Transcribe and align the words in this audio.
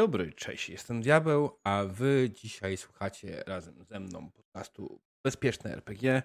Dobry, 0.00 0.32
cześć, 0.32 0.68
jestem 0.68 1.02
Diabeł, 1.02 1.58
a 1.64 1.84
wy 1.84 2.30
dzisiaj 2.34 2.76
słuchacie 2.76 3.42
razem 3.46 3.84
ze 3.84 4.00
mną 4.00 4.30
podcastu 4.30 5.00
Bezpieczne 5.24 5.72
RPG, 5.72 6.22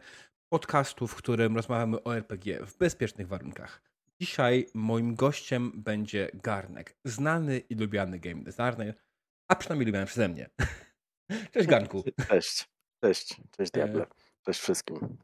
podcastu, 0.50 1.08
w 1.08 1.16
którym 1.16 1.56
rozmawiamy 1.56 2.04
o 2.04 2.16
RPG 2.16 2.66
w 2.66 2.78
bezpiecznych 2.78 3.28
warunkach. 3.28 3.82
Dzisiaj 4.22 4.68
moim 4.74 5.16
gościem 5.16 5.72
będzie 5.76 6.30
Garnek, 6.34 6.98
znany 7.06 7.60
i 7.60 7.76
lubiany 7.76 8.20
game 8.20 8.44
designer, 8.44 8.96
a 9.48 9.56
przynajmniej 9.56 9.86
lubiany 9.86 10.06
przeze 10.06 10.30
mnie. 10.30 10.50
Cześć 11.54 11.68
Garnku. 11.68 12.04
Cześć, 12.28 12.70
cześć, 13.04 13.36
cześć 13.58 13.72
Diable, 13.72 14.06
cześć 14.46 14.60
wszystkim. 14.60 15.18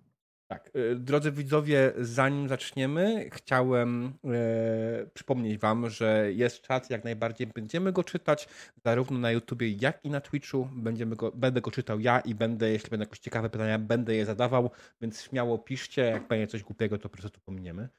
Tak, 0.51 0.71
y, 0.75 0.95
drodzy 0.95 1.31
widzowie, 1.31 1.93
zanim 1.97 2.49
zaczniemy, 2.49 3.29
chciałem 3.29 4.13
e, 4.25 5.05
przypomnieć 5.13 5.57
Wam, 5.57 5.89
że 5.89 6.33
jest 6.33 6.61
czat, 6.61 6.89
jak 6.89 7.03
najbardziej 7.03 7.47
będziemy 7.47 7.91
go 7.91 8.03
czytać, 8.03 8.47
zarówno 8.85 9.19
na 9.19 9.31
YouTubie, 9.31 9.69
jak 9.69 10.05
i 10.05 10.09
na 10.09 10.21
Twitchu. 10.21 10.67
Będziemy 10.75 11.15
go, 11.15 11.31
będę 11.31 11.61
go 11.61 11.71
czytał 11.71 11.99
ja 11.99 12.19
i 12.19 12.35
będę, 12.35 12.69
jeśli 12.69 12.89
będą 12.89 13.03
jakieś 13.03 13.19
ciekawe 13.19 13.49
pytania, 13.49 13.79
będę 13.79 14.15
je 14.15 14.25
zadawał, 14.25 14.71
więc 15.01 15.21
śmiało 15.21 15.57
piszcie, 15.57 16.01
jak 16.01 16.27
będzie 16.27 16.47
coś 16.47 16.63
głupiego, 16.63 16.97
to 16.97 17.09
po 17.09 17.17
prostu 17.17 17.41
pominiemy. 17.41 17.89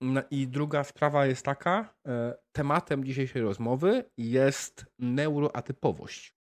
No 0.00 0.22
I 0.30 0.48
druga 0.48 0.84
sprawa 0.84 1.26
jest 1.26 1.44
taka, 1.44 1.94
e, 2.06 2.34
tematem 2.52 3.04
dzisiejszej 3.04 3.42
rozmowy 3.42 4.04
jest 4.16 4.86
neuroatypowość. 4.98 6.34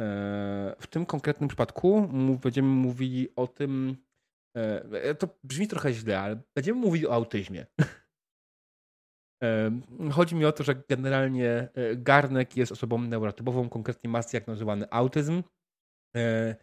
E, 0.00 0.04
w 0.80 0.86
tym 0.86 1.06
konkretnym 1.06 1.48
przypadku 1.48 2.08
będziemy 2.42 2.68
mówili 2.68 3.28
o 3.36 3.46
tym, 3.46 3.96
E, 3.96 4.11
to 5.18 5.28
brzmi 5.44 5.68
trochę 5.68 5.92
źle, 5.92 6.20
ale 6.20 6.42
będziemy 6.56 6.80
mówić 6.80 7.04
o 7.04 7.12
autyzmie. 7.12 7.66
Chodzi 10.12 10.34
mi 10.34 10.44
o 10.44 10.52
to, 10.52 10.64
że 10.64 10.82
generalnie 10.88 11.48
e, 11.48 11.96
Garnek 11.96 12.56
jest 12.56 12.72
osobą 12.72 12.98
neurotypową, 12.98 13.68
konkretnie 13.68 14.10
ma 14.10 14.22
zdiagnozowany 14.22 14.90
autyzm. 14.90 15.42
E, 16.16 16.56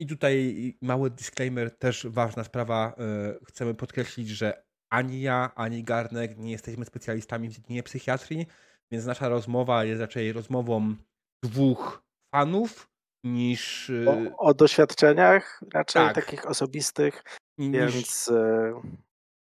I 0.00 0.06
tutaj 0.06 0.54
mały 0.82 1.10
disclaimer, 1.10 1.78
też 1.78 2.06
ważna 2.06 2.44
sprawa. 2.44 2.96
Chcemy 3.44 3.74
podkreślić, 3.74 4.28
że 4.28 4.64
ani 4.92 5.20
ja, 5.20 5.52
ani 5.54 5.84
Garnek 5.84 6.38
nie 6.38 6.50
jesteśmy 6.50 6.84
specjalistami 6.84 7.48
w 7.48 7.52
dziedzinie 7.52 7.82
psychiatrii, 7.82 8.46
więc 8.90 9.06
nasza 9.06 9.28
rozmowa 9.28 9.84
jest 9.84 10.00
raczej 10.00 10.32
rozmową 10.32 10.96
dwóch 11.42 12.04
fanów, 12.34 12.93
niż. 13.24 13.90
O, 13.90 14.14
y, 14.14 14.36
o 14.36 14.54
doświadczeniach 14.54 15.60
raczej 15.74 16.02
tak. 16.02 16.14
takich 16.14 16.46
osobistych, 16.46 17.24
niż... 17.58 17.94
więc. 17.94 18.28
E, 18.28 18.80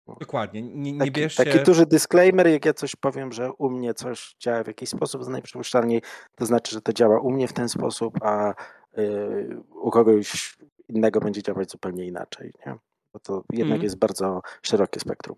no. 0.08 0.16
Dokładnie. 0.20 0.62
Nie, 0.62 0.92
nie 0.92 1.00
taki, 1.00 1.12
bierzcie... 1.12 1.46
taki 1.46 1.64
duży 1.66 1.86
disclaimer, 1.86 2.48
jak 2.48 2.66
ja 2.66 2.74
coś 2.74 2.96
powiem, 2.96 3.32
że 3.32 3.52
u 3.52 3.70
mnie 3.70 3.94
coś 3.94 4.36
działa 4.40 4.64
w 4.64 4.68
jakiś 4.68 4.90
sposób, 4.90 5.28
najprzypuszczalniej 5.28 6.02
to 6.36 6.46
znaczy, 6.46 6.72
że 6.72 6.82
to 6.82 6.94
działa 6.94 7.20
u 7.20 7.32
mnie 7.32 7.48
w 7.48 7.54
ten 7.54 7.70
sposób, 7.70 8.14
a 8.22 8.54
y, 8.98 9.62
u 9.70 9.92
kogoś 9.92 10.58
innego 10.90 11.20
będzie 11.20 11.44
działać 11.44 11.72
zupełnie 11.72 12.06
inaczej. 12.06 12.54
Nie? 12.66 12.76
Bo 13.14 13.20
to 13.20 13.44
jednak 13.52 13.76
mm. 13.76 13.84
jest 13.84 13.98
bardzo 13.98 14.42
szerokie 14.62 15.00
spektrum. 15.00 15.38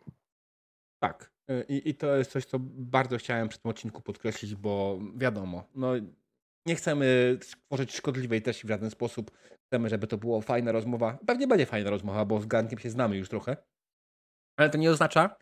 Tak. 0.99 1.31
Y, 1.51 1.65
I, 1.69 1.89
I 1.89 1.95
to 1.95 2.15
jest 2.15 2.31
coś, 2.31 2.45
co 2.45 2.57
bardzo 2.61 3.17
chciałem 3.17 3.49
przy 3.49 3.59
tym 3.59 3.71
odcinku 3.71 4.01
podkreślić, 4.01 4.55
bo 4.55 4.99
wiadomo, 5.15 5.63
no 5.75 5.93
nie 6.65 6.75
chcemy 6.75 7.37
tworzyć 7.41 7.95
szkodliwej 7.95 8.41
treści 8.41 8.67
w 8.67 8.69
żaden 8.69 8.89
sposób. 8.89 9.31
Chcemy, 9.65 9.89
żeby 9.89 10.07
to 10.07 10.17
była 10.17 10.41
fajna 10.41 10.71
rozmowa. 10.71 11.17
Pewnie 11.27 11.47
będzie 11.47 11.65
fajna 11.65 11.89
rozmowa, 11.89 12.25
bo 12.25 12.41
z 12.41 12.45
Gankiem 12.45 12.79
się 12.79 12.89
znamy 12.89 13.17
już 13.17 13.29
trochę. 13.29 13.57
Ale 14.59 14.69
to 14.69 14.77
nie 14.77 14.91
oznacza, 14.91 15.35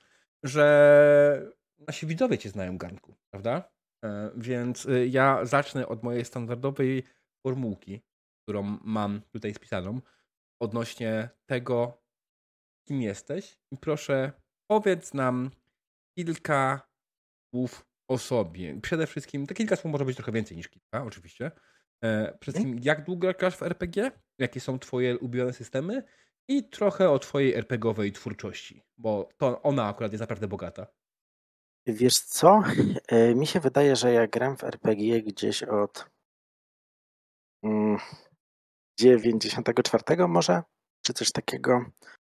że 0.43 1.53
nasi 1.87 2.05
widzowie 2.07 2.37
cię 2.37 2.49
znają, 2.49 2.77
Ganku, 2.77 3.15
prawda? 3.31 3.71
E, 4.05 4.31
więc 4.35 4.85
y, 4.85 5.07
ja 5.07 5.45
zacznę 5.45 5.87
od 5.87 6.03
mojej 6.03 6.25
standardowej 6.25 7.03
formułki, 7.47 8.01
którą 8.43 8.77
mam 8.83 9.21
tutaj 9.21 9.53
spisaną, 9.53 10.01
odnośnie 10.61 11.29
tego, 11.45 12.03
kim 12.87 13.01
jesteś. 13.01 13.57
I 13.71 13.77
proszę, 13.77 14.31
powiedz 14.71 15.13
nam 15.13 15.51
kilka 16.17 16.89
słów 17.53 17.92
o 18.13 18.17
sobie. 18.17 18.79
Przede 18.81 19.07
wszystkim, 19.07 19.47
te 19.47 19.53
kilka 19.53 19.75
słów 19.75 19.91
może 19.91 20.05
być 20.05 20.15
trochę 20.15 20.31
więcej 20.31 20.57
niż 20.57 20.69
kilka, 20.69 21.03
oczywiście. 21.03 21.51
E, 22.03 22.37
przede 22.39 22.59
wszystkim, 22.59 22.79
jak 22.83 23.05
długo 23.05 23.33
grasz 23.39 23.57
w 23.57 23.63
RPG? 23.63 24.11
Jakie 24.39 24.59
są 24.59 24.79
twoje 24.79 25.17
ulubione 25.17 25.53
systemy? 25.53 26.03
I 26.47 26.69
trochę 26.69 27.09
o 27.09 27.19
twojej 27.19 27.53
RPGowej 27.53 28.11
twórczości, 28.11 28.83
bo 28.97 29.29
to 29.37 29.61
ona 29.61 29.87
akurat 29.87 30.11
jest 30.11 30.21
naprawdę 30.21 30.47
bogata. 30.47 30.87
Wiesz 31.87 32.19
co? 32.19 32.61
E, 33.07 33.35
mi 33.35 33.47
się 33.47 33.59
wydaje, 33.59 33.95
że 33.95 34.13
ja 34.13 34.27
gram 34.27 34.57
w 34.57 34.63
RPG 34.63 35.21
gdzieś 35.21 35.63
od 35.63 36.09
94 38.99 40.03
mm, 40.07 40.31
może, 40.31 40.63
czy 41.05 41.13
coś 41.13 41.31
takiego. 41.31 41.85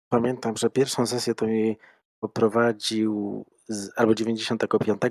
Pamiętam, 0.09 0.57
że 0.57 0.69
pierwszą 0.69 1.07
sesję 1.07 1.35
to 1.35 1.47
mi 1.47 1.77
poprowadził 2.19 3.45
z, 3.67 3.91
albo 3.95 4.15
95. 4.15 5.01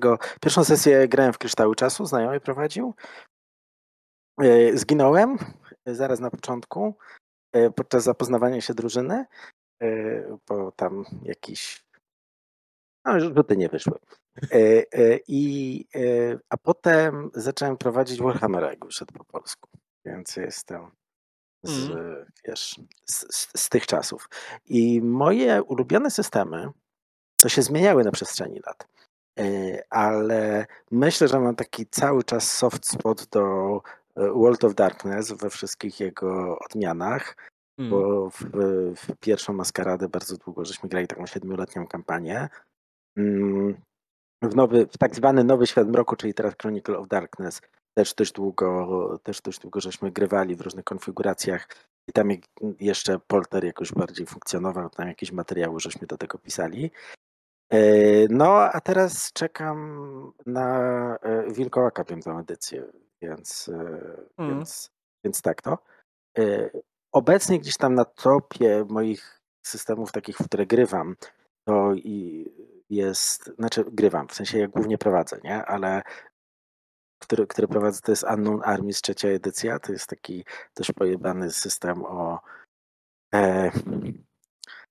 Pierwszą 0.41 0.65
sesję 0.65 1.09
grałem 1.09 1.33
w 1.33 1.39
Kryształy 1.39 1.75
Czasu, 1.75 2.07
znajomy 2.07 2.41
prowadził. 2.41 2.95
E, 4.41 4.77
zginąłem 4.77 5.37
e, 5.85 5.95
zaraz 5.95 6.21
na 6.21 6.31
początku 6.31 6.95
e, 7.53 7.71
podczas 7.71 8.05
zapoznawania 8.05 8.61
się 8.61 8.75
drużyny, 8.75 9.25
bo 10.49 10.73
tam 10.73 11.05
jakiś 11.23 11.85
no, 13.05 13.21
rzuty 13.21 13.57
nie 13.57 13.69
wyszły. 13.69 13.99
I, 15.29 15.85
a 16.49 16.57
potem 16.57 17.31
zacząłem 17.35 17.77
prowadzić 17.77 18.23
Warhammera, 18.23 18.71
jak 18.71 18.87
wyszedł 18.87 19.15
po 19.15 19.25
polsku. 19.25 19.69
Więc 20.05 20.37
jestem 20.37 20.91
z, 21.63 21.91
mm. 21.91 22.27
wiesz, 22.45 22.81
z, 23.05 23.27
z, 23.61 23.69
tych 23.69 23.87
czasów. 23.87 24.29
I 24.65 25.01
moje 25.03 25.63
ulubione 25.63 26.11
systemy 26.11 26.71
to 27.47 27.51
się 27.51 27.63
zmieniały 27.63 28.05
na 28.05 28.11
przestrzeni 28.11 28.61
lat. 28.67 28.89
E, 29.39 29.45
ale 29.91 30.67
myślę, 30.91 31.29
że 31.29 31.41
mam 31.41 31.57
taki 31.57 31.87
cały 31.87 32.25
czas 32.25 32.53
soft 32.53 32.87
spot 32.87 33.27
do 33.27 33.43
e, 34.17 34.31
World 34.31 34.65
of 34.65 34.75
Darkness 34.75 35.33
we 35.33 35.51
wszystkich 35.51 36.01
jego 36.01 36.59
odmianach, 36.59 37.37
mm. 37.79 37.91
bo 37.91 38.31
w, 38.31 38.41
w, 38.97 39.17
pierwszą 39.21 39.53
maskaradę 39.53 40.09
bardzo 40.09 40.37
długo 40.37 40.65
żeśmy 40.65 40.89
grali 40.89 41.07
taką 41.07 41.27
siedmioletnią 41.27 41.87
kampanię. 41.87 42.49
Mm, 43.17 43.77
w, 44.43 44.57
nowy, 44.57 44.87
w 44.87 44.99
tak 44.99 45.15
zwany 45.15 45.45
Nowy 45.45 45.67
Świat 45.67 45.89
Mroku, 45.89 46.17
czyli 46.17 46.35
teraz 46.35 46.55
Chronicle 46.63 46.99
of 46.99 47.09
Darkness, 47.09 47.61
też 47.95 48.15
dość 48.15 48.33
długo, 48.33 49.19
też 49.23 49.41
dość 49.41 49.59
długo 49.59 49.81
żeśmy 49.81 50.11
grywali 50.11 50.57
w 50.57 50.61
różnych 50.61 50.85
konfiguracjach 50.85 51.69
i 52.09 52.13
tam 52.13 52.29
jeszcze 52.81 53.19
Polter 53.19 53.65
jakoś 53.65 53.93
bardziej 53.93 54.27
funkcjonował, 54.27 54.91
tam 54.91 55.09
jakieś 55.09 55.33
materiały 55.33 55.81
żeśmy 55.81 56.07
do 56.07 56.17
tego 56.17 56.39
pisali. 56.39 56.91
E, 57.71 57.79
no, 58.31 58.63
a 58.63 58.81
teraz 58.81 59.33
czekam 59.33 60.33
na 60.47 61.19
e, 61.23 61.53
Wilkołaka 61.53 62.05
piątą 62.05 62.39
edycję, 62.39 62.85
więc, 63.23 63.69
e, 63.69 63.75
mm. 64.39 64.57
więc, 64.57 64.91
więc 65.25 65.43
tak 65.43 65.63
to. 65.63 65.79
Obecnie 67.13 67.59
gdzieś 67.61 67.77
tam 67.77 67.95
na 67.95 68.05
topie 68.05 68.85
moich 68.89 69.41
systemów 69.67 70.13
takich, 70.13 70.37
w 70.37 70.45
które 70.45 70.67
grywam, 70.67 71.17
to 71.65 71.95
i 71.95 72.47
jest, 72.91 73.53
znaczy 73.59 73.85
grywam, 73.93 74.29
w 74.29 74.35
sensie 74.35 74.59
ja 74.59 74.69
głównie 74.69 74.99
prowadzę, 74.99 75.39
nie? 75.45 75.65
Ale 75.65 76.03
który, 77.19 77.47
który 77.47 77.69
prowadzę 77.69 78.01
to 78.01 78.13
jest 78.13 78.25
Unknown 78.25 78.61
Armies 78.65 79.03
trzecia 79.03 79.29
edycja, 79.29 79.79
to 79.79 79.93
jest 79.93 80.07
taki 80.07 80.45
też 80.75 80.93
pojebany 80.93 81.51
system 81.51 82.05
o 82.05 82.41
e, 83.35 83.71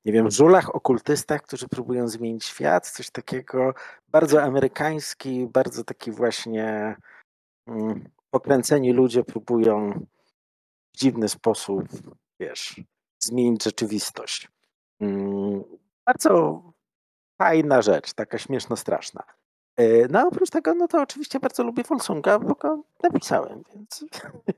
nie 0.05 0.13
wiem, 0.13 0.31
żulach, 0.31 0.75
okultystach, 0.75 1.41
którzy 1.41 1.67
próbują 1.67 2.07
zmienić 2.07 2.45
świat, 2.45 2.89
coś 2.89 3.09
takiego 3.09 3.73
bardzo 4.07 4.43
amerykański, 4.43 5.47
bardzo 5.47 5.83
taki 5.83 6.11
właśnie 6.11 6.95
mm, 7.67 8.09
pokręceni 8.29 8.93
ludzie 8.93 9.23
próbują 9.23 10.05
w 10.93 10.97
dziwny 10.97 11.29
sposób, 11.29 11.83
wiesz, 12.39 12.81
zmienić 13.19 13.63
rzeczywistość. 13.63 14.51
Mm, 14.99 15.63
bardzo 16.05 16.61
fajna 17.41 17.81
rzecz, 17.81 18.13
taka 18.13 18.37
śmieszno 18.37 18.75
straszna. 18.75 19.23
E, 19.77 20.07
no 20.07 20.27
oprócz 20.27 20.49
tego, 20.49 20.73
no 20.73 20.87
to 20.87 21.01
oczywiście 21.01 21.39
bardzo 21.39 21.63
lubię 21.63 21.83
Volsunga, 21.83 22.39
bo 22.39 22.55
go 22.55 22.83
napisałem, 23.03 23.63
więc 23.73 24.05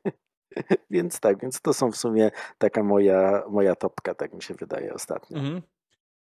Więc 0.90 1.20
tak, 1.20 1.42
więc 1.42 1.62
to 1.62 1.74
są 1.74 1.92
w 1.92 1.98
sumie 1.98 2.32
taka 2.58 2.84
moja, 2.84 3.44
moja 3.50 3.76
topka, 3.76 4.16
tak 4.16 4.34
mi 4.34 4.42
się 4.42 4.54
wydaje 4.54 4.94
ostatnio. 4.94 5.38
Mhm. 5.38 5.62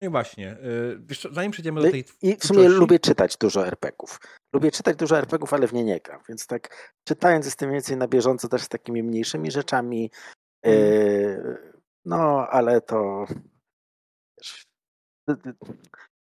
No 0.03 0.09
i 0.09 0.11
właśnie, 0.11 0.53
y, 0.53 0.99
wiesz 1.01 1.29
zanim 1.33 1.53
przejdziemy 1.53 1.83
do 1.83 1.91
tej 1.91 2.05
I 2.23 2.37
w 2.37 2.45
sumie 2.45 2.69
lubię 2.69 2.99
czytać 2.99 3.37
dużo 3.37 3.67
RPGów. 3.67 4.21
Lubię 4.55 4.71
czytać 4.71 4.97
dużo 4.97 5.19
RPGów, 5.19 5.53
ale 5.53 5.67
w 5.67 5.73
nie 5.73 5.85
nie 5.85 6.01
gram, 6.01 6.21
więc 6.29 6.47
tak 6.47 6.95
czytając 7.05 7.47
jestem 7.47 7.73
więcej 7.73 7.97
na 7.97 8.09
bieżąco 8.09 8.49
też 8.49 8.63
z 8.63 8.69
takimi 8.69 9.03
mniejszymi 9.03 9.51
rzeczami, 9.51 10.11
yy, 10.65 11.59
no 12.05 12.49
ale 12.49 12.81
to 12.81 13.27
wiesz, 14.39 14.67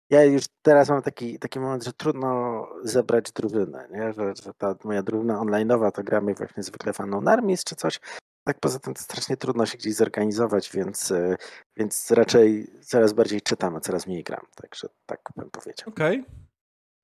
ja 0.10 0.24
już 0.24 0.44
teraz 0.62 0.90
mam 0.90 1.02
taki, 1.02 1.40
taki 1.40 1.60
moment, 1.60 1.84
że 1.84 1.94
trudno 1.94 2.64
zebrać 2.84 3.32
drużynę, 3.32 3.88
nie? 3.92 4.14
Że, 4.14 4.34
że 4.44 4.54
ta 4.54 4.76
moja 4.84 5.04
drużyna 5.04 5.40
online'owa 5.40 5.92
to 5.92 6.04
gramy 6.04 6.34
właśnie 6.34 6.64
zwykle 6.64 6.94
Unknown 7.00 7.28
Armies 7.28 7.64
czy 7.64 7.76
coś. 7.76 8.00
Tak 8.44 8.60
poza 8.60 8.80
tym 8.80 8.94
to 8.94 9.02
strasznie 9.02 9.38
trudno 9.38 9.66
się 9.66 9.78
gdzieś 9.78 9.96
zorganizować, 9.96 10.72
więc, 10.72 11.12
e, 11.12 11.36
więc 11.78 12.12
raczej 12.12 12.68
coraz 12.82 13.14
bardziej 13.14 13.42
czytam, 13.42 13.76
a 13.76 13.80
coraz 13.80 14.08
mniej 14.08 14.24
gram. 14.24 14.46
Także 14.56 14.88
tak 15.06 15.20
bym 15.36 15.52
powiedział. 15.52 15.90
Okej. 15.90 16.20
Okay. 16.20 16.34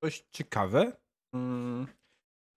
Coś 0.04 0.24
ciekawe. 0.32 0.92
Hmm. 1.36 1.88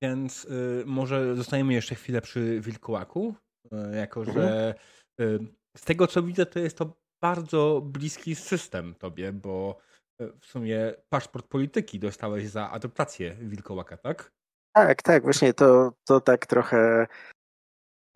Więc 0.02 0.44
y, 0.44 0.82
może 0.86 1.36
zostaniemy 1.36 1.72
jeszcze 1.72 1.94
chwilę 1.94 2.20
przy 2.20 2.60
wilkołaku, 2.60 3.34
y, 3.64 3.96
jako 3.96 4.20
mhm. 4.20 4.38
że 4.38 4.74
y, 5.20 5.38
z 5.76 5.84
tego 5.84 6.06
co 6.06 6.22
widzę, 6.22 6.46
to 6.46 6.58
jest 6.58 6.78
to 6.78 6.96
bardzo 7.22 7.80
bliski 7.84 8.34
system 8.34 8.94
tobie, 8.94 9.32
bo 9.32 9.78
w 10.18 10.46
sumie 10.46 10.94
paszport 11.08 11.46
polityki 11.46 11.98
dostałeś 11.98 12.48
za 12.48 12.70
adaptację 12.70 13.34
Wilkołaka, 13.34 13.96
tak? 13.96 14.32
Tak, 14.74 15.02
tak, 15.02 15.22
właśnie 15.22 15.54
to, 15.54 15.92
to 16.04 16.20
tak 16.20 16.46
trochę. 16.46 17.06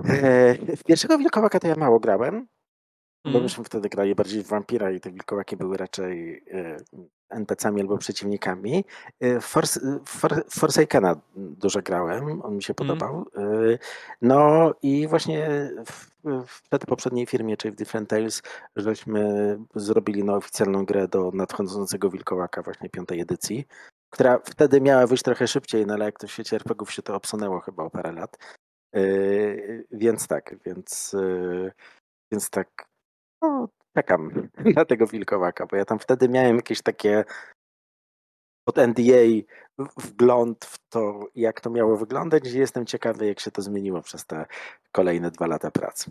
E, 0.04 0.54
w 0.76 0.84
pierwszego 0.84 1.18
Wilkołaka 1.18 1.60
to 1.60 1.68
ja 1.68 1.76
mało 1.76 2.00
grałem, 2.00 2.46
bo 3.24 3.30
mm. 3.30 3.42
myśmy 3.42 3.64
wtedy 3.64 3.88
grali 3.88 4.14
bardziej 4.14 4.42
w 4.42 4.48
Vampira 4.48 4.90
i 4.90 5.00
te 5.00 5.10
wilkołaki 5.10 5.56
były 5.56 5.76
raczej 5.76 6.44
e, 6.52 6.76
NPC-ami 7.30 7.80
albo 7.80 7.98
przeciwnikami. 7.98 8.84
E, 9.20 9.40
w 9.40 9.54
Forsakena 10.50 11.16
dużo 11.36 11.82
grałem, 11.82 12.42
on 12.42 12.56
mi 12.56 12.62
się 12.62 12.74
mm. 12.78 12.88
podobał. 12.88 13.26
Mm. 13.34 13.78
No 14.22 14.72
i 14.82 15.08
właśnie 15.08 15.70
w, 15.86 16.10
w 16.48 16.86
poprzedniej 16.86 17.26
firmie, 17.26 17.56
czyli 17.56 17.72
w 17.72 17.76
Different 17.76 18.08
Tales, 18.08 18.42
żeśmy 18.76 19.58
zrobili 19.74 20.24
no, 20.24 20.34
oficjalną 20.34 20.84
grę 20.84 21.08
do 21.08 21.30
nadchodzącego 21.34 22.10
wilkołaka 22.10 22.62
właśnie 22.62 22.90
piątej 22.90 23.20
edycji, 23.20 23.66
która 24.10 24.38
wtedy 24.38 24.80
miała 24.80 25.06
wyjść 25.06 25.22
trochę 25.22 25.48
szybciej, 25.48 25.86
no 25.86 25.94
ale 25.94 26.04
jak 26.04 26.18
to 26.18 26.26
w 26.26 26.30
świecie 26.30 26.56
RPGów 26.56 26.92
się 26.92 27.02
to 27.02 27.14
obsunęło 27.14 27.60
chyba 27.60 27.82
o 27.82 27.90
parę 27.90 28.12
lat. 28.12 28.38
Więc 29.90 30.26
tak, 30.26 30.56
więc, 30.64 31.16
więc 32.32 32.50
tak 32.50 32.86
no, 33.42 33.68
czekam 33.94 34.48
na 34.76 34.84
tego 34.84 35.06
wilkołaka, 35.06 35.66
bo 35.66 35.76
ja 35.76 35.84
tam 35.84 35.98
wtedy 35.98 36.28
miałem 36.28 36.56
jakieś 36.56 36.82
takie 36.82 37.24
od 38.66 38.78
NDA 38.78 39.44
wgląd 39.96 40.64
w 40.64 40.88
to, 40.88 41.28
jak 41.34 41.60
to 41.60 41.70
miało 41.70 41.96
wyglądać 41.96 42.46
i 42.46 42.58
jestem 42.58 42.86
ciekawy, 42.86 43.26
jak 43.26 43.40
się 43.40 43.50
to 43.50 43.62
zmieniło 43.62 44.02
przez 44.02 44.26
te 44.26 44.46
kolejne 44.92 45.30
dwa 45.30 45.46
lata 45.46 45.70
pracy. 45.70 46.10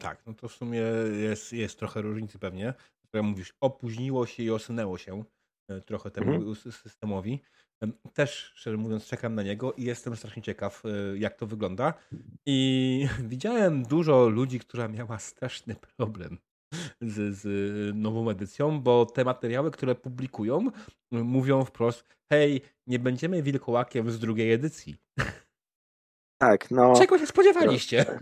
Tak, 0.00 0.26
no 0.26 0.34
to 0.34 0.48
w 0.48 0.52
sumie 0.52 0.80
jest, 1.20 1.52
jest 1.52 1.78
trochę 1.78 2.02
różnicy 2.02 2.38
pewnie. 2.38 2.74
Jak 3.12 3.24
mówisz, 3.24 3.54
opóźniło 3.60 4.26
się 4.26 4.42
i 4.42 4.50
osunęło 4.50 4.98
się 4.98 5.24
e, 5.68 5.80
trochę 5.80 6.10
temu 6.10 6.32
mhm. 6.32 6.54
systemowi. 6.54 7.42
Też, 8.14 8.52
szczerze 8.54 8.76
mówiąc, 8.76 9.06
czekam 9.06 9.34
na 9.34 9.42
niego 9.42 9.72
i 9.72 9.82
jestem 9.82 10.16
strasznie 10.16 10.42
ciekaw, 10.42 10.82
e, 10.84 11.18
jak 11.18 11.36
to 11.36 11.46
wygląda. 11.46 11.94
I 12.46 13.08
widziałem 13.32 13.82
dużo 13.82 14.28
ludzi, 14.28 14.58
która 14.58 14.88
miała 14.88 15.18
straszny 15.18 15.74
problem 15.74 16.38
z, 17.10 17.36
z 17.36 17.46
nową 17.96 18.30
edycją, 18.30 18.80
bo 18.80 19.06
te 19.06 19.24
materiały, 19.24 19.70
które 19.70 19.94
publikują, 19.94 20.70
mówią 21.10 21.64
wprost: 21.64 22.04
hej, 22.32 22.60
nie 22.86 22.98
będziemy 22.98 23.42
wilkołakiem 23.42 24.10
z 24.10 24.18
drugiej 24.18 24.52
edycji. 24.52 24.96
Tak, 26.38 26.70
no. 26.70 26.94
Czego 26.96 27.18
się 27.18 27.26
spodziewaliście? 27.26 28.20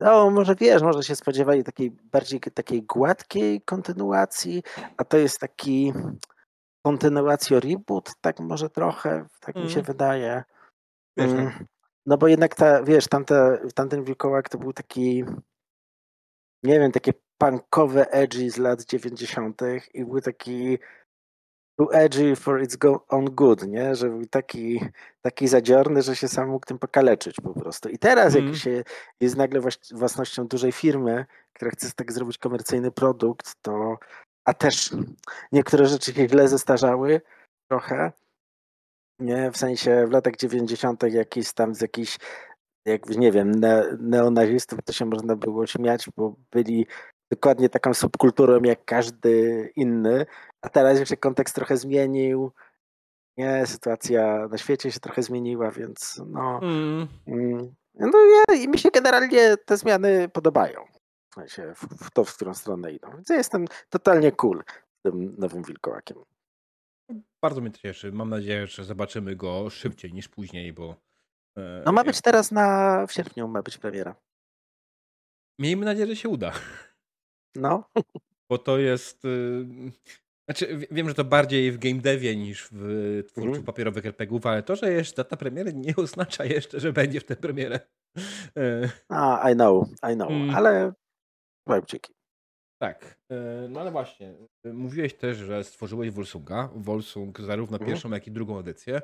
No, 0.00 0.30
może 0.30 0.54
wiesz, 0.54 0.82
może 0.82 1.02
się 1.02 1.16
spodziewali 1.16 1.64
takiej 1.64 1.90
bardziej 1.90 2.40
takiej 2.40 2.82
gładkiej 2.82 3.60
kontynuacji, 3.62 4.62
a 4.96 5.04
to 5.04 5.16
jest 5.16 5.40
taki 5.40 5.92
kontynuacja 6.82 7.60
reboot, 7.60 8.12
tak 8.20 8.40
może 8.40 8.70
trochę, 8.70 9.26
tak 9.40 9.56
mm. 9.56 9.66
mi 9.66 9.72
się 9.72 9.78
mhm. 9.78 9.94
wydaje. 9.94 10.44
Mm. 11.16 11.66
No 12.06 12.18
bo 12.18 12.28
jednak 12.28 12.54
ta, 12.54 12.82
wiesz, 12.82 13.08
tamte, 13.08 13.58
tamten 13.74 14.04
wilkołak 14.04 14.48
to 14.48 14.58
był 14.58 14.72
taki, 14.72 15.24
nie 16.62 16.78
wiem, 16.78 16.92
takie 16.92 17.12
punkowe 17.38 18.10
edgy 18.10 18.50
z 18.50 18.56
lat 18.56 18.84
90. 18.84 19.62
i 19.94 20.04
był 20.04 20.20
taki 20.20 20.78
too 21.78 21.92
edgy 21.92 22.36
for 22.36 22.62
its 22.62 22.76
go 22.76 23.04
on 23.08 23.24
good, 23.24 23.66
nie? 23.66 23.94
Że 23.94 24.08
był 24.08 24.26
taki, 24.26 24.80
taki 25.22 25.48
zadziorny, 25.48 26.02
że 26.02 26.16
się 26.16 26.28
sam 26.28 26.48
mógł 26.48 26.66
tym 26.66 26.78
pokaleczyć 26.78 27.36
po 27.36 27.54
prostu. 27.54 27.88
I 27.88 27.98
teraz 27.98 28.34
mm. 28.34 28.46
jak 28.46 28.56
się 28.56 28.84
jest 29.20 29.36
nagle 29.36 29.60
własnością 29.92 30.46
dużej 30.46 30.72
firmy, 30.72 31.26
która 31.52 31.70
chce 31.70 31.92
tak 31.96 32.12
zrobić 32.12 32.38
komercyjny 32.38 32.90
produkt, 32.90 33.54
to 33.62 33.98
a 34.44 34.54
też 34.54 34.90
niektóre 35.52 35.86
rzeczy 35.86 36.12
się 36.12 36.28
źle 36.28 36.48
zestarzały 36.48 37.20
trochę. 37.70 38.12
Nie, 39.20 39.50
w 39.50 39.56
sensie 39.56 40.06
w 40.06 40.10
latach 40.10 40.36
90. 40.36 41.02
jakiś 41.02 41.52
tam 41.52 41.74
z 41.74 41.80
jakichś, 41.80 42.18
jak 42.86 43.08
nie 43.08 43.32
wiem, 43.32 43.50
ne, 43.50 43.96
neonazistów 44.00 44.78
to 44.84 44.92
się 44.92 45.04
można 45.04 45.36
było 45.36 45.66
śmiać, 45.66 46.08
bo 46.16 46.34
byli 46.50 46.86
dokładnie 47.30 47.68
taką 47.68 47.94
subkulturą 47.94 48.62
jak 48.62 48.84
każdy 48.84 49.72
inny, 49.76 50.26
a 50.62 50.68
teraz 50.68 51.00
już 51.00 51.08
się 51.08 51.16
kontekst 51.16 51.54
trochę 51.54 51.76
zmienił. 51.76 52.52
Nie, 53.36 53.66
sytuacja 53.66 54.48
na 54.48 54.58
świecie 54.58 54.92
się 54.92 55.00
trochę 55.00 55.22
zmieniła, 55.22 55.70
więc 55.70 56.22
no. 56.26 56.60
Mm. 56.62 57.08
Mm, 57.26 57.74
no 57.94 58.18
ja, 58.24 58.54
i 58.54 58.68
mi 58.68 58.78
się 58.78 58.90
generalnie 58.90 59.56
te 59.56 59.76
zmiany 59.76 60.28
podobają 60.28 60.84
sensie 61.38 61.74
w, 61.74 62.04
w 62.04 62.10
to, 62.10 62.24
w 62.24 62.34
którą 62.34 62.54
stronę 62.54 62.92
idą. 62.92 63.10
Więc 63.14 63.28
ja 63.28 63.36
jestem 63.36 63.64
totalnie 63.88 64.32
cool 64.32 64.62
z 64.98 65.02
tym 65.02 65.34
nowym 65.38 65.62
wilkołakiem. 65.62 66.18
Bardzo 67.42 67.60
mnie 67.60 67.70
to 67.70 67.78
cieszy. 67.78 68.12
Mam 68.12 68.28
nadzieję, 68.28 68.66
że 68.66 68.84
zobaczymy 68.84 69.36
go 69.36 69.70
szybciej 69.70 70.12
niż 70.12 70.28
później, 70.28 70.72
bo. 70.72 70.96
E, 71.56 71.82
no 71.86 71.92
ma 71.92 72.04
być 72.04 72.20
teraz 72.20 72.52
na 72.52 73.06
w 73.06 73.12
sierpniu, 73.12 73.48
ma 73.48 73.62
być 73.62 73.78
premiera. 73.78 74.14
Miejmy 75.58 75.84
nadzieję, 75.84 76.06
że 76.06 76.16
się 76.16 76.28
uda. 76.28 76.52
No. 77.54 77.84
Bo 78.50 78.58
to 78.58 78.78
jest. 78.78 79.24
Y, 79.24 79.66
znaczy, 80.48 80.86
wiem, 80.90 81.08
że 81.08 81.14
to 81.14 81.24
bardziej 81.24 81.72
w 81.72 81.78
game 81.78 82.00
devie 82.00 82.36
niż 82.36 82.68
w 82.72 83.22
twórczu 83.28 83.50
mm. 83.50 83.62
papierowych 83.62 84.06
RPGów, 84.06 84.46
ale 84.46 84.62
to, 84.62 84.76
że 84.76 84.92
jest 84.92 85.16
data 85.16 85.36
premiery 85.36 85.74
nie 85.74 85.96
oznacza 86.04 86.44
jeszcze, 86.44 86.80
że 86.80 86.92
będzie 86.92 87.20
w 87.20 87.24
tę 87.24 87.36
premierę. 87.36 87.80
E. 88.56 88.90
A, 89.08 89.50
I 89.50 89.54
know, 89.54 89.88
I 90.12 90.14
know, 90.14 90.30
mm. 90.30 90.54
ale 90.54 90.92
Webczyki. 91.66 92.14
Tak, 92.78 93.18
e, 93.30 93.68
no 93.68 93.80
ale 93.80 93.90
właśnie, 93.90 94.34
mówiłeś 94.64 95.14
też, 95.14 95.36
że 95.36 95.64
stworzyłeś 95.64 96.10
Volsunga. 96.10 96.70
Volsung 96.74 97.40
zarówno 97.40 97.76
mhm. 97.76 97.90
pierwszą, 97.90 98.10
jak 98.10 98.26
i 98.26 98.30
drugą 98.30 98.58
edycję. 98.58 99.02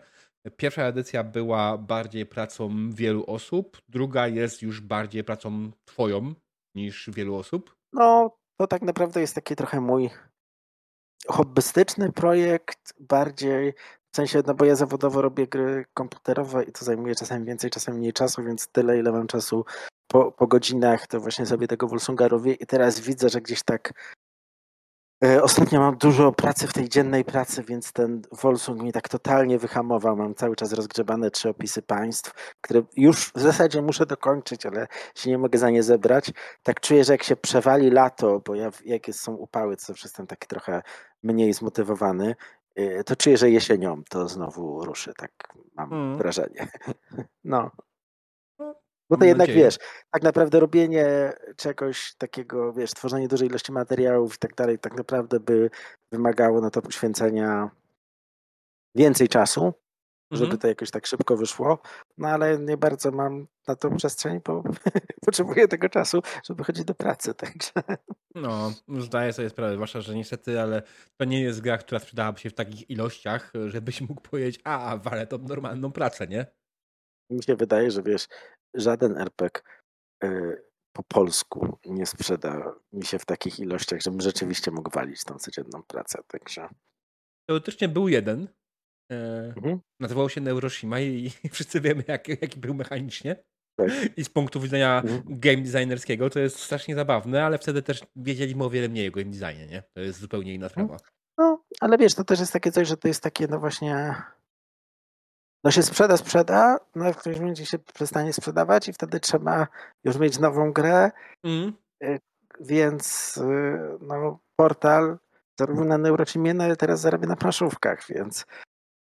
Pierwsza 0.56 0.82
edycja 0.82 1.24
była 1.24 1.78
bardziej 1.78 2.26
pracą 2.26 2.90
wielu 2.90 3.24
osób, 3.26 3.82
druga 3.88 4.28
jest 4.28 4.62
już 4.62 4.80
bardziej 4.80 5.24
pracą 5.24 5.70
twoją 5.84 6.34
niż 6.74 7.10
wielu 7.12 7.36
osób. 7.36 7.76
No, 7.92 8.36
to 8.56 8.66
tak 8.66 8.82
naprawdę 8.82 9.20
jest 9.20 9.34
taki 9.34 9.56
trochę 9.56 9.80
mój 9.80 10.10
hobbystyczny 11.28 12.12
projekt, 12.12 12.94
bardziej 13.00 13.74
w 14.12 14.16
sensie, 14.16 14.42
no 14.46 14.54
bo 14.54 14.64
ja 14.64 14.76
zawodowo 14.76 15.22
robię 15.22 15.46
gry 15.46 15.84
komputerowe 15.94 16.64
i 16.64 16.72
to 16.72 16.84
zajmuje 16.84 17.14
czasami 17.14 17.46
więcej, 17.46 17.70
czasami 17.70 17.98
mniej 17.98 18.12
czasu, 18.12 18.42
więc 18.42 18.68
tyle, 18.68 18.98
ile 18.98 19.12
mam 19.12 19.26
czasu 19.26 19.64
po, 20.06 20.32
po 20.32 20.46
godzinach, 20.46 21.06
to 21.06 21.20
właśnie 21.20 21.46
sobie 21.46 21.68
tego 21.68 21.88
Wolsunga 21.88 22.28
robię 22.28 22.52
i 22.52 22.66
teraz 22.66 23.00
widzę, 23.00 23.28
że 23.28 23.40
gdzieś 23.40 23.62
tak 23.62 23.92
Ostatnio 25.42 25.80
mam 25.80 25.96
dużo 25.96 26.32
pracy 26.32 26.66
w 26.66 26.72
tej 26.72 26.88
dziennej 26.88 27.24
pracy, 27.24 27.62
więc 27.62 27.92
ten 27.92 28.22
Volsung 28.42 28.82
mi 28.82 28.92
tak 28.92 29.08
totalnie 29.08 29.58
wyhamował. 29.58 30.16
Mam 30.16 30.34
cały 30.34 30.56
czas 30.56 30.72
rozgrzebane 30.72 31.30
trzy 31.30 31.48
opisy 31.48 31.82
państw, 31.82 32.54
które 32.60 32.82
już 32.96 33.32
w 33.32 33.40
zasadzie 33.40 33.82
muszę 33.82 34.06
dokończyć, 34.06 34.66
ale 34.66 34.86
się 35.14 35.30
nie 35.30 35.38
mogę 35.38 35.58
za 35.58 35.70
nie 35.70 35.82
zebrać. 35.82 36.32
Tak 36.62 36.80
czuję, 36.80 37.04
że 37.04 37.12
jak 37.12 37.22
się 37.22 37.36
przewali 37.36 37.90
lato, 37.90 38.40
bo 38.46 38.54
ja, 38.54 38.70
jak 38.84 39.06
są 39.12 39.34
upały, 39.34 39.76
to 39.76 39.82
zawsze 39.82 40.08
jestem 40.08 40.26
taki 40.26 40.46
trochę 40.46 40.82
mniej 41.22 41.52
zmotywowany, 41.52 42.34
e, 42.74 43.04
to 43.04 43.16
czuję, 43.16 43.36
że 43.36 43.50
jesienią 43.50 44.02
to 44.10 44.28
znowu 44.28 44.84
ruszy. 44.84 45.12
Tak 45.16 45.30
mam 45.74 45.92
mm. 45.92 46.18
wrażenie. 46.18 46.68
No. 47.44 47.70
Bo 49.10 49.16
to 49.16 49.24
jednak 49.24 49.48
nadzieję. 49.48 49.64
wiesz, 49.64 49.78
tak 50.10 50.22
naprawdę 50.22 50.60
robienie 50.60 51.32
czegoś 51.56 52.14
takiego, 52.18 52.72
wiesz, 52.72 52.90
tworzenie 52.90 53.28
dużej 53.28 53.48
ilości 53.48 53.72
materiałów 53.72 54.34
i 54.34 54.38
tak 54.38 54.54
dalej, 54.54 54.78
tak 54.78 54.96
naprawdę 54.96 55.40
by 55.40 55.70
wymagało 56.12 56.60
na 56.60 56.70
to 56.70 56.82
poświęcenia 56.82 57.70
więcej 58.94 59.28
czasu, 59.28 59.72
żeby 60.30 60.44
mhm. 60.44 60.60
to 60.60 60.68
jakoś 60.68 60.90
tak 60.90 61.06
szybko 61.06 61.36
wyszło. 61.36 61.78
No 62.18 62.28
ale 62.28 62.58
nie 62.58 62.76
bardzo 62.76 63.10
mam 63.10 63.46
na 63.68 63.76
to 63.76 63.90
przestrzeń, 63.90 64.40
bo 64.44 64.62
potrzebuję 65.26 65.68
tego 65.68 65.88
czasu, 65.88 66.22
żeby 66.44 66.64
chodzić 66.64 66.84
do 66.84 66.94
pracy, 66.94 67.34
także. 67.44 67.72
No, 68.34 68.72
zdaję 68.98 69.32
sobie 69.32 69.50
sprawę, 69.50 69.74
zwłaszcza, 69.74 70.00
że 70.00 70.14
niestety, 70.14 70.60
ale 70.60 70.82
to 71.16 71.24
nie 71.24 71.42
jest 71.42 71.60
gra, 71.60 71.78
która 71.78 72.00
sprzedałaby 72.00 72.40
się 72.40 72.50
w 72.50 72.54
takich 72.54 72.90
ilościach, 72.90 73.52
żebyś 73.66 74.00
mógł 74.00 74.20
powiedzieć, 74.20 74.60
a, 74.64 74.96
walę 74.96 75.26
to 75.26 75.38
normalną 75.38 75.92
pracę, 75.92 76.26
nie? 76.26 76.46
Mi 77.30 77.42
się 77.42 77.56
wydaje, 77.56 77.90
że 77.90 78.02
wiesz, 78.02 78.28
żaden 78.74 79.18
RPG, 79.18 79.62
y, 80.24 80.62
po 80.96 81.02
polsku 81.02 81.78
nie 81.84 82.06
sprzeda 82.06 82.74
mi 82.92 83.04
się 83.04 83.18
w 83.18 83.24
takich 83.26 83.60
ilościach, 83.60 84.00
żebym 84.00 84.20
rzeczywiście 84.20 84.70
mógł 84.70 84.90
walić 84.90 85.24
tą 85.24 85.38
codzienną 85.38 85.82
pracę. 85.82 86.22
Także. 86.28 86.68
Teoretycznie 87.48 87.88
był 87.88 88.08
jeden. 88.08 88.48
E, 89.12 89.52
Mhm. 89.56 89.80
nazywał 90.00 90.28
się 90.28 90.40
Neuroshima 90.40 91.00
i, 91.00 91.30
wszyscy 91.52 91.80
wiemy, 91.80 92.04
jak, 92.08 92.28
jaki 92.28 92.60
był 92.60 92.74
mechanicznie. 92.74 93.44
Tak. 93.78 93.90
I 94.16 94.24
z 94.24 94.28
punktu 94.28 94.60
widzenia 94.60 95.00
Mhm. 95.04 95.22
game 95.26 95.62
designerskiego 95.62 96.30
to 96.30 96.38
jest 96.40 96.58
strasznie 96.58 96.94
zabawne, 96.94 97.44
ale 97.44 97.58
wtedy 97.58 97.82
też 97.82 98.00
wiedzieliśmy 98.16 98.64
o 98.64 98.70
wiele 98.70 98.88
mniej 98.88 99.08
o 99.08 99.12
game 99.12 99.30
designie, 99.30 99.66
nie? 99.66 99.82
To 99.96 100.00
jest 100.00 100.18
zupełnie 100.20 100.54
inna 100.54 100.68
sprawa. 100.68 100.96
No, 101.38 101.64
ale 101.80 101.98
wiesz, 101.98 102.14
to 102.14 102.24
też 102.24 102.40
jest 102.40 102.52
takie 102.52 102.72
coś, 102.72 102.88
że 102.88 102.96
to 102.96 103.08
jest 103.08 103.22
takie, 103.22 103.46
no 103.46 103.60
właśnie. 103.60 104.14
No 105.64 105.70
się 105.70 105.82
sprzeda, 105.82 106.16
sprzeda, 106.16 106.78
no 106.94 107.12
w 107.12 107.16
którymś 107.16 107.40
momencie 107.40 107.66
się 107.66 107.78
przestanie 107.78 108.32
sprzedawać 108.32 108.88
i 108.88 108.92
wtedy 108.92 109.20
trzeba 109.20 109.66
już 110.04 110.16
mieć 110.18 110.38
nową 110.38 110.72
grę, 110.72 111.10
Mm. 111.44 111.72
więc 112.60 113.36
y, 113.36 113.98
no, 114.00 114.38
portal 114.56 115.18
zarobił 115.58 115.84
na 115.84 115.98
Neurochimie, 115.98 116.54
no 116.54 116.64
ale 116.64 116.76
teraz 116.76 117.00
zarabia 117.00 117.28
na 117.28 117.36
planszówkach, 117.36 118.06
więc 118.08 118.46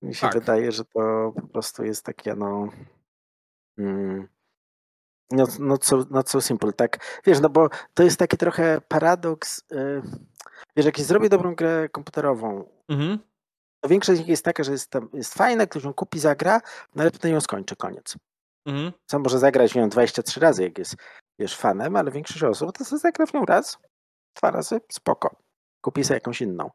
mi 0.01 0.15
się 0.15 0.21
Tak. 0.21 0.33
wydaje, 0.33 0.71
że 0.71 0.85
to 0.85 1.33
po 1.41 1.47
prostu 1.47 1.83
jest 1.83 2.05
takie 2.05 2.35
no 2.35 2.67
mm, 3.77 4.27
no, 5.31 5.45
no, 5.59 5.77
so, 5.81 6.05
no 6.09 6.23
so 6.25 6.41
simple, 6.41 6.73
tak? 6.73 7.21
Wiesz, 7.25 7.39
no 7.39 7.49
bo 7.49 7.69
to 7.93 8.03
jest 8.03 8.19
taki 8.19 8.37
trochę 8.37 8.81
paradoks, 8.87 9.63
y, 9.71 10.01
wiesz, 10.75 10.85
jak 10.85 10.97
się 10.97 11.03
zrobi 11.03 11.29
dobrą 11.29 11.55
grę 11.55 11.89
komputerową, 11.89 12.69
Mhm. 12.87 13.19
To 13.81 13.89
większość 13.89 14.17
z 14.17 14.19
nich 14.19 14.29
jest 14.29 14.45
taka, 14.45 14.63
że 14.63 14.71
jest, 14.71 14.89
tam, 14.89 15.09
jest 15.13 15.33
fajna, 15.33 15.65
ktoś 15.67 15.83
ją 15.83 15.93
kupi, 15.93 16.19
zagra, 16.19 16.61
no 16.95 17.01
ale 17.01 17.11
potem 17.11 17.31
ją 17.31 17.41
skończy, 17.41 17.75
koniec. 17.75 18.15
Mhm. 18.65 18.91
Co 19.05 19.19
może 19.19 19.39
zagrać 19.39 19.71
w 19.73 19.75
nią 19.75 19.89
23 19.89 20.39
razy, 20.39 20.63
jak 20.63 20.77
jest 20.77 20.95
wiesz, 21.39 21.57
fanem, 21.57 21.95
ale 21.95 22.11
większość 22.11 22.43
osób 22.43 22.77
to 22.77 22.85
sobie 22.85 22.99
zagra 22.99 23.25
w 23.25 23.33
nią 23.33 23.45
raz, 23.45 23.77
dwa 24.35 24.51
razy, 24.51 24.81
spoko. 24.91 25.35
Kupi 25.81 26.03
sobie 26.03 26.15
jakąś 26.15 26.41
inną. 26.41 26.69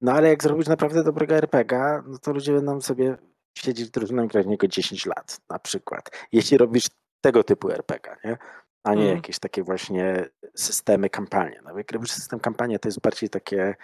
No 0.00 0.12
ale 0.12 0.28
jak 0.28 0.42
zrobić 0.42 0.68
naprawdę 0.68 1.04
dobrego 1.04 1.34
RPGa, 1.34 2.02
no 2.06 2.18
to 2.18 2.32
ludzie 2.32 2.52
będą 2.52 2.80
sobie 2.80 3.16
siedzieć 3.58 3.88
w 3.88 3.90
drużynie 3.90 4.24
i 4.24 4.28
grać 4.28 4.46
w 4.46 4.48
niego 4.48 4.68
10 4.68 5.06
lat 5.06 5.40
na 5.50 5.58
przykład. 5.58 6.10
Jeśli 6.32 6.58
robisz 6.58 6.86
tego 7.20 7.44
typu 7.44 7.70
RPGa, 7.70 8.16
nie? 8.24 8.38
A 8.84 8.94
nie 8.94 9.00
Mhm. 9.00 9.16
jakieś 9.16 9.38
takie 9.38 9.62
właśnie 9.62 10.28
systemy 10.56 11.10
kampanii. 11.10 11.58
No 11.64 11.78
jak 11.78 11.92
robisz 11.92 12.10
system 12.10 12.40
kampanii, 12.40 12.78
to 12.78 12.88
jest 12.88 13.00
bardziej 13.00 13.30
takie 13.30 13.74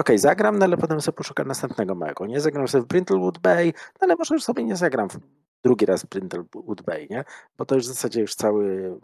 okej, 0.00 0.18
zagram, 0.18 0.58
no 0.58 0.64
ale 0.64 0.76
potem 0.76 1.00
sobie 1.00 1.16
poszukam 1.16 1.48
następnego 1.48 1.94
mojego. 1.94 2.26
Nie 2.26 2.40
zagram 2.40 2.68
sobie 2.68 2.82
w 2.82 2.86
Brindlewood 2.86 3.38
Bay, 3.38 3.72
no 3.76 3.98
ale 4.00 4.16
może 4.16 4.34
już 4.34 4.44
sobie 4.44 4.64
nie 4.64 4.76
zagram 4.76 5.08
drugi 5.64 5.86
raz 5.86 6.02
w 6.02 6.08
Brindlewood 6.08 6.82
Bay, 6.82 7.06
nie? 7.10 7.24
Bo 7.56 7.64
to 7.64 7.74
już 7.74 7.84
w 7.84 7.88
zasadzie 7.88 8.20
już 8.20 8.34
cały, 8.34 8.98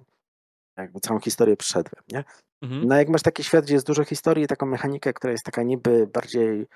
jakby 0.77 1.01
całą 1.01 1.21
historię 1.21 1.57
przeszedłem, 1.57 2.03
nie? 2.13 2.25
Mhm. 2.63 2.89
No 2.89 2.97
jak 2.97 3.09
masz 3.09 3.23
taki 3.23 3.45
świat, 3.45 3.65
gdzie 3.65 3.75
jest 3.75 3.87
dużo 3.87 4.05
historii, 4.05 4.47
taką 4.47 4.67
mechanikę, 4.67 5.13
która 5.13 5.33
jest 5.33 5.45
taka 5.45 5.63
niby 5.63 6.07
bardziej 6.07 6.67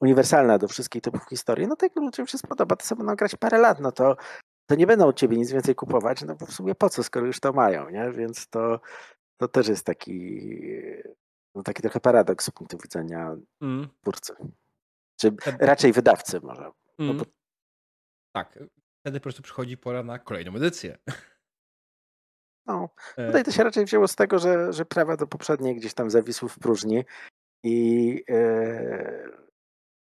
uniwersalna 0.00 0.58
do 0.58 0.68
wszystkich 0.68 1.02
typów 1.02 1.28
historii, 1.28 1.66
no 1.66 1.76
to 1.76 1.86
jak 1.86 1.96
ludziom 1.96 2.26
się 2.26 2.38
spodoba, 2.38 2.76
to 2.76 2.86
sobie 2.86 2.98
będą 2.98 3.16
grać 3.16 3.36
parę 3.36 3.58
lat, 3.58 3.80
no 3.80 3.92
to, 3.92 4.16
to 4.66 4.74
nie 4.74 4.86
będą 4.86 5.06
od 5.06 5.16
ciebie 5.16 5.36
nic 5.36 5.52
więcej 5.52 5.74
kupować, 5.74 6.22
no 6.22 6.34
bo 6.34 6.46
w 6.46 6.52
sumie 6.52 6.74
po 6.74 6.90
co, 6.90 7.02
skoro 7.02 7.26
już 7.26 7.40
to 7.40 7.52
mają, 7.52 7.90
nie? 7.90 8.10
Więc 8.12 8.48
to, 8.48 8.80
to 9.36 9.48
też 9.48 9.68
jest 9.68 9.86
taki, 9.86 10.40
no 11.58 11.62
taki 11.62 11.82
trochę 11.82 12.00
paradoks 12.00 12.44
z 12.46 12.50
punktu 12.50 12.78
widzenia 12.82 13.36
Mm. 13.60 13.88
twórcy. 14.02 14.32
Czy 15.20 15.36
raczej 15.60 15.92
wydawcy 15.92 16.40
może. 16.40 16.62
No 16.98 17.04
Mm. 17.04 17.18
bo, 17.18 17.24
Tak. 18.34 18.58
Wtedy 19.00 19.20
po 19.20 19.22
prostu 19.22 19.42
przychodzi 19.42 19.76
pora 19.76 20.02
na 20.02 20.18
kolejną 20.18 20.54
edycję. 20.54 20.98
no, 22.66 22.88
E, 23.16 23.26
tutaj 23.26 23.44
to 23.44 23.50
się 23.52 23.64
raczej 23.64 23.84
wzięło 23.84 24.08
z 24.08 24.14
tego, 24.16 24.38
że, 24.38 24.72
że 24.72 24.84
prawa 24.84 25.16
do 25.16 25.26
poprzedniej 25.26 25.76
gdzieś 25.76 25.94
tam 25.94 26.10
zawisły 26.10 26.48
w 26.48 26.58
próżni 26.58 27.04
i 27.64 28.24
e, 28.30 29.28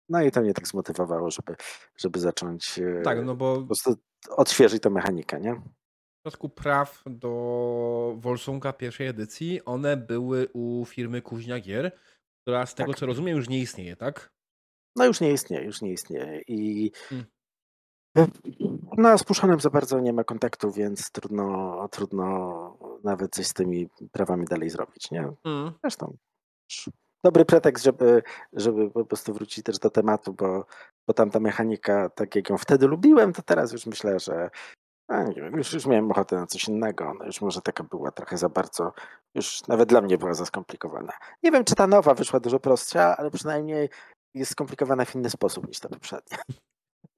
no 0.09 0.21
i 0.21 0.31
to 0.31 0.41
mnie 0.41 0.53
tak 0.53 0.67
zmotywowało, 0.67 1.31
żeby, 1.31 1.55
żeby 1.97 2.19
zacząć 2.19 2.79
e, 2.79 3.01
tak, 3.01 3.25
no 3.25 3.35
bo 3.35 3.59
po 3.61 3.65
prostu 3.65 3.95
odświeżyć 4.29 4.83
tę 4.83 4.89
mechanikę, 4.89 5.39
nie? 5.39 5.61
W 6.25 6.27
przypadku 6.27 6.49
praw 6.49 7.03
do 7.05 8.15
Wolsunga 8.17 8.73
pierwszej 8.73 9.07
edycji, 9.07 9.65
one 9.65 9.97
były 9.97 10.47
u 10.53 10.85
firmy 10.85 11.21
Kuźnia 11.21 11.59
Gier, 11.59 11.91
która 12.41 12.65
z 12.65 12.75
tego 12.75 12.91
Tak. 12.91 12.99
co 12.99 13.05
rozumiem 13.05 13.37
już 13.37 13.49
nie 13.49 13.59
istnieje, 13.59 13.95
tak? 13.95 14.33
No 14.95 15.05
już 15.05 15.21
nie 15.21 15.31
istnieje, 15.31 15.65
już 15.65 15.81
nie 15.81 15.91
istnieje 15.91 16.41
i 16.47 16.91
Mm. 17.11 18.31
no 18.97 19.17
z 19.17 19.23
Puszonem 19.23 19.59
za 19.59 19.69
bardzo 19.69 19.99
nie 19.99 20.13
ma 20.13 20.23
kontaktu, 20.23 20.71
więc 20.71 21.11
trudno, 21.11 21.87
trudno 21.91 22.77
nawet 23.03 23.35
coś 23.35 23.47
z 23.47 23.53
tymi 23.53 23.89
prawami 24.11 24.45
dalej 24.45 24.69
zrobić, 24.69 25.11
nie? 25.11 25.33
Mm. 25.43 25.71
Zresztą 25.83 26.17
sz- 26.71 26.93
dobry 27.23 27.45
pretekst, 27.45 27.83
żeby, 27.83 28.23
żeby 28.53 28.91
po 28.91 29.05
prostu 29.05 29.33
wrócić 29.33 29.63
też 29.63 29.79
do 29.79 29.89
tematu, 29.89 30.33
bo, 30.33 30.65
bo 31.07 31.13
tam 31.13 31.29
ta 31.31 31.39
mechanika, 31.39 32.09
tak 32.09 32.35
jak 32.35 32.49
ją 32.49 32.57
wtedy 32.57 32.87
lubiłem, 32.87 33.33
to 33.33 33.41
teraz 33.41 33.71
już 33.71 33.85
myślę, 33.85 34.19
że 34.19 34.49
a 35.07 35.23
nie 35.23 35.35
wiem, 35.35 35.57
już, 35.57 35.73
już 35.73 35.85
miałem 35.85 36.11
ochotę 36.11 36.35
na 36.35 36.47
coś 36.47 36.67
innego. 36.67 37.09
Ona 37.09 37.25
już 37.25 37.41
może 37.41 37.61
taka 37.61 37.83
była 37.83 38.11
trochę 38.11 38.37
za 38.37 38.49
bardzo, 38.49 38.93
już 39.35 39.67
nawet 39.67 39.89
dla 39.89 40.01
mnie 40.01 40.17
była 40.17 40.33
za 40.33 40.45
skomplikowana. 40.45 41.13
Nie 41.43 41.51
wiem, 41.51 41.63
czy 41.63 41.75
ta 41.75 41.87
nowa 41.87 42.13
wyszła 42.13 42.39
dużo 42.39 42.59
prostsza, 42.59 43.17
ale 43.17 43.31
przynajmniej 43.31 43.89
jest 44.33 44.51
skomplikowana 44.51 45.05
w 45.05 45.15
inny 45.15 45.29
sposób 45.29 45.67
niż 45.67 45.79
ta 45.79 45.89
poprzednia. 45.89 46.37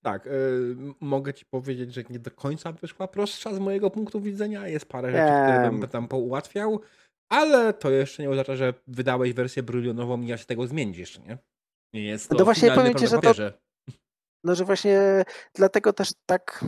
Tak, 0.04 0.28
y, 0.28 0.76
mogę 1.02 1.34
ci 1.34 1.46
powiedzieć, 1.46 1.94
że 1.94 2.04
nie 2.10 2.20
do 2.20 2.32
końca 2.32 2.72
wyszła 2.72 3.08
prostsza 3.08 3.54
z 3.54 3.60
mojego 3.60 3.90
punktu 3.90 4.22
widzenia. 4.22 4.68
Jest 4.68 4.86
parę 4.86 5.12
rzeczy, 5.12 5.54
które 5.54 5.80
bym 5.80 5.90
tam 5.90 6.08
poułatwiał, 6.08 6.82
ale 7.30 7.74
to 7.74 7.90
jeszcze 7.90 8.24
nie 8.24 8.30
oznacza, 8.30 8.56
że 8.56 8.74
wydałeś 8.88 9.34
wersję 9.34 9.64
brylionową 9.64 10.22
i 10.22 10.28
ja 10.28 10.38
się 10.38 10.46
tego 10.46 10.68
zmienić 10.68 10.98
jeszcze, 10.98 11.22
nie? 11.22 11.38
Nie 11.94 12.04
jest 12.04 12.30
to 12.30 12.36
No 12.36 12.46
właśnie 12.46 12.72
powiem 12.72 12.96
ci, 12.96 13.08
że 13.08 13.20
to-. 13.20 13.34
No, 14.44 14.56
że 14.56 14.66
właśnie 14.66 15.24
dlatego 15.56 15.94
też 15.94 16.14
tak. 16.26 16.66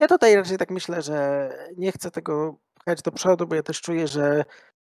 Ja 0.00 0.08
tutaj 0.08 0.36
raczej 0.36 0.58
tak 0.58 0.70
myślę, 0.70 1.02
że 1.02 1.48
nie 1.76 1.92
chcę 1.92 2.10
tego 2.10 2.56
pchać 2.74 3.02
do 3.02 3.12
przodu, 3.12 3.46
bo 3.46 3.54
ja 3.54 3.62
też 3.62 3.80
czuję, 3.80 4.08
że 4.08 4.44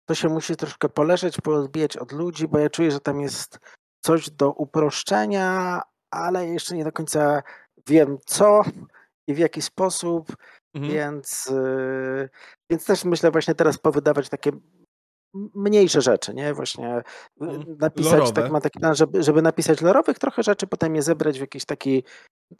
to 0.09 0.14
się 0.14 0.28
musi 0.28 0.57
troszkę 0.57 0.88
poleżeć, 0.88 1.40
poodbijać 1.40 1.97
od 1.97 2.12
ludzi, 2.12 2.49
bo 2.49 2.59
ja 2.59 2.71
czuję, 2.71 2.90
że 2.90 3.00
tam 3.00 3.21
jest 3.21 3.59
coś 4.04 4.31
do 4.31 4.52
uproszczenia, 4.52 5.81
ale 6.11 6.47
jeszcze 6.47 6.76
nie 6.76 6.85
do 6.85 6.92
końca 6.92 7.42
wiem 7.88 8.19
co 8.26 8.62
i 9.26 9.35
w 9.35 9.38
jaki 9.38 9.62
sposób, 9.62 10.37
Mhm. 10.75 10.92
więc, 10.92 11.47
yy, 11.47 12.28
więc 12.71 12.85
też 12.85 13.04
myślę 13.04 13.31
właśnie 13.31 13.54
teraz 13.54 13.78
powydawać 13.78 14.28
takie 14.28 14.50
mniejsze 15.35 16.00
rzeczy, 16.02 16.35
nie? 16.35 16.54
Właśnie 16.54 16.97
y, 16.99 17.02
Mhm. 17.40 17.76
napisać, 17.81 18.12
Lorowe. 18.12 18.33
tak 18.33 18.52
ma 18.52 18.61
taki 18.61 18.81
plan, 18.81 18.95
żeby, 18.95 19.23
żeby 19.23 19.42
napisać 19.42 19.81
lorowych 19.81 20.19
trochę 20.19 20.42
rzeczy, 20.42 20.66
potem 20.66 20.95
je 20.97 21.02
zebrać 21.02 21.38
w 21.38 21.40
jakiś 21.40 21.64
taki, 21.64 22.04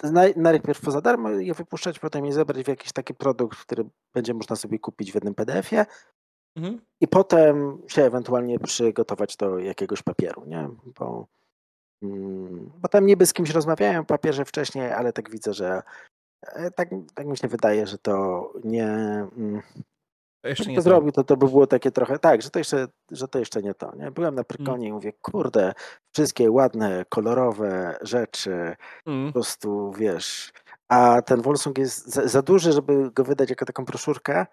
naj- 0.03 0.37
najpierw 0.37 0.81
poza 0.81 1.01
darmo 1.01 1.29
je 1.31 1.55
wypuszczać, 1.55 1.99
potem 1.99 2.27
je 2.27 2.33
zebrać 2.33 2.65
w 2.65 2.69
jakiś 2.69 2.93
taki 2.93 3.15
produkt, 3.15 3.59
który 3.59 3.85
będzie 4.15 4.35
można 4.35 4.57
sobie 4.57 4.79
kupić 4.79 5.13
w 5.13 5.15
jednym 5.15 5.35
PDF-ie 5.35 5.87
Mhm. 6.57 6.81
i 7.01 7.09
potem 7.09 7.83
się 7.89 8.03
ewentualnie 8.05 8.59
przygotować 8.59 9.37
do 9.37 9.59
jakiegoś 9.59 10.03
papieru, 10.03 10.45
nie? 10.47 10.69
Bo, 10.99 11.27
mm, 12.03 12.71
bo 12.79 12.89
tam 12.89 13.07
niby 13.07 13.27
z 13.27 13.33
kimś 13.33 13.51
rozmawiałem 13.51 14.01
o 14.03 14.05
papierze 14.05 14.45
wcześniej, 14.45 14.93
ale 14.93 15.13
tak 15.13 15.31
widzę, 15.31 15.55
że 15.55 15.83
e, 16.43 16.71
tak, 16.71 16.89
tak 17.15 17.27
mi 17.27 17.37
się 17.37 17.49
wydaje, 17.49 17.87
że 17.87 17.99
to 17.99 18.53
nie... 18.65 18.89
mm, 20.43 20.43
To 20.43 20.49
jeszcze 20.49 20.71
nie 20.71 20.77
to 20.77 20.83
zrobił, 20.83 21.13
to, 21.13 21.25
to 21.25 21.37
by 21.37 21.47
było 21.49 21.67
takie 21.67 21.91
trochę 21.91 22.19
tak, 22.19 22.43
że 22.43 22.51
to 22.51 22.59
jeszcze, 22.59 22.87
że 23.11 23.29
to 23.29 23.39
jeszcze 23.39 23.63
nie 23.63 23.75
to. 23.75 23.97
Nie? 23.97 24.11
Byłem 24.11 24.35
na 24.35 24.45
Prykonie 24.45 24.89
i 24.89 24.93
mówię, 24.93 25.13
kurde, 25.13 25.73
wszystkie 26.15 26.51
ładne, 26.51 27.05
kolorowe 27.09 27.99
rzeczy, 28.03 28.77
Mm. 29.07 29.27
po 29.27 29.33
prostu 29.33 29.93
wiesz. 29.93 30.53
A 30.89 31.23
ten 31.23 31.43
Wolsung 31.43 31.79
jest 31.79 32.07
za, 32.07 32.29
za 32.29 32.43
duży, 32.43 32.73
żeby 32.73 33.11
go 33.11 33.25
wydać 33.25 33.51
jako 33.51 33.65
taką 33.65 33.85
broszurkę, 33.85 34.47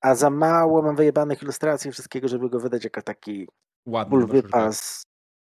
a 0.00 0.14
za 0.14 0.30
mało 0.30 0.82
mam 0.82 0.96
wyjebanych 0.96 1.42
ilustracji 1.42 1.88
i 1.88 1.92
wszystkiego, 1.92 2.28
żeby 2.28 2.50
go 2.50 2.60
wydać 2.60 2.84
jako 2.84 3.02
taki 3.02 3.48
Ładny 3.86 4.10
full 4.10 4.26
broszurka. 4.26 4.58
wypas. 4.58 5.02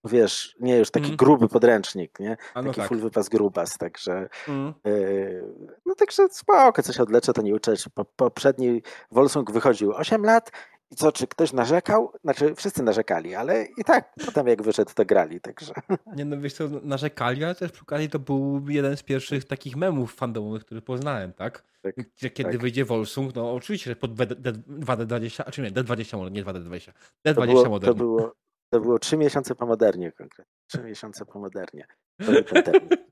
Wiesz, 0.05 0.55
nie 0.59 0.77
już 0.77 0.91
taki 0.91 1.03
Mhm. 1.11 1.17
gruby 1.17 1.47
podręcznik, 1.47 2.19
nie? 2.19 2.37
A 2.53 2.61
no 2.61 2.67
Taki 2.69 2.79
tak. 2.81 2.89
full 2.89 2.99
wypas 2.99 3.29
grubas, 3.29 3.77
także 3.77 4.29
Mm. 4.47 4.73
Yy, 4.85 5.43
No 5.85 5.95
także 5.95 6.27
spoko, 6.31 6.83
coś 6.83 6.97
odleczę, 6.99 7.33
to 7.33 7.41
nie 7.41 7.55
uczę. 7.55 7.73
Po- 7.93 8.05
Poprzedni 8.05 8.81
Wolsung 9.11 9.51
wychodził 9.51 9.93
8 9.93 10.23
lat 10.25 10.51
i 10.91 10.95
co, 10.95 11.11
czy 11.11 11.27
ktoś 11.27 11.53
narzekał? 11.53 12.11
Znaczy 12.23 12.55
wszyscy 12.55 12.83
narzekali, 12.83 13.35
ale 13.35 13.63
i 13.77 13.83
tak 13.83 14.13
potem 14.25 14.47
jak 14.47 14.61
wyszedł, 14.61 14.91
to 14.95 15.05
grali, 15.05 15.41
także 15.41 15.73
Nie 16.15 16.25
no, 16.25 16.37
wiesz 16.37 16.53
co, 16.53 16.63
narzekali, 16.83 17.43
ale 17.43 17.55
też 17.55 17.71
przy 17.71 17.81
okazji 17.81 18.09
to 18.09 18.19
był 18.19 18.61
jeden 18.69 18.97
z 18.97 19.03
pierwszych 19.03 19.45
takich 19.45 19.75
memów 19.75 20.15
fandomowych, 20.15 20.65
który 20.65 20.81
poznałem, 20.81 21.33
tak? 21.33 21.63
Tak, 21.81 21.95
Gdzie 22.17 22.29
kiedy 22.29 22.51
tak. 22.51 22.61
wyjdzie 22.61 22.85
Volsung, 22.85 23.35
no 23.35 23.53
oczywiście, 23.53 23.95
pod 23.95 24.13
D- 24.13 24.25
D- 24.25 24.51
2D20, 24.67 25.43
a 25.45 25.51
czy 25.51 25.61
nie, 25.61 25.71
D20 25.71 26.17
może, 26.17 26.31
nie 26.31 26.43
2D20, 26.43 26.91
to 27.23 27.33
D20 27.33 27.45
było, 27.63 27.79
to 27.79 27.93
było, 27.95 28.33
to 28.75 28.81
było 28.81 28.99
3 28.99 29.17
miesiące 29.17 29.55
po 29.55 29.65
modernie 29.65 30.11
konkretnie. 30.11 30.53
3 30.67 30.83
miesiące 30.83 31.25
po 31.25 31.39
modernie. 31.39 31.85
To 32.25 32.31
był 32.31 32.43
ten 32.43 32.63
termin. 32.63 32.89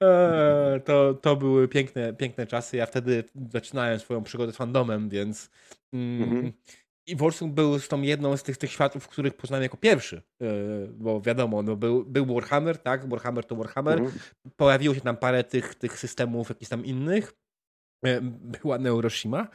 Eee, 0.00 0.80
to, 0.80 1.14
to 1.14 1.36
były 1.36 1.68
piękne, 1.68 2.12
piękne 2.12 2.46
czasy. 2.46 2.76
Ja 2.76 2.86
wtedy 2.86 3.24
zaczynałem 3.52 4.00
swoją 4.00 4.22
przygodę 4.22 4.52
z 4.52 4.56
fandomem, 4.56 5.08
więc. 5.08 5.50
Mm, 5.92 6.22
mhm. 6.22 6.52
I 7.06 7.16
Wolfsung 7.16 7.54
był 7.54 7.78
z 7.78 7.88
tą 7.88 8.02
jedną 8.02 8.36
z 8.36 8.42
tych, 8.42 8.56
tych 8.56 8.72
światów, 8.72 9.08
których 9.08 9.34
poznałem 9.34 9.62
jako 9.62 9.76
pierwszy. 9.76 10.22
Eee, 10.40 10.48
bo 10.88 11.20
wiadomo, 11.20 11.62
no 11.62 11.76
był, 11.76 12.04
był 12.04 12.26
Warhammer, 12.26 12.78
tak? 12.78 13.08
Warhammer 13.08 13.44
to 13.44 13.56
Warhammer. 13.56 13.98
Mhm. 13.98 14.18
Pojawiło 14.56 14.94
się 14.94 15.00
tam 15.00 15.16
parę 15.16 15.44
tych, 15.44 15.74
tych 15.74 15.98
systemów 15.98 16.48
jakichś 16.48 16.68
tam 16.68 16.84
innych. 16.84 17.32
Eee, 18.04 18.20
była 18.22 18.78
Neuroshima. 18.78 19.48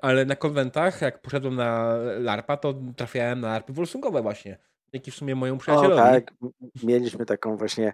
Ale 0.00 0.24
na 0.24 0.36
konwentach, 0.36 1.00
jak 1.00 1.22
poszedłem 1.22 1.54
na 1.54 1.96
LARPa, 2.18 2.56
to 2.56 2.74
trafiałem 2.96 3.40
na 3.40 3.48
LARPy 3.48 3.72
Wolfsungowe 3.72 4.22
właśnie. 4.22 4.58
Dzięki 4.92 5.10
w 5.10 5.14
sumie 5.14 5.34
moją 5.34 5.58
przyjacielowi. 5.58 6.00
O, 6.00 6.04
tak, 6.04 6.30
mieliśmy 6.82 7.26
taką 7.26 7.56
właśnie 7.56 7.92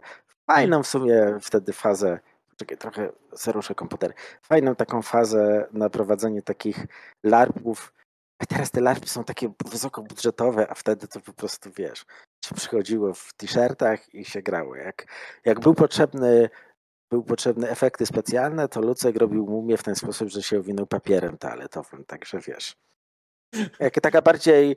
fajną 0.51 0.83
w 0.83 0.87
sumie 0.87 1.35
wtedy 1.41 1.73
fazę, 1.73 2.19
czekaj, 2.57 2.79
trochę 2.79 3.13
zaruszę 3.33 3.75
komputer, 3.75 4.13
fajną 4.43 4.75
taką 4.75 5.03
fazę 5.03 5.67
na 5.73 5.91
prowadzenie 5.91 6.43
takich 6.43 6.87
larpów. 7.25 7.93
A 8.43 8.47
teraz 8.47 8.71
te 8.71 8.81
larpy 8.81 9.09
są 9.09 9.25
takie 9.25 9.53
wysokobudżetowe, 9.71 10.71
a 10.71 10.75
wtedy 10.75 11.09
to 11.09 11.21
po 11.21 11.33
prostu, 11.33 11.71
wiesz, 11.77 12.05
się 12.45 12.55
przychodziło 12.55 13.15
w 13.15 13.33
t-shirtach 13.33 14.15
i 14.15 14.25
się 14.25 14.43
grało. 14.43 14.77
Jak, 14.77 15.07
jak 15.45 15.61
był 15.61 15.75
potrzebny 15.75 16.51
był 17.11 17.23
potrzebne 17.23 17.71
efekty 17.71 18.07
specjalne, 18.07 18.69
to 18.69 18.81
Lucek 18.81 19.17
robił 19.17 19.47
mumię 19.47 19.77
w 19.77 19.83
ten 19.83 19.95
sposób, 19.95 20.29
że 20.29 20.43
się 20.43 20.59
owinął 20.59 20.87
papierem 20.87 21.39
toaletowym, 21.39 22.05
także 22.05 22.41
wiesz. 22.41 22.77
Jak 23.81 23.95
taka 23.95 24.23
bardziej 24.23 24.77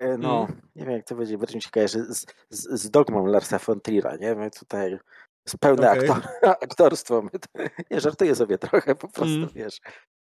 E, 0.00 0.18
no, 0.18 0.44
mm. 0.44 0.60
nie 0.76 0.84
wiem 0.84 0.94
jak 0.94 1.06
to 1.06 1.14
będzie, 1.14 1.38
bardziej 1.38 1.56
mi 1.56 1.62
się 1.62 1.70
kojarzy 1.70 2.04
z, 2.04 2.26
z, 2.50 2.82
z 2.82 2.90
dogmą 2.90 3.26
Larsa 3.26 3.58
von 3.58 3.78
Trier'a, 3.78 4.20
nie? 4.20 4.34
My 4.34 4.50
tutaj 4.50 4.98
jest 5.46 5.58
pełne 5.60 5.90
okay. 5.90 6.10
aktor, 6.10 6.28
aktorstwo. 6.68 7.22
Nie, 7.90 8.00
żartuję 8.00 8.34
sobie 8.34 8.58
trochę, 8.58 8.94
po 8.94 9.08
prostu, 9.08 9.36
mm. 9.36 9.48
wiesz. 9.54 9.80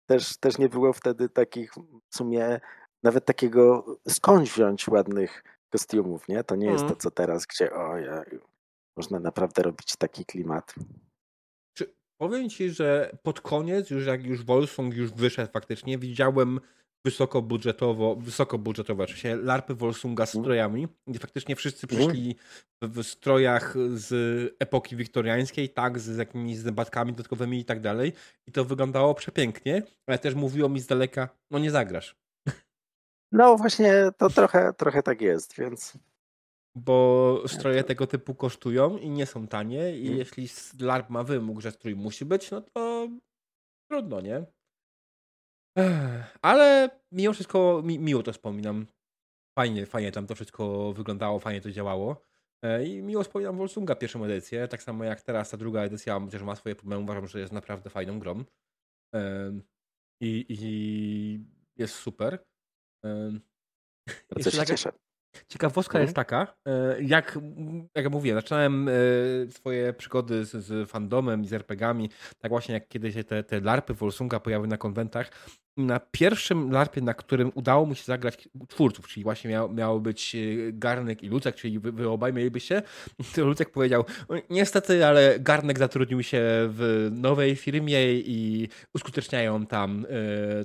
Też, 0.06 0.38
też 0.38 0.58
nie 0.58 0.68
było 0.68 0.92
wtedy 0.92 1.28
takich 1.28 1.74
w 2.10 2.16
sumie 2.16 2.60
nawet 3.02 3.24
takiego 3.24 3.84
skądś 4.08 4.50
wziąć 4.50 4.88
ładnych 4.88 5.44
kostiumów, 5.70 6.28
nie? 6.28 6.44
To 6.44 6.56
nie 6.56 6.66
jest 6.66 6.84
to, 6.84 6.86
mm. 6.86 6.98
co 6.98 7.10
teraz, 7.10 7.46
gdzie 7.46 7.72
o, 7.72 7.96
ja, 7.96 8.24
można 8.96 9.20
naprawdę 9.20 9.62
robić 9.62 9.96
taki 9.96 10.24
klimat. 10.24 10.74
Powiem 12.18 12.50
ci, 12.50 12.70
że 12.70 13.18
pod 13.22 13.40
koniec, 13.40 13.90
już 13.90 14.06
jak 14.06 14.24
już 14.24 14.44
Wolfsong 14.44 14.94
już 14.94 15.12
wyszedł 15.12 15.52
faktycznie, 15.52 15.98
widziałem 15.98 16.60
wysokobudżetowo, 17.04 18.16
wysokobudżetowe, 18.16 19.04
oczywiście 19.04 19.36
larpy 19.36 19.74
Volsunga 19.74 20.26
z 20.26 20.28
mhm. 20.28 20.44
strojami, 20.44 20.88
gdzie 21.06 21.18
faktycznie 21.18 21.56
wszyscy 21.56 21.86
mhm. 21.90 22.08
przyszli 22.10 22.36
w 22.82 23.02
strojach 23.02 23.74
z 23.94 24.12
epoki 24.58 24.96
wiktoriańskiej, 24.96 25.68
tak, 25.68 25.98
z 25.98 26.16
jakimiś 26.16 26.58
zębatkami 26.58 27.12
dodatkowymi 27.12 27.60
i 27.60 27.64
tak 27.64 27.80
dalej. 27.80 28.12
I 28.46 28.52
to 28.52 28.64
wyglądało 28.64 29.14
przepięknie, 29.14 29.82
ale 30.06 30.18
też 30.18 30.34
mówiło 30.34 30.68
mi 30.68 30.80
z 30.80 30.86
daleka, 30.86 31.28
no 31.50 31.58
nie 31.58 31.70
zagrasz. 31.70 32.16
No 33.32 33.56
właśnie, 33.56 34.10
to 34.18 34.30
trochę, 34.30 34.72
trochę 34.72 35.02
tak 35.02 35.20
jest, 35.20 35.56
więc... 35.58 35.98
Bo 36.76 37.42
stroje 37.46 37.84
tego 37.84 38.06
typu 38.06 38.34
kosztują 38.34 38.98
i 38.98 39.10
nie 39.10 39.26
są 39.26 39.48
tanie 39.48 39.96
i 39.96 40.08
mhm. 40.08 40.18
jeśli 40.18 40.48
LARP 40.80 41.10
ma 41.10 41.24
wymóg, 41.24 41.60
że 41.60 41.72
strój 41.72 41.96
musi 41.96 42.24
być, 42.24 42.50
no 42.50 42.60
to 42.60 43.08
trudno, 43.90 44.20
nie? 44.20 44.46
Ale 46.42 46.90
mimo 47.12 47.32
wszystko 47.32 47.82
mi, 47.84 47.98
miło 47.98 48.22
to 48.22 48.32
wspominam. 48.32 48.86
Fajnie, 49.58 49.86
fajnie 49.86 50.12
tam 50.12 50.26
to 50.26 50.34
wszystko 50.34 50.92
wyglądało, 50.92 51.38
fajnie 51.38 51.60
to 51.60 51.70
działało. 51.70 52.22
E, 52.62 52.86
I 52.86 53.02
miło 53.02 53.22
wspominam 53.22 53.56
Wolsunga 53.56 53.94
pierwszą 53.94 54.24
edycję, 54.24 54.68
tak 54.68 54.82
samo 54.82 55.04
jak 55.04 55.22
teraz 55.22 55.50
ta 55.50 55.56
druga 55.56 55.82
edycja, 55.82 56.20
chociaż 56.20 56.42
ma 56.42 56.56
swoje 56.56 56.74
problemy, 56.74 57.02
uważam, 57.02 57.26
że 57.26 57.40
jest 57.40 57.52
naprawdę 57.52 57.90
fajną 57.90 58.18
grą. 58.18 58.44
I, 60.20 60.46
i 60.48 61.40
jest 61.76 61.94
super. 61.94 62.44
Bardzo 64.30 64.50
się 64.50 64.66
cieszę. 64.66 65.05
Ciekawostka 65.48 65.92
mhm. 65.92 66.02
jest 66.02 66.16
taka, 66.16 66.54
e, 66.66 67.02
jak, 67.02 67.38
jak 67.94 68.04
ja 68.04 68.10
mówiłem, 68.10 68.38
zaczynałem 68.38 68.88
e, 68.88 68.92
swoje 69.50 69.92
przygody 69.92 70.44
z, 70.44 70.50
z 70.50 70.90
fandomem 70.90 71.44
i 71.44 71.46
z 71.46 71.52
RPGami, 71.52 72.10
tak 72.38 72.50
właśnie 72.50 72.74
jak 72.74 72.88
kiedyś 72.88 73.14
się 73.14 73.24
te, 73.24 73.42
te 73.42 73.60
larpy 73.60 73.94
Wolsunga 73.94 74.40
pojawiły 74.40 74.68
na 74.68 74.76
konwentach. 74.76 75.30
Na 75.76 76.00
pierwszym 76.00 76.70
larpie, 76.70 77.00
na 77.00 77.14
którym 77.14 77.52
udało 77.54 77.86
mi 77.86 77.96
się 77.96 78.04
zagrać 78.04 78.48
twórców, 78.68 79.08
czyli 79.08 79.24
właśnie 79.24 79.50
miał, 79.50 79.72
miało 79.72 80.00
być 80.00 80.34
e, 80.34 80.38
Garnek 80.72 81.22
i 81.22 81.28
Lucek, 81.28 81.54
czyli 81.54 81.78
wy, 81.78 81.92
wy 81.92 82.08
obaj 82.08 82.32
mielibyście, 82.32 82.82
to 83.34 83.44
Lucek 83.44 83.70
powiedział, 83.70 84.04
niestety, 84.50 85.06
ale 85.06 85.40
Garnek 85.40 85.78
zatrudnił 85.78 86.22
się 86.22 86.40
w 86.68 87.08
nowej 87.12 87.56
firmie 87.56 88.12
i 88.14 88.68
uskuteczniają 88.94 89.66
tam 89.66 90.06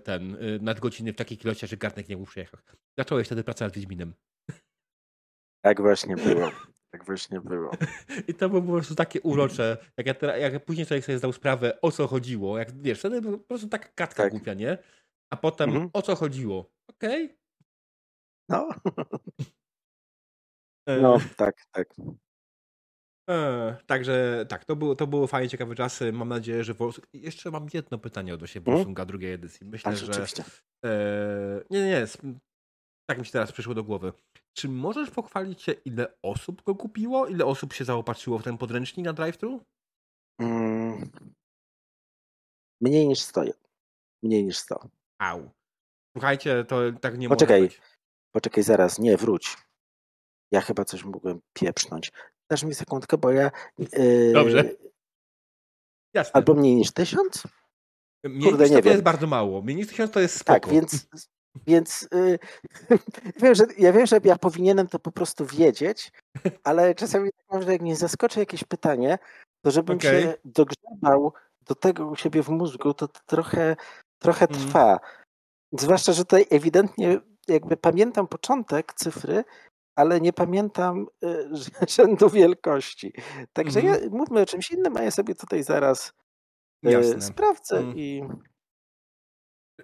ten 0.04 0.38
nadgodziny 0.62 1.14
w 1.14 1.16
takich 1.16 1.46
ilościach, 1.46 1.70
że 1.70 1.78
Garnek 1.78 2.10
nie 2.10 2.18
mógł 2.18 2.30
przyjechać. 2.30 2.62
Zacząłeś 2.98 3.28
wtedy 3.28 3.44
pracę 3.44 3.66
nad 3.66 3.74
Wiedźminem. 3.74 4.14
Tak 5.62 5.82
właśnie 5.82 6.16
było. 6.16 6.52
Tak 6.92 7.06
właśnie 7.06 7.42
było. 7.42 7.72
I 8.28 8.34
to 8.34 8.50
było 8.50 8.62
po 8.62 8.72
prostu 8.72 8.96
takie 8.96 9.22
urocze. 9.22 9.78
Jak, 9.98 10.08
ja 10.08 10.14
teraz, 10.14 10.40
jak 10.40 10.66
później 10.66 10.86
człowiek 10.86 11.06
sobie 11.06 11.18
zdał 11.18 11.34
sprawę, 11.34 11.82
o 11.82 11.92
co 11.92 12.08
chodziło. 12.08 12.58
Jak 12.58 12.82
wiesz, 12.82 13.00
wtedy 13.00 13.22
po 13.22 13.38
prostu 13.38 13.68
taka 13.68 13.90
katka 13.96 14.24
tak. 14.24 14.32
głupia, 14.32 14.54
nie? 14.54 14.78
A 15.34 15.38
potem 15.38 15.70
mhm. 15.70 15.90
o 15.94 16.02
co 16.02 16.16
chodziło. 16.16 16.72
Okej. 16.90 17.26
Okay. 17.26 17.38
No. 18.50 18.70
No, 21.02 21.18
tak, 21.38 21.56
tak. 21.72 21.88
E, 23.30 23.78
także 23.86 24.46
tak, 24.50 24.66
to 24.66 24.76
było, 24.76 24.96
to 24.96 25.08
było 25.08 25.28
fajnie 25.28 25.50
ciekawe 25.50 25.76
czasy. 25.76 26.14
Mam 26.14 26.30
nadzieję, 26.30 26.64
że 26.64 26.74
Wolfsung... 26.74 27.08
Jeszcze 27.14 27.52
mam 27.52 27.68
jedno 27.74 27.98
pytanie 27.98 28.34
odnośnie 28.34 28.60
mhm. 28.60 28.78
Wolfsunga 28.78 29.00
hmm? 29.00 29.08
drugiej 29.08 29.34
edycji. 29.34 29.68
Myślę, 29.68 29.92
tak, 29.92 30.14
że. 30.14 30.44
E, 30.86 31.64
nie, 31.70 31.86
nie. 31.86 32.08
Tak 33.12 33.20
mi 33.20 33.26
się 33.26 33.32
teraz 33.32 33.52
przyszło 33.52 33.74
do 33.74 33.84
głowy. 33.84 34.14
Czy 34.54 34.70
możesz 34.70 35.12
pochwalić 35.12 35.62
się, 35.62 35.72
ile 35.72 36.08
osób 36.22 36.64
go 36.64 36.76
kupiło? 36.76 37.28
Ile 37.28 37.46
osób 37.46 37.74
się 37.74 37.86
zaopatrzyło 37.86 38.40
w 38.40 38.44
ten 38.44 38.58
podręcznik 38.58 39.06
na 39.06 39.14
drive-thru? 39.14 39.60
Mm, 40.40 41.12
mniej 42.82 43.08
niż 43.08 43.20
100. 43.20 43.44
Mniej 44.24 44.44
niż 44.44 44.58
100. 44.58 44.90
Au. 45.20 45.50
Słuchajcie, 46.18 46.66
to 46.66 46.78
tak 47.02 47.18
nie 47.18 47.30
poczekaj, 47.30 47.62
może 47.62 47.70
być. 47.70 47.82
Poczekaj, 48.32 48.64
zaraz, 48.64 49.00
nie, 49.00 49.18
wróć. 49.18 49.58
Ja 50.52 50.62
chyba 50.62 50.86
coś 50.86 51.04
mogłem 51.04 51.42
pieprznąć. 51.54 52.12
Dasz 52.50 52.64
mi 52.64 52.76
sekundkę, 52.76 53.18
bo 53.18 53.32
ja... 53.32 53.52
Yy, 53.78 54.32
Dobrze. 54.34 54.76
Jasne. 56.14 56.34
Albo 56.34 56.54
mniej 56.54 56.76
niż 56.76 56.92
tysiąc? 56.92 57.44
Mniej 58.24 58.50
Kurde, 58.50 58.70
niż 58.70 58.84
to 58.84 58.90
jest 58.90 59.04
bardzo 59.04 59.28
mało. 59.28 59.62
Mniej 59.62 59.76
niż 59.76 59.88
tysiąc 59.88 60.12
to 60.12 60.20
jest 60.20 60.46
tak, 60.46 60.66
spoko. 60.66 60.68
Tak, 60.68 60.74
więc 60.74 61.08
więc 61.68 62.08
yy, 62.12 62.40
wiem, 63.42 63.56
że, 63.56 63.66
ja 63.78 63.94
wiem, 63.94 64.06
że 64.06 64.20
ja 64.24 64.36
powinienem 64.36 64.88
to 64.88 65.00
po 65.00 65.12
prostu 65.12 65.46
wiedzieć, 65.46 66.12
ale 66.64 66.96
czasami 66.96 67.30
tak 67.48 67.64
że 67.64 67.72
jak 67.72 67.82
mnie 67.82 67.96
zaskoczy 67.96 68.40
jakieś 68.40 68.64
pytanie, 68.64 69.18
to 69.62 69.72
żebym 69.72 69.98
okay. 69.98 70.22
się 70.22 70.34
dogrzebał 70.46 71.34
do 71.68 71.76
tego 71.76 72.08
u 72.08 72.16
siebie 72.16 72.44
w 72.44 72.50
mózgu, 72.50 72.94
to, 72.94 73.08
to 73.08 73.20
trochę, 73.26 73.76
trochę 74.20 74.48
mm. 74.48 74.60
trwa. 74.60 75.00
Zwłaszcza, 75.72 76.14
że 76.14 76.26
tutaj 76.26 76.46
ewidentnie 76.50 77.20
jakby 77.48 77.78
pamiętam 77.78 78.28
początek 78.28 78.94
cyfry, 78.94 79.44
ale 79.96 80.22
nie 80.22 80.34
pamiętam 80.34 81.08
y, 81.24 81.50
rzędu 81.96 82.30
wielkości. 82.30 83.14
Także 83.54 83.80
mm. 83.80 83.92
ja, 83.92 83.96
mhm. 83.96 84.18
mówmy 84.18 84.42
o 84.42 84.46
czymś 84.46 84.72
innym, 84.72 84.98
a 84.98 85.04
ja 85.04 85.12
sobie 85.12 85.36
tutaj 85.36 85.64
zaraz 85.64 86.14
y, 86.86 87.22
sprawdzę 87.22 87.78
mm. 87.78 87.98
i 87.98 88.24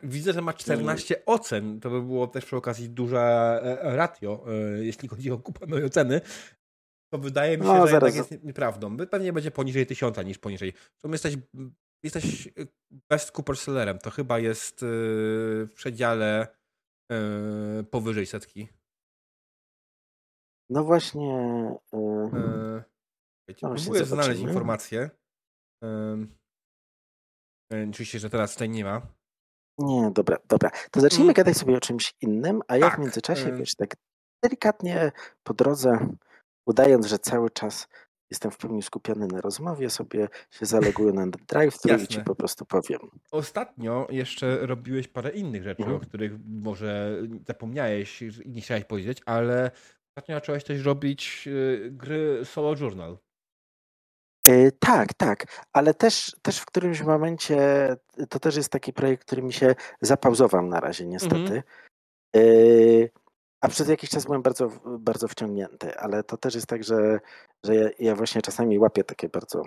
Widzę, 0.04 0.34
że 0.34 0.42
ma 0.42 0.54
14 0.54 1.16
mm. 1.16 1.24
ocen. 1.26 1.80
To 1.80 1.90
by 1.90 2.02
było 2.02 2.28
też 2.28 2.46
przy 2.46 2.56
okazji 2.56 2.90
duża 2.90 3.60
e, 3.64 3.96
ratio, 3.96 4.46
e, 4.48 4.86
jeśli 4.86 5.08
chodzi 5.08 5.32
o 5.32 5.38
kupony 5.38 5.86
oceny. 5.86 6.22
To 7.14 7.20
wydaje 7.20 7.58
mi 7.58 7.64
się, 7.64 7.74
no, 7.74 7.88
że 7.88 7.92
zaraz. 7.92 8.16
jest 8.16 8.44
nieprawdą. 8.44 8.98
Pewnie 8.98 9.34
będzie 9.34 9.52
poniżej 9.52 9.86
tysiąca 9.86 10.24
niż 10.24 10.38
poniżej. 10.38 10.74
To 11.02 11.10
jesteś, 11.10 11.38
jesteś 12.04 12.48
e, 12.48 12.52
best 13.12 13.32
Cooper 13.32 13.58
sellerem. 13.58 14.00
To 14.00 14.10
chyba 14.10 14.40
jest 14.40 14.80
w 14.82 15.72
przedziale 15.76 16.48
powyżej 17.92 18.26
setki. 18.26 18.68
No 20.70 20.84
właśnie. 20.84 21.28
Yy... 21.94 22.84
Próbuję 23.60 24.06
znaleźć 24.06 24.42
informację. 24.42 25.10
Oczywiście, 27.90 28.20
że 28.20 28.30
teraz 28.30 28.54
tutaj 28.54 28.70
nie 28.70 28.84
ma. 28.84 29.17
Nie, 29.78 30.12
dobra, 30.12 30.38
dobra. 30.48 30.72
To 30.92 31.02
zacznijmy 31.02 31.26
mm. 31.26 31.34
gadać 31.34 31.58
sobie 31.58 31.78
o 31.78 31.80
czymś 31.80 32.14
innym, 32.22 32.62
a 32.68 32.78
ja 32.78 32.88
w 32.88 32.92
tak, 32.92 33.00
międzyczasie, 33.00 33.48
y 33.48 33.58
wiesz, 33.58 33.76
tak 33.76 33.96
delikatnie 34.44 35.12
po 35.44 35.54
drodze, 35.54 36.08
udając, 36.66 37.06
że 37.06 37.20
cały 37.20 37.50
czas 37.50 37.88
jestem 38.30 38.52
w 38.52 38.58
pełni 38.58 38.84
skupiony 38.84 39.28
na 39.28 39.42
rozmowie, 39.42 39.90
sobie 39.90 40.28
się 40.52 40.66
zaloguję 40.66 41.14
na 41.14 41.28
drive-thru 41.28 42.04
i 42.04 42.08
ci 42.08 42.22
po 42.22 42.36
prostu 42.36 42.66
powiem. 42.66 43.00
Ostatnio 43.32 44.08
jeszcze 44.10 44.68
robiłeś 44.68 45.08
parę 45.08 45.30
innych 45.30 45.64
rzeczy, 45.64 45.82
mhm. 45.82 45.98
o 45.98 46.00
których 46.00 46.32
może 46.46 47.22
zapomniałeś 47.48 48.22
i 48.22 48.32
nie 48.46 48.62
chciałeś 48.62 48.84
powiedzieć, 48.84 49.22
ale 49.26 49.72
ostatnio 50.12 50.36
zacząłeś 50.36 50.64
też 50.64 50.86
robić 50.86 51.44
y, 51.48 51.90
gry 51.92 52.42
solo 52.44 52.76
journal. 52.80 53.18
Yy, 54.48 54.72
tak, 54.80 55.14
tak, 55.14 55.66
ale 55.74 55.94
też, 55.94 56.36
też 56.42 56.60
w 56.60 56.66
którymś 56.66 57.02
momencie 57.02 57.58
to 58.30 58.40
też 58.40 58.56
jest 58.56 58.70
taki 58.70 58.94
projekt, 58.94 59.26
który 59.26 59.42
mi 59.42 59.54
się 59.54 59.76
zapauzował 60.02 60.66
na 60.66 60.80
razie 60.80 61.06
niestety. 61.06 61.36
Mhm. 61.36 61.62
Yy, 62.36 63.10
a 63.62 63.68
przez 63.68 63.90
jakiś 63.90 64.10
czas 64.10 64.26
byłem 64.26 64.42
bardzo, 64.42 64.72
bardzo 64.86 65.28
wciągnięty, 65.28 65.98
ale 66.00 66.24
to 66.24 66.38
też 66.38 66.56
jest 66.56 66.68
tak, 66.68 66.84
że, 66.84 67.20
że 67.66 67.76
ja, 67.76 67.90
ja 68.00 68.16
właśnie 68.16 68.42
czasami 68.42 68.80
łapię 68.80 69.04
takie 69.04 69.30
bardzo 69.30 69.64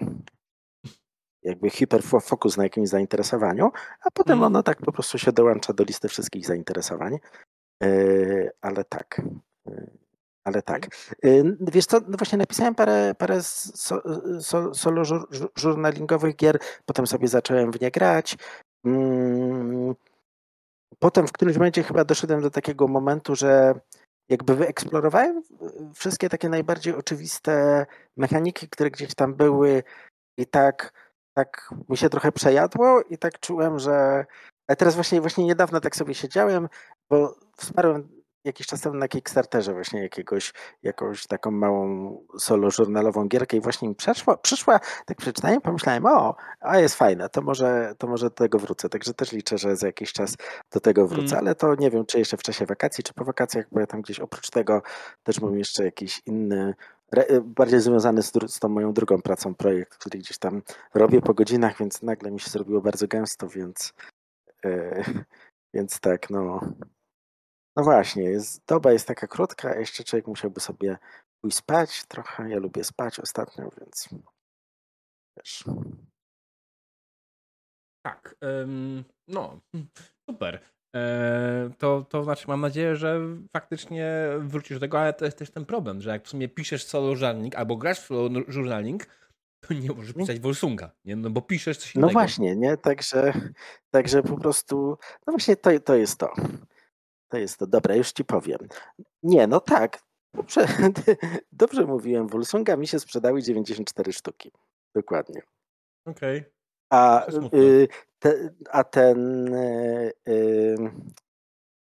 jakby 1.43 1.71
hiperfokus 1.71 2.57
na 2.57 2.63
jakimś 2.63 2.89
zainteresowaniu, 2.89 3.71
a 4.05 4.11
potem 4.11 4.33
mm. 4.33 4.45
ono 4.45 4.63
tak 4.63 4.79
po 4.79 4.93
prostu 4.93 5.19
się 5.19 5.33
dołącza 5.33 5.73
do 5.73 5.85
listy 5.85 6.09
wszystkich 6.09 6.47
zainteresowań. 6.47 7.19
Ale 8.61 8.85
tak. 8.85 9.23
Ale 10.45 10.63
tak. 10.63 10.87
Yy, 11.23 11.57
wiesz 11.61 11.87
co, 11.87 12.01
no 12.09 12.17
właśnie 12.19 12.39
napisałem 12.39 12.75
parę, 12.75 13.15
parę 13.19 13.43
so, 13.43 14.03
so, 14.41 14.75
solo 14.75 15.05
żur, 15.05 15.29
żurnalingowych 15.57 16.37
gier, 16.37 16.59
potem 16.85 17.07
sobie 17.07 17.29
zacząłem 17.29 17.73
w 17.73 17.81
nie 17.81 17.91
grać. 17.91 18.37
Mm, 18.85 19.95
potem 20.99 21.27
w 21.27 21.33
którymś 21.33 21.57
momencie 21.57 21.83
chyba 21.83 22.05
doszedłem 22.05 22.41
do 22.41 22.51
takiego 22.51 22.89
momentu, 22.89 23.37
że 23.37 23.75
jakby 24.29 24.57
wyeksplorowałem 24.57 25.43
wszystkie 25.95 26.29
takie 26.29 26.49
najbardziej 26.49 26.95
oczywiste 26.95 27.87
mechaniki, 28.17 28.69
które 28.69 28.91
gdzieś 28.91 29.15
tam 29.15 29.35
były 29.35 29.83
i 30.39 30.47
tak 30.47 30.93
tak 31.35 31.75
mi 31.89 31.97
się 31.97 32.09
trochę 32.11 32.33
przejadło 32.33 33.03
i 33.03 33.19
tak 33.19 33.41
czułem, 33.41 33.79
że. 33.79 34.27
Ale 34.69 34.77
teraz 34.77 34.95
właśnie, 34.95 35.21
właśnie 35.21 35.45
niedawno 35.45 35.81
tak 35.81 35.97
sobie 35.97 36.15
siedziałem, 36.15 36.69
bo 37.11 37.37
wsparłem 37.57 38.20
jakiś 38.45 38.67
czas 38.67 38.81
temu 38.81 38.97
na 38.97 39.09
Kickstarterze 39.09 39.73
właśnie 39.73 40.03
jakiegoś, 40.03 40.53
jakąś 40.83 41.27
taką 41.27 41.51
małą 41.51 42.17
solo 42.39 42.71
żurnalową 42.71 43.29
gierkę 43.29 43.57
i 43.57 43.61
właśnie 43.61 43.89
mi 43.89 43.95
przeszła, 43.95 44.37
przyszła, 44.37 44.81
tak 45.07 45.17
przeczytałem, 45.17 45.61
pomyślałem, 45.61 46.07
o, 46.07 46.37
a 46.61 46.79
jest 46.79 46.95
fajne, 46.95 47.29
to 47.29 47.43
może, 47.43 47.95
to 47.99 48.07
może 48.07 48.27
do 48.27 48.35
tego 48.35 48.59
wrócę. 48.59 48.89
Także 48.89 49.15
też 49.15 49.33
liczę, 49.33 49.59
że 49.59 49.77
za 49.77 49.87
jakiś 49.87 50.13
czas 50.13 50.37
do 50.73 50.81
tego 50.81 51.07
wrócę, 51.07 51.35
mm. 51.35 51.39
ale 51.39 51.55
to 51.55 51.75
nie 51.75 51.91
wiem, 51.91 52.07
czy 52.07 52.19
jeszcze 52.19 52.37
w 52.37 52.43
czasie 52.43 52.67
wakacji, 52.67 53.05
czy 53.05 53.15
po 53.15 53.25
wakacjach, 53.25 53.67
bo 53.73 53.81
ja 53.81 53.87
tam 53.87 54.03
gdzieś 54.03 54.21
oprócz 54.21 54.51
tego 54.51 54.83
też 55.23 55.41
mam 55.41 55.59
jeszcze 55.59 55.85
jakiś 55.85 56.23
inny 56.27 56.75
Y, 57.19 57.41
bardziej 57.41 57.81
związany 57.81 58.23
z, 58.23 58.33
z 58.47 58.59
tą 58.59 58.69
moją 58.69 58.93
drugą 58.93 59.23
pracą 59.23 59.55
projekt, 59.55 59.95
który 59.99 60.19
gdzieś 60.19 60.39
tam 60.39 60.63
robię 60.95 61.21
po 61.21 61.35
godzinach, 61.35 61.79
więc 61.79 62.03
nagle 62.03 62.31
mi 62.31 62.41
się 62.41 62.51
zrobiło 62.51 62.81
bardzo 62.81 63.09
gęsto, 63.09 63.49
więc 63.49 63.93
yy, 64.65 65.05
więc 65.75 66.01
tak, 66.01 66.31
no 66.31 66.61
no 67.77 67.83
właśnie, 67.85 68.23
jest, 68.23 68.65
doba 68.67 68.93
jest 68.93 69.09
taka 69.09 69.27
krótka, 69.27 69.71
a 69.71 69.79
jeszcze 69.79 70.05
człowiek 70.05 70.27
musiałby 70.27 70.61
sobie 70.61 70.99
pójść 71.41 71.57
spać 71.57 72.05
trochę, 72.07 72.51
ja 72.51 72.59
lubię 72.59 72.85
spać 72.85 73.21
ostatnio, 73.21 73.71
więc 73.81 74.09
wiesz. 75.37 75.65
Tak, 78.07 78.35
ym, 78.63 79.05
no, 79.29 79.61
super. 80.31 80.61
E, 80.97 81.71
to, 81.79 82.07
to 82.09 82.25
znaczy 82.25 82.45
mam 82.49 82.61
nadzieję, 82.61 82.97
że 82.97 83.21
faktycznie 83.53 84.13
wrócisz 84.39 84.77
do 84.77 84.81
tego, 84.81 85.01
ale 85.01 85.13
to 85.13 85.25
jest 85.25 85.39
też 85.39 85.51
ten 85.51 85.65
problem, 85.65 86.01
że 86.01 86.11
jak 86.11 86.25
w 86.25 86.29
sumie 86.29 86.49
piszesz 86.49 86.85
solo 86.85 87.17
żurnaling 87.17 87.55
albo 87.55 87.77
grasz 87.77 88.01
w 88.01 88.07
solo 88.07 88.41
żurnaling, 88.49 89.07
to 89.61 89.75
nie 89.75 89.89
możesz 89.89 90.13
pisać 90.13 90.41
Wolsunga, 90.41 90.91
nie? 91.05 91.17
No 91.17 91.31
bo 91.31 91.43
piszesz 91.43 91.79
coś 91.79 91.95
no 91.95 91.99
innego. 91.99 92.07
No 92.07 92.13
właśnie, 92.13 92.57
nie? 92.57 92.77
Także, 92.77 93.33
także 93.91 94.23
po 94.23 94.37
prostu, 94.37 94.99
no 95.27 95.33
właśnie 95.33 95.57
to, 95.57 95.81
to 95.81 95.95
jest 95.95 96.19
to. 96.19 96.33
To 97.31 97.39
jest 97.39 97.59
to. 97.59 97.67
Dobra, 97.67 97.95
już 97.95 98.13
ci 98.13 98.25
powiem. 98.25 98.59
Nie, 99.23 99.47
no 99.47 99.61
tak. 99.61 100.03
Dobrze, 100.35 100.67
dobrze 101.53 101.87
mówiłem. 101.87 102.29
Wolsunga 102.29 102.77
mi 102.77 102.87
się 102.87 103.01
sprzedały 103.01 103.43
94 103.43 104.13
sztuki. 104.13 104.53
Dokładnie. 104.95 105.43
Okej. 106.07 106.39
Okay. 106.39 106.53
A, 106.93 107.27
y, 107.55 107.89
te, 108.19 108.51
a 108.71 108.85
ten, 108.85 109.55
y, 109.55 110.13
y, 110.29 110.77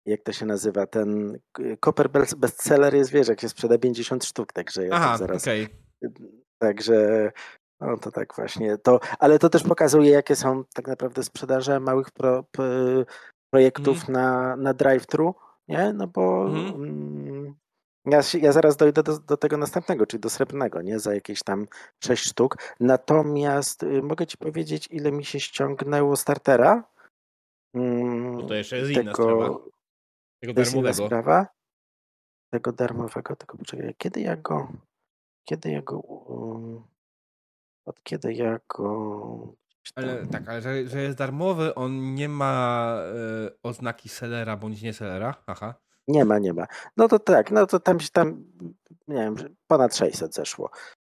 jak 0.05 0.23
to 0.23 0.33
się 0.33 0.45
nazywa, 0.45 0.87
ten 0.87 1.39
Copper 1.85 2.09
bestseller 2.37 2.95
jest, 2.95 3.11
wiesz, 3.11 3.27
jak 3.27 3.41
się 3.41 3.49
sprzeda 3.49 3.77
50 3.77 4.25
sztuk, 4.25 4.53
także 4.53 4.85
ja 4.85 4.93
Aha, 4.93 5.17
zaraz... 5.17 5.43
Okay. 5.43 5.67
Także 6.57 7.31
no 7.81 7.97
to 7.97 8.11
tak 8.11 8.35
właśnie. 8.35 8.77
To, 8.77 8.99
ale 9.19 9.39
to 9.39 9.49
też 9.49 9.63
pokazuje, 9.63 10.11
jakie 10.11 10.35
są 10.35 10.63
tak 10.73 10.87
naprawdę 10.87 11.23
sprzedaże 11.23 11.79
małych 11.79 12.11
pro, 12.11 12.43
projektów 13.49 14.09
mm. 14.09 14.21
na, 14.21 14.55
na 14.55 14.73
drive-thru, 14.73 15.35
nie? 15.67 15.93
No 15.93 16.07
bo 16.07 16.47
mm. 16.47 16.67
Mm, 16.67 17.55
ja, 18.05 18.21
ja 18.41 18.51
zaraz 18.51 18.77
dojdę 18.77 19.03
do, 19.03 19.19
do, 19.19 19.37
tego 19.37 19.57
następnego, 19.57 20.05
czyli 20.05 20.21
do 20.21 20.29
srebrnego, 20.29 20.81
nie? 20.81 20.99
Za 20.99 21.13
jakieś 21.13 21.43
tam 21.43 21.67
6 22.03 22.23
sztuk. 22.23 22.57
Natomiast 22.79 23.83
y, 23.83 24.01
mogę 24.01 24.27
ci 24.27 24.37
powiedzieć, 24.37 24.87
ile 24.91 25.11
mi 25.11 25.25
się 25.25 25.39
ściągnęło 25.39 26.15
startera. 26.15 26.83
Mm, 27.73 28.47
to 28.47 28.53
jeszcze 28.53 28.77
jest 28.77 28.93
tego, 28.93 29.01
inna 29.01 29.13
sprawa. 29.13 29.59
Tego 30.41 30.53
darmowego. 30.53 31.05
Sprawa. 31.05 31.47
Tego 32.53 32.71
darmowego, 32.71 33.35
tylko 33.35 33.57
poczekaj, 33.57 33.95
kiedy 33.97 34.21
ja 34.21 34.35
go. 34.35 34.67
Kiedy 35.45 35.71
ja 35.71 35.81
go. 35.81 35.99
Um, 35.99 36.83
od 37.85 38.03
kiedy 38.03 38.33
ja 38.33 38.59
go. 38.69 39.53
Ale 39.95 40.27
tak, 40.27 40.49
ale 40.49 40.61
że, 40.61 40.87
że 40.87 41.01
jest 41.01 41.17
darmowy, 41.17 41.75
on 41.75 42.15
nie 42.15 42.29
ma 42.29 42.95
y, 43.47 43.61
oznaki 43.63 44.09
sellera 44.09 44.57
bądź 44.57 44.81
nie 44.81 44.93
sellera. 44.93 45.43
Aha. 45.47 45.73
Nie 46.07 46.25
ma, 46.25 46.39
nie 46.39 46.53
ma. 46.53 46.65
No 46.97 47.07
to 47.07 47.19
tak, 47.19 47.51
no 47.51 47.67
to 47.67 47.79
tam 47.79 47.99
się 47.99 48.09
tam, 48.09 48.43
nie 49.07 49.15
wiem, 49.15 49.35
ponad 49.67 49.95
600 49.95 50.35
zeszło. 50.35 50.69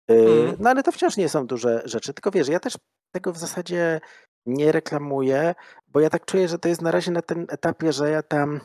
Mm. 0.08 0.56
No 0.58 0.70
ale 0.70 0.82
to 0.82 0.92
wciąż 0.92 1.16
nie 1.16 1.28
są 1.28 1.46
duże 1.46 1.82
rzeczy, 1.84 2.14
tylko 2.14 2.30
wiesz, 2.30 2.48
ja 2.48 2.60
też 2.60 2.78
tego 3.14 3.32
w 3.32 3.38
zasadzie 3.38 4.00
nie 4.46 4.72
reklamuję, 4.72 5.54
bo 5.88 6.00
ja 6.00 6.10
tak 6.10 6.24
czuję, 6.24 6.48
że 6.48 6.58
to 6.58 6.68
jest 6.68 6.82
na 6.82 6.90
razie 6.90 7.10
na 7.10 7.22
tym 7.22 7.46
etapie, 7.48 7.92
że 7.92 8.10
ja 8.10 8.22
tam 8.22 8.60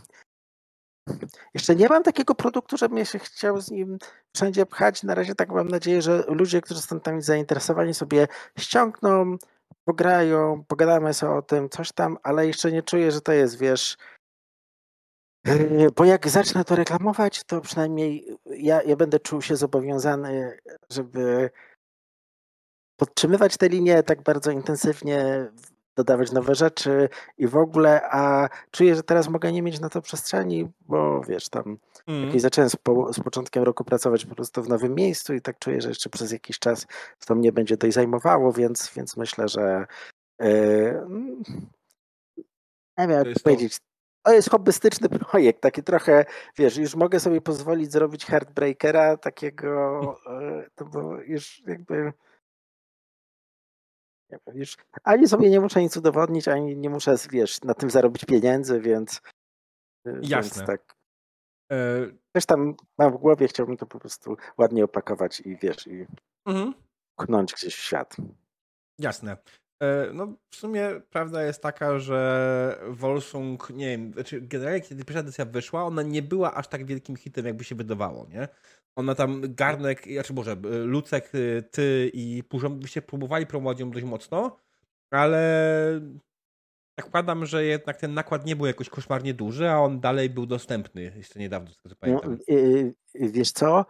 jeszcze 1.54 1.76
nie 1.76 1.90
mam 1.90 2.04
takiego 2.04 2.36
produktu, 2.36 2.78
żebym 2.78 3.06
się 3.06 3.20
chciał 3.20 3.62
z 3.62 3.72
nim 3.72 3.98
wszędzie 4.36 4.66
pchać. 4.66 5.04
Na 5.04 5.16
razie 5.16 5.36
tak 5.36 5.50
mam 5.50 5.68
nadzieję, 5.68 6.02
że 6.02 6.24
ludzie, 6.28 6.62
którzy 6.62 6.82
są 6.82 7.00
tam 7.00 7.22
zainteresowani 7.22 7.94
sobie 7.94 8.28
ściągną, 8.60 9.38
pograją, 9.86 10.64
pogadamy 10.68 11.14
sobie 11.14 11.32
o 11.32 11.42
tym, 11.42 11.70
coś 11.70 11.92
tam, 11.92 12.18
ale 12.24 12.48
jeszcze 12.48 12.72
nie 12.72 12.84
czuję, 12.84 13.12
że 13.12 13.22
to 13.22 13.32
jest, 13.32 13.60
wiesz, 13.60 13.98
bo 15.96 16.06
jak 16.06 16.30
zacznę 16.30 16.66
to 16.66 16.76
reklamować, 16.76 17.44
to 17.44 17.62
przynajmniej 17.62 18.38
ja, 18.46 18.82
ja 18.82 18.96
będę 18.96 19.20
czuł 19.20 19.42
się 19.42 19.56
zobowiązany, 19.56 20.58
żeby 20.92 21.50
podtrzymywać 22.98 23.58
tę 23.58 23.70
linię 23.70 24.04
tak 24.04 24.24
bardzo 24.24 24.52
intensywnie, 24.52 25.48
dodawać 26.00 26.32
nowe 26.32 26.56
rzeczy 26.56 27.10
i 27.38 27.48
w 27.48 27.58
ogóle, 27.58 28.02
a 28.12 28.50
czuję, 28.72 28.96
że 28.96 29.04
teraz 29.04 29.30
mogę 29.30 29.52
nie 29.52 29.62
mieć 29.62 29.80
na 29.80 29.90
to 29.90 30.02
przestrzeni, 30.02 30.68
bo 30.88 31.22
wiesz, 31.22 31.50
tam 31.50 31.78
mm. 32.08 32.26
jakieś 32.26 32.42
zacząłem 32.42 32.70
z, 32.70 32.76
po, 32.76 33.14
z 33.14 33.20
początkiem 33.20 33.64
roku 33.64 33.84
pracować 33.84 34.26
po 34.26 34.36
prostu 34.36 34.64
w 34.64 34.70
nowym 34.70 34.96
miejscu 34.96 35.34
i 35.34 35.42
tak 35.42 35.60
czuję, 35.60 35.82
że 35.82 35.90
jeszcze 35.90 36.10
przez 36.10 36.32
jakiś 36.32 36.60
czas 36.60 36.88
to 37.26 37.36
mnie 37.36 37.52
będzie 37.52 37.78
to 37.78 37.92
zajmowało, 37.92 38.54
więc, 38.54 38.92
więc 38.96 39.18
myślę, 39.18 39.48
że 39.48 39.86
yy, 40.40 40.48
nie 42.98 43.08
wiem, 43.08 43.26
jak 43.26 43.40
powiedzieć, 43.44 43.80
to 44.24 44.34
jest 44.34 44.50
hobbystyczny 44.50 45.10
projekt, 45.30 45.62
taki 45.62 45.84
trochę, 45.84 46.26
wiesz, 46.58 46.78
już 46.78 46.96
mogę 46.96 47.20
sobie 47.20 47.42
pozwolić 47.42 47.92
zrobić 47.92 48.26
Heartbreakera 48.26 49.18
takiego, 49.18 50.02
e, 50.26 50.70
to 50.76 50.86
bo 50.86 51.16
już 51.22 51.64
jakby 51.68 52.14
już 54.54 54.78
ani 55.04 55.28
sobie 55.28 55.50
nie 55.50 55.60
muszę 55.60 55.82
nic 55.82 55.98
udowodnić, 55.98 56.48
ani 56.48 56.78
nie 56.78 56.90
muszę, 56.90 57.16
wiesz, 57.32 57.62
na 57.62 57.74
tym 57.74 57.90
zarobić 57.90 58.26
pieniędzy, 58.26 58.82
więc 58.82 59.22
e, 60.06 60.12
Jasne. 60.22 60.32
Więc 60.32 60.68
tak. 60.68 60.96
E... 61.72 61.76
Też 62.32 62.46
tam 62.46 62.76
mam 62.98 63.14
w 63.14 63.18
głowie, 63.18 63.48
chciałbym 63.48 63.78
to 63.78 63.86
po 63.86 64.00
prostu 64.00 64.38
ładnie 64.58 64.84
opakować 64.84 65.40
i 65.40 65.58
wiesz, 65.58 65.88
i 65.88 66.06
mhm. 66.46 66.74
pchnąć 67.20 67.54
gdzieś 67.54 67.76
w 67.76 67.80
świat. 67.80 68.16
Jasne. 69.00 69.38
E, 69.82 70.14
no, 70.14 70.34
w 70.50 70.56
sumie 70.56 71.02
prawda 71.10 71.44
jest 71.44 71.62
taka, 71.62 72.00
że 72.00 72.80
Volsung, 72.90 73.70
nie 73.70 73.88
wiem, 73.88 74.14
znaczy 74.14 74.42
generalnie 74.42 74.82
kiedy 74.82 75.06
pierwsza 75.06 75.20
edycja 75.20 75.46
wyszła, 75.46 75.84
ona 75.84 76.02
nie 76.02 76.22
była 76.22 76.54
aż 76.54 76.68
tak 76.68 76.86
wielkim 76.86 77.16
hitem, 77.16 77.46
jakby 77.46 77.64
się 77.64 77.76
wydawało, 77.76 78.28
nie? 78.30 78.48
Ona 78.96 79.16
tam, 79.16 79.42
Garnek, 79.56 80.04
znaczy 80.14 80.34
może 80.34 80.56
Lucek, 80.86 81.36
y, 81.36 81.64
ty 81.72 82.12
i 82.14 82.44
Purzom 82.44 82.80
byście 82.80 83.02
próbowali 83.02 83.48
promować 83.48 83.80
ją 83.80 83.92
dość 83.92 84.06
mocno, 84.06 84.60
ale 85.12 86.02
zakładam, 87.00 87.46
że 87.46 87.66
jednak 87.66 87.98
ten 87.98 88.14
nakład 88.14 88.46
nie 88.46 88.56
był 88.56 88.66
jakoś 88.66 88.90
koszmarnie 88.90 89.34
duży, 89.34 89.70
a 89.70 89.78
on 89.78 90.00
dalej 90.00 90.30
był 90.30 90.46
dostępny 90.46 91.02
jeszcze 91.02 91.40
niedawno, 91.40 91.72
z 91.72 91.78
tego 91.78 91.90
co 91.90 91.96
pamiętam. 91.96 92.38
No, 92.48 93.30
wiesz 93.32 93.52
co, 93.52 93.86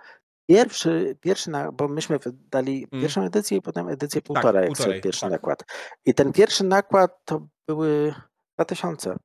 Pierwszy, 0.49 1.17
pierwszy 1.21 1.49
na, 1.49 1.71
bo 1.71 1.87
myśmy 1.87 2.19
dali 2.51 2.87
mm. 2.91 3.01
pierwszą 3.01 3.23
edycję 3.23 3.57
i 3.57 3.61
potem 3.61 3.89
edycję 3.89 4.21
półtora, 4.21 4.53
tak, 4.53 4.61
jak 4.61 4.77
półtorej, 4.77 5.01
pierwszy 5.01 5.21
tak. 5.21 5.31
nakład. 5.31 5.63
I 6.05 6.13
ten 6.13 6.33
pierwszy 6.33 6.63
nakład 6.63 7.25
to 7.25 7.47
były 7.67 8.13
2000 8.57 9.15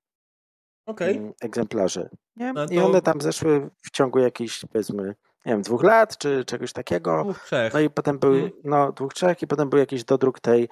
okay. 0.87 1.10
Mm, 1.10 1.32
egzemplarzy. 1.40 2.08
Nie? 2.37 2.52
No 2.52 2.66
to... 2.66 2.74
I 2.74 2.78
one 2.78 3.02
tam 3.02 3.20
zeszły 3.20 3.70
w 3.82 3.90
ciągu 3.90 4.18
jakichś, 4.18 4.64
powiedzmy, 4.72 5.14
nie 5.46 5.52
wiem, 5.52 5.62
dwóch 5.62 5.82
lat 5.82 6.18
czy 6.18 6.44
czegoś 6.44 6.72
takiego. 6.72 7.22
Dwóch, 7.22 7.44
trzech. 7.44 7.74
No 7.74 7.80
i 7.80 7.90
potem 7.90 8.18
był, 8.18 8.34
Mhm. 8.34 8.52
no 8.64 8.92
dwóch, 8.92 9.14
trzech 9.14 9.42
i 9.42 9.46
potem 9.46 9.68
był 9.70 9.78
jakiś 9.78 10.04
dodruk 10.04 10.40
tej 10.40 10.68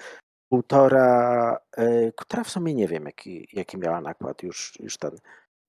półtora, 0.48 1.58
y, 1.78 2.12
która 2.16 2.44
w 2.44 2.50
sumie 2.50 2.74
nie 2.74 2.88
wiem 2.88 3.04
jaki, 3.04 3.48
jaki 3.52 3.78
miała 3.78 4.00
nakład 4.00 4.42
już, 4.42 4.72
już 4.80 4.98
ten, 4.98 5.10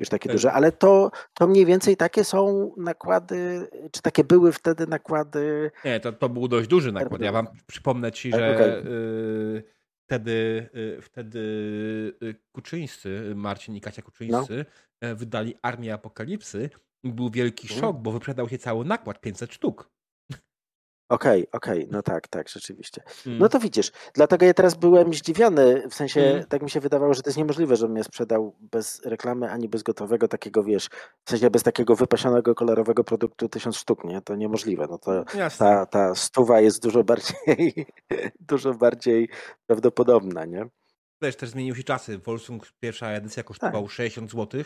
już 0.03 0.09
takie 0.09 0.29
Ten- 0.29 0.35
duże, 0.35 0.51
ale 0.51 0.71
to, 0.71 1.11
to 1.33 1.47
mniej 1.47 1.65
więcej 1.65 1.97
takie 1.97 2.23
są 2.23 2.71
nakłady, 2.77 3.67
czy 3.91 4.01
takie 4.01 4.23
były 4.23 4.51
wtedy 4.51 4.87
nakłady, 4.87 5.71
Nie, 5.85 5.99
to, 5.99 6.11
to 6.13 6.29
był 6.29 6.47
dość 6.47 6.67
duży 6.67 6.91
nakład. 6.91 7.21
Ja 7.21 7.31
wam 7.31 7.47
przypomnę 7.67 8.11
ci, 8.11 8.31
Tak, 8.31 8.39
że 8.39 8.55
okej. 8.55 8.69
y, 8.69 9.63
wtedy, 10.05 10.69
y, 10.75 11.01
wtedy 11.01 11.39
y, 12.23 12.35
Kuczyńscy, 12.51 13.33
Marcin 13.35 13.75
i 13.75 13.81
Kasia 13.81 14.01
Kuczyńscy 14.01 14.65
e, 15.01 15.15
wydali 15.15 15.55
Armię 15.61 15.93
Apokalipsy 15.93 16.69
i 17.03 17.11
był 17.13 17.29
wielki 17.29 17.67
Mhm. 17.67 17.81
szok, 17.81 17.97
bo 18.01 18.11
wyprzedał 18.11 18.49
się 18.49 18.57
cały 18.57 18.85
nakład, 18.85 19.21
500 19.21 19.53
sztuk. 19.53 19.89
Okej, 21.09 21.47
okej, 21.51 21.87
no 21.91 22.01
tak, 22.01 22.27
tak, 22.27 22.49
rzeczywiście. 22.49 23.01
Mm. 23.27 23.39
No 23.39 23.49
to 23.49 23.59
widzisz, 23.59 23.91
dlatego 24.13 24.45
ja 24.45 24.53
teraz 24.53 24.75
byłem 24.75 25.13
zdziwiony, 25.13 25.89
w 25.89 25.95
sensie 25.95 26.21
Mm. 26.21 26.45
tak 26.45 26.61
mi 26.61 26.69
się 26.69 26.79
wydawało, 26.79 27.13
że 27.13 27.21
to 27.21 27.29
jest 27.29 27.37
niemożliwe, 27.37 27.75
żebym 27.75 27.97
je 27.97 28.03
sprzedał 28.03 28.55
bez 28.59 29.01
reklamy, 29.05 29.51
ani 29.51 29.69
bez 29.69 29.83
gotowego 29.83 30.27
takiego, 30.27 30.63
wiesz, 30.63 30.89
w 31.25 31.29
sensie 31.29 31.49
bez 31.49 31.63
takiego 31.63 31.95
wypasionego, 31.95 32.55
kolorowego 32.55 33.03
produktu 33.03 33.49
tysiąc 33.49 33.77
sztuk, 33.77 34.03
nie? 34.03 34.21
To 34.21 34.35
niemożliwe, 34.35 34.87
no 34.89 34.97
to 34.97 35.25
Jasne. 35.37 35.65
ta, 35.65 35.85
ta 35.85 36.15
stuwa 36.15 36.61
jest 36.61 36.83
dużo 36.83 37.03
bardziej, 37.03 37.85
dużo 38.49 38.73
bardziej 38.73 39.29
prawdopodobna, 39.67 40.45
nie? 40.45 40.65
Wiesz, 41.21 41.35
też 41.35 41.49
zmieniły 41.49 41.77
się 41.77 41.83
czasy. 41.83 42.17
Volsung 42.17 42.67
pierwsza 42.79 43.07
edycja 43.09 43.43
kosztował 43.43 43.89
60 43.89 44.31
zł 44.31 44.63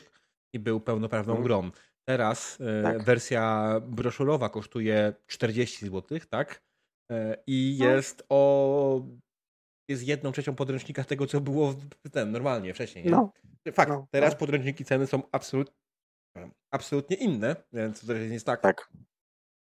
i 0.54 0.60
był 0.60 0.80
pełnoprawną 0.80 1.34
Tak. 1.34 1.42
Mhm. 1.42 1.62
grą. 1.62 1.72
Teraz 2.08 2.58
e, 2.62 2.84
Tak. 2.84 3.04
wersja 3.04 3.74
broszurowa 3.88 4.50
kosztuje 4.50 5.14
40 5.28 5.86
zł, 5.86 6.20
tak? 6.30 6.62
E, 7.12 7.38
I 7.48 7.78
No. 7.80 7.86
jest 7.86 8.26
o. 8.30 9.02
Jest 9.90 10.04
jedną 10.08 10.32
trzecią 10.32 10.56
podręcznika 10.56 11.04
tego, 11.04 11.28
co 11.28 11.42
było 11.42 11.76
ten, 12.12 12.32
normalnie 12.32 12.74
wcześniej. 12.74 13.06
Nie? 13.06 13.12
No, 13.12 13.32
Fakt, 13.74 13.90
no, 13.92 14.08
teraz 14.12 14.34
no. 14.34 14.40
podręczniki 14.40 14.86
ceny 14.86 15.08
są 15.08 15.22
absolut, 15.32 15.72
absolutnie 16.74 17.16
inne, 17.18 17.56
więc 17.74 18.02
to 18.02 18.08
też 18.08 18.32
jest 18.32 18.46
tak. 18.46 18.62
tak. 18.62 18.90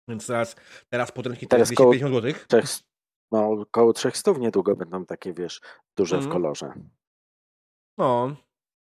Więc 0.08 0.26
teraz, 0.26 0.56
teraz 0.88 1.12
podręczniki 1.12 1.46
Teraz 1.48 1.68
teraz 1.68 1.76
koło- 1.78 1.92
250 1.92 2.14
zł. 2.34 2.46
Trzech, 2.62 2.86
no, 3.32 3.50
około 3.50 3.92
300 3.92 4.32
niedługo 4.38 4.76
będą 4.76 5.06
takie, 5.06 5.32
wiesz, 5.32 5.60
duże 5.96 6.16
w 6.16 6.24
Mhm. 6.24 6.32
kolorze. 6.32 6.72
No, 7.98 8.36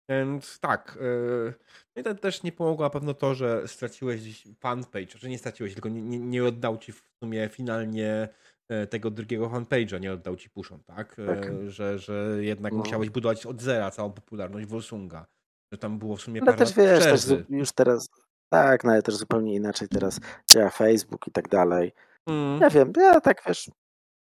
więc 0.09 0.59
tak. 0.59 0.97
Yy, 1.01 1.53
no 1.95 1.99
i 2.01 2.03
to 2.03 2.15
też 2.15 2.43
nie 2.43 2.51
pomogło 2.51 2.85
na 2.85 2.89
pewno 2.89 3.13
to, 3.13 3.35
że 3.35 3.67
straciłeś 3.67 4.47
fanpage, 4.59 5.17
że 5.17 5.29
nie 5.29 5.37
straciłeś, 5.37 5.73
tylko 5.73 5.89
nie, 5.89 6.01
nie, 6.01 6.19
nie 6.19 6.43
oddał 6.45 6.77
ci 6.77 6.91
w 6.91 7.01
sumie 7.23 7.49
finalnie 7.49 8.29
e, 8.69 8.87
tego 8.87 9.11
drugiego 9.11 9.49
fanpage'a, 9.49 9.99
nie 9.99 10.13
oddał 10.13 10.35
ci 10.35 10.49
puszą, 10.49 10.79
tak? 10.83 11.19
E, 11.19 11.25
Tak. 11.25 11.69
Że, 11.69 11.99
że 11.99 12.37
jednak 12.39 12.73
No. 12.73 12.79
musiałeś 12.79 13.09
budować 13.09 13.45
od 13.45 13.61
zera 13.61 13.91
całą 13.91 14.11
popularność 14.11 14.67
Volsunga. 14.67 15.25
Że 15.73 15.77
tam 15.77 15.99
było 15.99 16.15
w 16.17 16.21
sumie 16.21 16.41
Ale 16.41 16.45
parę 16.53 16.57
też 16.65 16.75
wiesz, 16.75 17.03
też 17.03 17.25
już 17.49 17.71
teraz, 17.71 18.09
tak, 18.53 18.83
no 18.83 18.91
ale 18.91 19.01
też 19.01 19.15
zupełnie 19.15 19.55
inaczej 19.55 19.87
teraz 19.87 20.19
działa 20.47 20.69
Facebook 20.69 21.27
i 21.27 21.31
tak 21.31 21.47
dalej. 21.49 21.91
Mm, 22.29 22.61
Ja 22.61 22.69
wiem, 22.69 22.93
ja 22.97 23.21
tak 23.21 23.41
wiesz, 23.47 23.71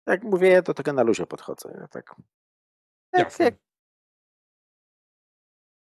jak 0.08 0.22
mówię, 0.22 0.62
do 0.62 0.74
tego 0.74 0.92
na 0.92 1.02
luzie 1.02 1.26
podchodzę. 1.26 1.76
Ja 1.80 1.88
tak, 1.88 2.14
jak, 3.12 3.38
jak, 3.38 3.54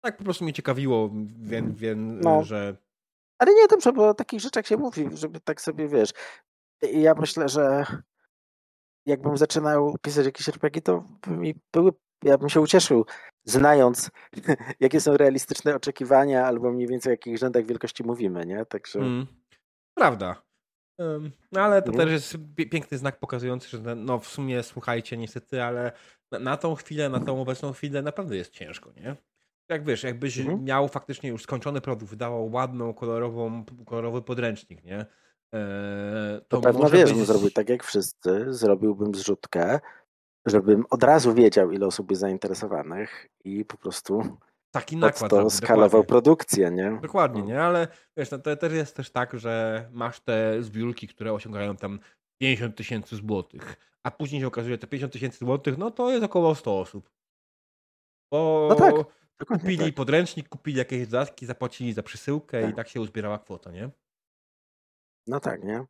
Tak 0.03 0.17
po 0.17 0.23
prostu 0.23 0.43
mnie 0.43 0.53
ciekawiło, 0.53 1.09
wiem, 1.41 1.73
wiem 1.75 2.19
No. 2.19 2.43
że 2.43 2.77
ale 3.39 3.53
nie 3.53 3.67
dobrze, 3.67 3.93
bo 3.93 4.09
o 4.09 4.13
takich 4.13 4.39
rzeczach 4.39 4.67
się 4.67 4.77
mówi, 4.77 5.09
żeby 5.13 5.39
tak 5.39 5.61
sobie 5.61 5.87
wiesz. 5.87 6.09
Ja 6.93 7.13
myślę, 7.13 7.49
że 7.49 7.85
jakbym 9.05 9.37
zaczynał 9.37 9.95
pisać 10.01 10.25
jakieś 10.25 10.49
RPG, 10.49 10.81
to 10.81 11.03
by 11.27 11.37
mi 11.37 11.55
były, 11.73 11.91
ja 12.23 12.37
bym 12.37 12.49
się 12.49 12.61
ucieszył, 12.61 13.05
znając, 13.45 14.09
jakie 14.79 15.01
są 15.01 15.17
realistyczne 15.17 15.75
oczekiwania, 15.75 16.45
albo 16.45 16.71
mniej 16.71 16.87
więcej 16.87 17.09
o 17.09 17.13
jakich 17.13 17.37
rzędach 17.37 17.65
wielkości 17.65 18.03
mówimy, 18.03 18.45
nie? 18.45 18.65
Także. 18.65 18.99
Mm, 18.99 19.27
prawda. 19.97 20.43
No 21.51 21.61
ale 21.61 21.81
to 21.81 21.91
Mhm. 21.91 22.07
też 22.07 22.11
jest 22.11 22.37
piękny 22.71 22.97
znak 22.97 23.19
pokazujący, 23.19 23.69
że 23.69 23.95
no 23.95 24.19
w 24.19 24.27
sumie 24.27 24.63
słuchajcie, 24.63 25.17
niestety, 25.17 25.63
ale 25.63 25.91
na, 26.31 26.39
na 26.39 26.57
tą 26.57 26.75
chwilę, 26.75 27.09
na 27.09 27.19
tą 27.19 27.41
obecną 27.41 27.73
chwilę 27.73 28.01
naprawdę 28.01 28.35
jest 28.35 28.51
ciężko, 28.53 28.91
nie? 28.95 29.15
Jak 29.69 29.86
wiesz, 29.86 30.04
jakbyś 30.04 30.39
Mhm. 30.39 30.63
miał 30.63 30.88
faktycznie 30.88 31.30
już 31.30 31.43
skończony 31.43 31.82
produkt, 31.82 32.10
wydawał 32.10 32.52
ładną, 32.52 32.93
kolorową, 32.93 33.65
kolorowy 33.86 34.21
podręcznik, 34.21 34.84
nie? 34.84 34.97
Eee, 35.54 36.41
To 36.47 36.58
to 36.58 36.62
pewno 36.62 36.89
wiesz, 36.89 37.13
być... 37.13 37.26
zrobił 37.28 37.52
tak 37.52 37.69
jak 37.69 37.84
wszyscy, 37.84 38.45
zrobiłbym 38.54 39.15
zrzutkę, 39.15 39.80
żebym 40.45 40.86
od 40.89 41.04
razu 41.04 41.34
wiedział, 41.34 41.71
ile 41.71 41.86
osób 41.88 42.10
jest 42.12 42.19
zainteresowanych 42.21 43.28
i 43.45 43.65
po 43.65 43.78
prostu 43.78 44.38
taki 44.71 44.97
nakład 44.97 45.30
to 45.30 45.36
zrobić, 45.36 45.54
skalował 45.54 45.86
dokładnie. 45.89 46.08
produkcję, 46.08 46.71
nie? 46.71 46.99
Dokładnie, 47.02 47.41
No. 47.41 47.47
nie? 47.47 47.62
Ale 47.62 47.88
wiesz, 48.17 48.32
no, 48.32 48.38
to 48.38 48.56
też 48.56 48.73
jest 48.73 48.95
też 48.95 49.10
tak, 49.12 49.39
że 49.39 49.86
masz 49.91 50.19
te 50.19 50.63
zbiórki, 50.63 51.08
które 51.08 51.34
osiągają 51.34 51.76
tam 51.76 51.99
50 52.41 52.76
tysięcy 52.76 53.15
złotych, 53.15 53.76
a 54.04 54.12
później 54.12 54.41
się 54.41 54.47
okazuje, 54.47 54.73
że 54.73 54.80
te 54.80 54.88
50 54.88 55.13
tysięcy 55.13 55.38
złotych, 55.38 55.78
no 55.78 55.91
to 55.91 56.12
jest 56.12 56.23
około 56.23 56.56
100 56.56 56.80
osób. 56.80 57.10
Bo 58.32 58.67
No 58.69 58.76
tak, 58.76 58.95
kupili 59.47 59.85
tak. 59.85 59.93
podręcznik, 59.95 60.49
kupili 60.49 60.77
jakieś 60.77 61.07
dodatki, 61.07 61.45
zapłacili 61.45 61.93
za 61.93 62.03
przesyłkę 62.03 62.61
i 62.61 62.65
Tak. 62.65 62.75
tak 62.75 62.89
się 62.89 63.01
uzbierała 63.01 63.39
kwota, 63.39 63.71
nie? 63.71 63.89
No 65.27 65.39
tak, 65.39 65.63
nie? 65.63 65.85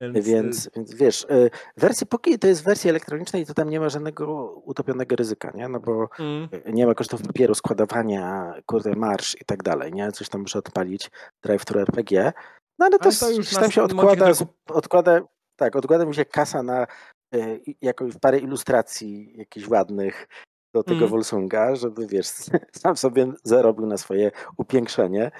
Więc, 0.00 0.26
Więc, 0.26 0.70
więc 0.76 0.94
wiesz, 0.94 1.26
y, 1.30 1.50
wersja 1.76 2.06
póki 2.06 2.38
to 2.38 2.46
jest 2.46 2.64
wersja 2.64 2.90
elektroniczna 2.90 3.38
i 3.38 3.46
to 3.46 3.54
tam 3.54 3.70
nie 3.70 3.80
ma 3.80 3.88
żadnego 3.88 4.52
utopionego 4.52 5.16
ryzyka, 5.16 5.50
nie? 5.54 5.68
No 5.68 5.80
bo 5.80 6.04
y, 6.04 6.08
mm, 6.18 6.48
y, 6.66 6.72
nie 6.72 6.86
ma 6.86 6.94
kosztów 6.94 7.22
papieru, 7.22 7.54
składowania, 7.54 8.54
kurde, 8.66 8.96
marsz 8.96 9.40
i 9.40 9.44
tak 9.44 9.62
dalej, 9.62 9.92
nie? 9.92 10.12
Coś 10.12 10.28
tam 10.28 10.40
muszę 10.40 10.58
odpalić, 10.58 11.10
drive-thru 11.44 11.80
RPG. 11.80 12.32
No 12.78 12.86
ale 12.86 12.98
to, 12.98 13.04
Ale 13.04 13.14
to 13.14 13.30
już 13.30 13.50
tam 13.50 13.70
się 13.70 13.82
odkłada, 13.82 14.32
odkłada, 14.68 15.20
tak, 15.56 15.76
odkłada 15.76 16.04
mi 16.04 16.14
się 16.14 16.24
kasa 16.24 16.62
na 16.62 16.86
y, 17.34 17.60
jakąś 17.82 18.14
parę 18.20 18.38
ilustracji 18.38 19.38
jakichś 19.38 19.68
ładnych 19.68 20.28
do 20.74 20.82
tego 20.82 20.98
Mm. 20.98 21.08
Volsunga, 21.10 21.76
żeby 21.76 22.06
wiesz, 22.06 22.26
sam 22.82 22.96
sobie 22.96 23.32
zarobił 23.44 23.86
na 23.86 23.96
swoje 23.96 24.30
upiększenie 24.56 25.30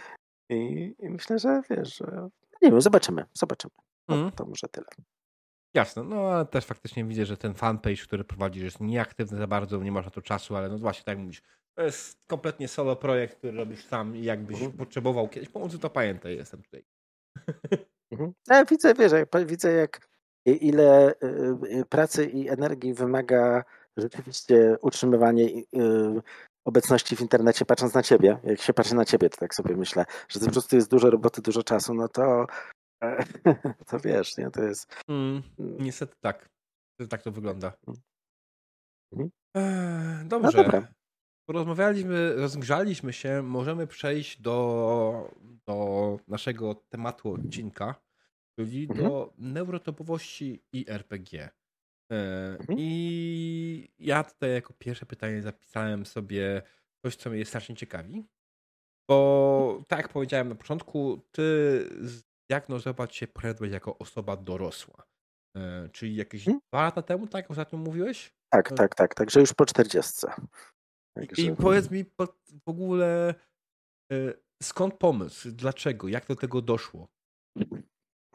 i, 0.50 0.94
i 0.98 1.10
myślę, 1.10 1.38
że 1.38 1.62
wiesz, 1.70 1.96
że 1.96 2.28
nie 2.62 2.70
wiem, 2.70 2.80
zobaczymy, 2.80 3.24
zobaczymy. 3.34 3.72
No, 4.08 4.16
Mm. 4.16 4.32
To 4.32 4.46
może 4.46 4.68
tyle. 4.68 4.86
Jasne, 5.74 6.02
no 6.02 6.16
ale 6.16 6.46
też 6.46 6.64
faktycznie 6.64 7.04
widzę, 7.04 7.26
że 7.26 7.36
ten 7.36 7.54
fanpage, 7.54 7.96
który 7.96 8.24
prowadzisz 8.24 8.62
jest 8.62 8.80
nieaktywny 8.80 9.38
za 9.38 9.46
bardzo, 9.46 9.76
nie 9.82 9.92
masz 9.92 10.04
na 10.04 10.10
to 10.10 10.22
czasu, 10.22 10.56
ale 10.56 10.68
no 10.68 10.78
właśnie 10.78 11.04
tak 11.04 11.12
jak 11.12 11.24
mówisz, 11.24 11.42
to 11.74 11.82
jest 11.82 12.26
kompletnie 12.26 12.68
solo 12.68 12.96
projekt, 12.96 13.38
który 13.38 13.52
robisz 13.58 13.84
sam 13.84 14.16
i 14.16 14.24
jakbyś 14.24 14.56
Mhm. 14.56 14.72
potrzebował 14.72 15.28
kiedyś 15.28 15.48
pomocy, 15.48 15.78
to 15.78 15.90
pamiętaj, 15.90 16.36
jestem 16.36 16.62
tutaj. 16.62 16.84
Mhm. 18.10 18.32
Ja 18.48 18.64
widzę, 18.64 18.94
wiesz, 18.94 19.12
jak, 19.12 19.46
widzę 19.46 19.72
jak 19.72 20.08
ile 20.46 21.10
y, 21.12 21.16
y, 21.80 21.84
pracy 21.88 22.26
i 22.26 22.48
energii 22.48 22.94
wymaga 22.94 23.64
rzeczywiście 23.98 24.76
utrzymywanie 24.82 25.44
y, 25.44 25.64
y, 25.76 26.22
obecności 26.64 27.16
w 27.16 27.20
internecie, 27.20 27.64
patrząc 27.64 27.94
na 27.94 28.02
ciebie. 28.02 28.38
Jak 28.44 28.60
się 28.60 28.72
patrzy 28.74 28.94
na 28.94 29.04
ciebie, 29.04 29.30
to 29.30 29.36
tak 29.36 29.54
sobie 29.54 29.76
myślę, 29.76 30.04
że 30.28 30.40
to 30.40 30.46
po 30.46 30.52
prostu 30.52 30.76
jest 30.76 30.90
dużo 30.90 31.10
roboty, 31.10 31.42
dużo 31.42 31.62
czasu, 31.62 31.94
no 31.94 32.08
to 32.08 32.46
e, 33.02 33.24
to 33.90 33.98
wiesz, 34.00 34.36
nie, 34.36 34.50
to 34.50 34.62
jest 34.62 34.94
Mm, 35.08 35.42
niestety 35.58 36.14
tak. 36.20 36.48
Tak 37.10 37.22
to 37.22 37.32
wygląda. 37.32 37.72
Mhm. 37.86 39.30
Eee, 39.54 40.24
no 40.24 40.40
Dobrze. 40.40 40.86
Porozmawialiśmy, 41.48 42.34
rozgrzaliśmy 42.34 43.12
się, 43.12 43.42
możemy 43.42 43.86
przejść 43.86 44.40
do, 44.40 45.30
do 45.66 46.18
naszego 46.28 46.74
tematu 46.74 47.32
odcinka, 47.32 47.94
czyli 48.58 48.86
Mhm. 48.90 49.08
do 49.08 49.32
neurotopowości 49.38 50.62
i 50.72 50.84
RPG. 50.88 51.48
E, 52.12 52.56
Mhm. 52.60 52.78
I 52.78 53.90
ja 53.98 54.24
tutaj 54.24 54.52
jako 54.52 54.74
pierwsze 54.78 55.06
pytanie 55.06 55.42
zapisałem 55.42 56.06
sobie 56.06 56.62
coś, 57.04 57.16
co 57.16 57.30
mnie 57.30 57.44
strasznie 57.44 57.76
ciekawi, 57.76 58.24
bo 59.10 59.82
tak 59.88 59.98
jak 59.98 60.08
powiedziałem 60.08 60.48
na 60.48 60.54
początku, 60.54 61.20
ty 61.32 61.88
zdiagnozować 62.00 63.16
się 63.16 63.26
poszedłeś 63.26 63.72
jako 63.72 63.98
osoba 63.98 64.36
dorosła. 64.36 65.06
E, 65.56 65.88
Czyli 65.92 66.16
jakieś 66.16 66.48
Mhm. 66.48 66.60
dwa 66.72 66.82
lata 66.82 67.02
temu, 67.02 67.26
tak? 67.26 67.50
Ostatnio 67.50 67.78
mówiłeś? 67.78 68.34
Tak, 68.52 68.72
tak, 68.72 68.94
tak, 68.94 69.14
także 69.14 69.40
już 69.40 69.54
po 69.54 69.66
40. 69.66 70.26
I, 70.26 70.30
Także, 71.20 71.42
I 71.42 71.56
powiedz 71.56 71.90
mi 71.90 72.04
w 72.66 72.68
ogóle, 72.68 73.34
e, 74.12 74.16
skąd 74.62 74.94
pomysł? 74.94 75.48
Dlaczego? 75.52 76.08
Jak 76.08 76.26
do 76.26 76.36
tego 76.36 76.62
doszło? 76.62 77.08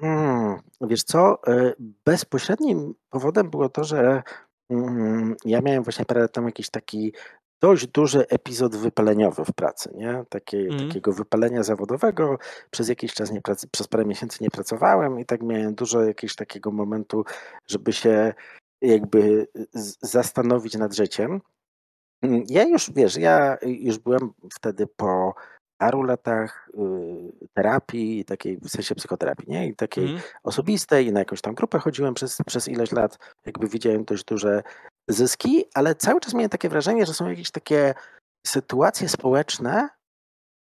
Mm, 0.04 0.60
wiesz 0.82 1.04
co, 1.04 1.38
e, 1.48 1.74
bezpośrednim 2.06 2.94
powodem 3.10 3.50
było 3.50 3.70
to, 3.70 3.84
że 3.84 4.24
mm, 4.70 5.36
ja 5.46 5.62
miałem 5.62 5.84
właśnie 5.84 6.06
parę 6.06 6.22
lat 6.22 6.32
temu 6.34 6.48
jakiś 6.48 6.70
taki 6.70 7.14
dość 7.62 7.88
duży 7.88 8.28
epizod 8.28 8.76
wypaleniowy 8.76 9.46
w 9.46 9.54
pracy, 9.54 9.90
nie? 9.96 10.24
Takie, 10.30 10.58
Mhm. 10.60 10.88
takiego 10.88 11.14
wypalenia 11.14 11.64
zawodowego. 11.64 12.38
Przez 12.72 12.90
jakiś 12.90 13.14
czas 13.14 13.32
nie 13.32 13.42
prac, 13.42 13.66
przez 13.66 13.88
parę 13.88 14.06
miesięcy 14.06 14.38
nie 14.42 14.50
pracowałem 14.50 15.20
i 15.20 15.26
tak 15.26 15.42
miałem 15.44 15.76
dużo 15.76 16.02
jakiegoś 16.04 16.36
takiego 16.36 16.72
momentu, 16.72 17.24
żeby 17.68 17.94
się 17.94 18.34
jakby 18.82 19.48
zastanowić 20.02 20.76
nad 20.78 20.96
życiem. 20.96 21.42
Mm, 22.22 22.44
Ja 22.48 22.64
już, 22.64 22.92
wiesz, 22.92 23.16
ja 23.18 23.58
już 23.62 24.00
byłem 24.00 24.34
wtedy 24.54 24.88
po 24.88 25.34
paru 25.78 26.04
latach 26.04 26.70
y, 26.70 27.48
terapii, 27.54 28.26
takiej 28.26 28.58
w 28.58 28.70
sensie 28.70 28.96
psychoterapii, 28.96 29.52
nie? 29.52 29.68
I 29.68 29.76
takiej 29.76 30.04
Mhm. 30.04 30.22
osobistej 30.44 31.08
i 31.08 31.12
na 31.12 31.20
jakąś 31.20 31.42
tam 31.42 31.56
grupę 31.56 31.80
chodziłem 31.80 32.14
przez, 32.14 32.38
przez 32.46 32.68
ileś 32.68 32.92
lat, 32.92 33.18
jakby 33.46 33.68
widziałem 33.68 34.06
dość 34.06 34.24
duże 34.24 34.64
zyski, 35.08 35.66
ale 35.74 35.96
cały 35.96 36.20
czas 36.20 36.34
miałem 36.34 36.50
takie 36.50 36.70
wrażenie, 36.70 37.06
że 37.06 37.14
są 37.14 37.30
jakieś 37.30 37.52
takie 37.52 37.94
sytuacje 38.48 39.10
społeczne, 39.10 39.90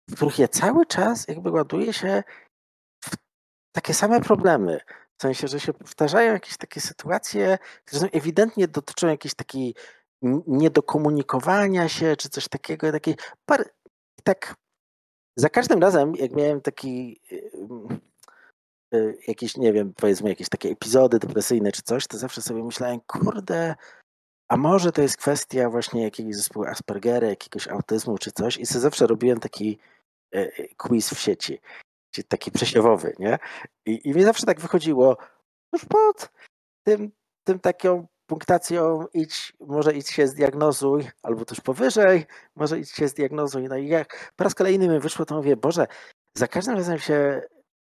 w 0.10 0.16
których 0.16 0.40
ja 0.40 0.48
cały 0.48 0.86
czas 0.86 1.28
jakby 1.28 1.52
ładuję 1.52 1.94
się 1.94 2.24
w 3.04 3.10
takie 3.76 3.94
same 3.94 4.22
problemy. 4.22 4.80
W 5.18 5.22
sensie, 5.22 5.48
że 5.48 5.60
się 5.60 5.74
powtarzają 5.74 6.34
jakieś 6.34 6.58
takie 6.58 6.82
sytuacje, 6.82 7.58
które 7.86 8.02
są 8.02 8.08
ewidentnie 8.12 8.68
dotyczą 8.68 9.08
jakiejś 9.08 9.36
takiej 9.36 9.76
niedokomunikowania 10.48 11.90
się, 11.90 12.16
czy 12.16 12.30
coś 12.30 12.48
takiego. 12.48 12.92
Takiej 12.92 13.16
par... 13.46 13.70
tak 14.24 14.56
za 15.40 15.50
każdym 15.50 15.80
razem, 15.80 16.16
jak 16.16 16.32
miałem 16.32 16.62
taki 16.62 17.20
y, 17.32 17.52
y, 18.94 19.18
jakieś, 19.28 19.58
nie 19.58 19.74
wiem, 19.74 19.94
powiedzmy 19.94 20.30
jakieś 20.30 20.50
takie 20.50 20.70
epizody 20.70 21.20
depresyjne 21.20 21.72
czy 21.72 21.82
coś, 21.82 22.08
to 22.08 22.18
zawsze 22.18 22.42
sobie 22.42 22.64
myślałem, 22.64 23.00
kurde, 23.08 23.76
a 24.50 24.58
może 24.58 24.92
to 24.92 25.02
jest 25.02 25.18
kwestia 25.18 25.70
właśnie 25.70 26.04
jakiegoś 26.04 26.36
zespołu 26.36 26.66
Aspergera, 26.66 27.28
jakiegoś 27.28 27.68
autyzmu 27.68 28.18
czy 28.18 28.32
coś 28.32 28.58
i 28.58 28.66
sobie 28.66 28.80
zawsze 28.80 29.08
robiłem 29.08 29.40
taki 29.40 29.80
e, 30.36 30.40
e, 30.40 30.68
quiz 30.78 31.14
w 31.14 31.20
sieci, 31.20 31.60
taki 32.28 32.52
przesiewowy, 32.52 33.16
nie? 33.20 33.40
I, 33.86 34.10
I 34.10 34.14
mi 34.14 34.24
zawsze 34.24 34.46
tak 34.46 34.60
wychodziło, 34.60 35.18
już 35.74 35.86
pod 35.86 36.32
tym, 36.84 37.12
tym 37.44 37.60
taką 37.60 38.08
punktacją 38.34 39.06
idź, 39.14 39.54
może 39.60 39.94
idź 39.94 40.10
się 40.10 40.28
zdiagnozuj, 40.28 41.08
albo 41.24 41.46
też 41.46 41.62
powyżej, 41.62 42.26
może 42.56 42.80
idź 42.80 42.92
się 42.92 43.08
zdiagnozuj. 43.08 43.64
No 43.64 43.78
i 43.78 43.88
jak 43.88 44.34
po 44.36 44.44
raz 44.44 44.56
kolejny 44.56 44.88
mi 44.88 45.00
wyszło, 45.00 45.26
to 45.26 45.36
mówię, 45.36 45.56
Boże, 45.58 45.88
za 46.38 46.48
każdym 46.48 46.76
razem 46.76 47.00
się 47.00 47.42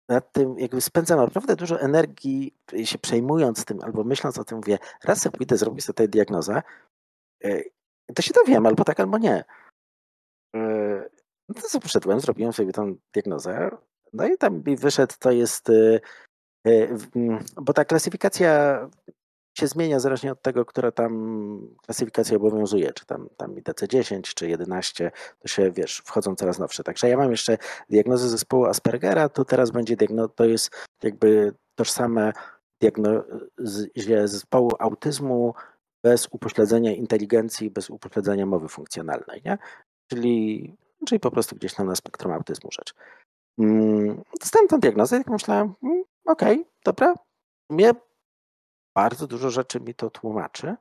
nad 0.10 0.32
tym 0.32 0.60
jakby 0.60 0.82
spędzam 0.82 1.20
naprawdę 1.20 1.56
dużo 1.56 1.80
energii, 1.82 2.56
się 2.84 2.98
przejmując 2.98 3.66
tym, 3.66 3.82
albo 3.82 4.04
myśląc 4.04 4.38
o 4.38 4.44
tym, 4.44 4.58
mówię, 4.58 4.78
raz 5.04 5.22
sobie 5.22 5.38
pójdę, 5.38 5.58
zrobię 5.58 5.82
sobie 5.82 5.96
tę 5.96 6.08
diagnozę, 6.08 6.62
e, 7.44 7.62
to 8.16 8.22
się 8.22 8.34
dowiem, 8.34 8.66
albo 8.66 8.84
tak, 8.84 9.00
albo 9.00 9.18
nie. 9.18 9.44
E, 10.56 11.10
No 11.50 11.56
to 11.56 11.62
co 11.62 11.80
poszedłem, 11.80 12.20
zrobiłem 12.20 12.54
sobie 12.54 12.72
tą 12.72 12.96
diagnozę, 13.14 13.70
no 14.14 14.28
i 14.28 14.38
tam 14.38 14.64
mi 14.68 14.78
wyszedł, 14.78 15.14
to 15.20 15.32
jest, 15.32 15.70
e, 15.70 16.00
e, 16.66 16.88
w- 16.98 17.16
m, 17.16 17.40
bo 17.62 17.74
ta 17.74 17.86
klasyfikacja 17.86 18.80
się 19.60 19.68
zmienia 19.68 20.00
zależnie 20.00 20.32
od 20.32 20.42
tego, 20.42 20.66
która 20.66 20.92
tam 20.92 21.76
klasyfikacja 21.86 22.38
obowiązuje, 22.38 22.94
czy 22.94 23.06
tam, 23.06 23.30
tam 23.38 23.56
IDC-10, 23.56 24.22
czy 24.22 24.50
11, 24.50 25.12
to 25.40 25.48
się, 25.48 25.72
wiesz, 25.72 26.02
wchodzą 26.06 26.36
coraz 26.36 26.60
nowsze. 26.60 26.84
Także 26.84 27.10
ja 27.10 27.18
mam 27.18 27.32
jeszcze 27.32 27.58
diagnozę 27.90 28.30
zespołu 28.30 28.66
Aspergera, 28.66 29.30
to 29.30 29.46
teraz 29.46 29.72
będzie 29.72 29.96
diagno, 29.96 30.28
to 30.28 30.46
jest 30.46 30.72
jakby 31.04 31.54
tożsame 31.76 32.34
diagnozie 32.82 34.28
zespołu 34.28 34.72
autyzmu 34.80 35.54
bez 36.04 36.28
upośledzenia 36.32 36.92
inteligencji, 36.92 37.70
bez 37.70 37.90
upośledzenia 37.90 38.46
mowy 38.46 38.68
funkcjonalnej, 38.68 39.42
nie? 39.46 39.58
Czyli, 40.08 40.74
czyli 41.06 41.20
po 41.20 41.32
prostu 41.32 41.56
gdzieś 41.56 41.74
tam 41.74 41.88
na 41.88 41.96
spektrum 41.96 42.34
autyzmu 42.34 42.70
rzecz. 42.72 42.94
Mm, 43.60 44.22
Dostałem 44.40 44.68
tę 44.68 44.80
diagnozę 44.80 45.16
i 45.16 45.20
tak 45.20 45.34
myślałem, 45.34 45.74
mm, 45.84 46.04
okej, 46.26 46.66
dobra, 46.86 47.16
mnie 47.70 47.94
bardzo 48.96 49.28
dużo 49.28 49.50
rzeczy 49.50 49.80
mi 49.80 49.96
to 49.96 50.10
tłumaczy. 50.10 50.76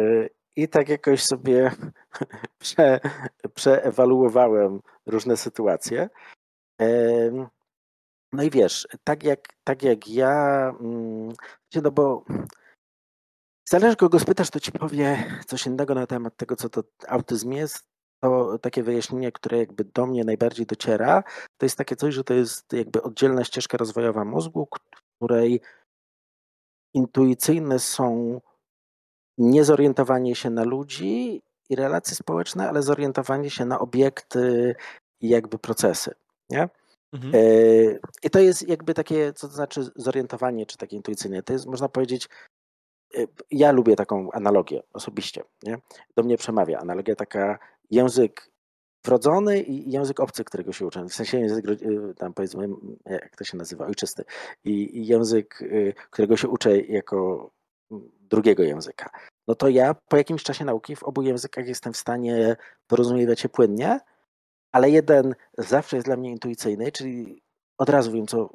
Y, 0.00 0.30
I 0.56 0.68
tak 0.68 0.88
jakoś 0.88 1.22
sobie 1.22 1.70
prze, 2.62 3.00
przeewaluowałem 3.54 4.80
różne 5.06 5.36
sytuacje. 5.36 6.08
No 8.32 8.42
i 8.42 8.50
wiesz, 8.50 8.88
tak 9.04 9.24
jak, 9.24 9.48
tak 9.64 9.82
jak 9.82 10.08
ja, 10.08 10.68
mm, 10.80 11.32
no 11.82 11.90
bo 11.90 12.24
zależy 13.68 13.96
kogo 13.96 14.20
spytasz, 14.20 14.50
to 14.50 14.60
ci 14.60 14.72
powie 14.72 15.24
coś 15.46 15.66
innego 15.66 15.94
na 15.94 16.06
temat 16.06 16.36
tego, 16.36 16.56
co 16.56 16.68
to 16.68 16.82
autyzm 17.08 17.52
jest. 17.52 17.84
To 18.20 18.58
takie 18.58 18.82
wyjaśnienie, 18.82 19.32
które 19.32 19.58
jakby 19.58 19.84
do 19.84 20.06
mnie 20.06 20.24
najbardziej 20.24 20.66
dociera, 20.66 21.22
to 21.58 21.66
jest 21.66 21.78
takie 21.78 21.96
coś, 21.96 22.14
że 22.14 22.24
to 22.24 22.34
jest 22.34 22.72
jakby 22.72 23.02
oddzielna 23.02 23.44
ścieżka 23.44 23.76
rozwojowa 23.76 24.24
mózgu, 24.24 24.68
której 25.16 25.60
intuicyjne 26.94 27.78
są 27.78 28.40
nie 29.38 29.64
zorientowanie 29.64 30.34
się 30.34 30.50
na 30.50 30.64
ludzi 30.64 31.42
i 31.68 31.76
relacje 31.76 32.16
społeczne, 32.16 32.68
ale 32.68 32.82
zorientowanie 32.82 33.50
się 33.50 33.64
na 33.64 33.78
obiekty 33.78 34.74
i 35.20 35.28
jakby 35.28 35.58
procesy. 35.58 36.14
Nie? 36.50 36.68
Mhm. 37.12 37.34
E, 37.34 37.38
I 38.22 38.30
to 38.30 38.40
jest 38.40 38.68
jakby 38.68 38.94
takie, 38.94 39.32
co 39.32 39.48
to 39.48 39.54
znaczy 39.54 39.90
zorientowanie, 39.96 40.66
czy 40.66 40.76
takie 40.76 40.96
intuicyjne. 40.96 41.42
To 41.42 41.52
jest, 41.52 41.66
można 41.66 41.88
powiedzieć, 41.88 42.28
e, 43.16 43.26
ja 43.50 43.72
lubię 43.72 43.96
taką 43.96 44.30
analogię 44.32 44.82
osobiście. 44.92 45.42
Nie? 45.62 45.78
Do 46.16 46.22
mnie 46.22 46.36
przemawia 46.36 46.78
analogia 46.78 47.14
taka 47.14 47.58
język 47.90 48.50
wrodzony 49.04 49.62
i 49.62 49.90
język 49.90 50.20
obcy, 50.20 50.44
którego 50.44 50.72
się 50.72 50.86
uczę. 50.86 51.04
W 51.04 51.14
sensie 51.14 51.40
język, 51.40 51.64
e, 51.68 52.14
tam 52.14 52.34
powiedzmy, 52.34 52.68
jak 53.06 53.36
to 53.36 53.44
się 53.44 53.56
nazywa, 53.56 53.86
ojczysty. 53.86 54.24
I, 54.64 55.06
język, 55.06 55.62
e, 55.62 55.92
którego 56.10 56.36
się 56.36 56.48
uczę 56.48 56.80
jako 56.80 57.50
drugiego 58.20 58.62
języka. 58.62 59.10
No 59.48 59.54
to 59.54 59.68
ja 59.68 59.94
po 59.94 60.16
jakimś 60.16 60.42
czasie 60.42 60.64
nauki 60.64 60.96
w 60.96 61.02
obu 61.02 61.22
językach 61.22 61.66
jestem 61.66 61.92
w 61.92 61.96
stanie 61.96 62.56
porozumiewać 62.86 63.40
się 63.40 63.48
płynnie, 63.48 64.00
ale 64.72 64.90
jeden 64.90 65.34
zawsze 65.58 65.96
jest 65.96 66.06
dla 66.06 66.16
mnie 66.16 66.30
intuicyjny, 66.30 66.92
czyli 66.92 67.42
od 67.78 67.88
razu 67.88 68.12
wiem, 68.12 68.26
co 68.26 68.50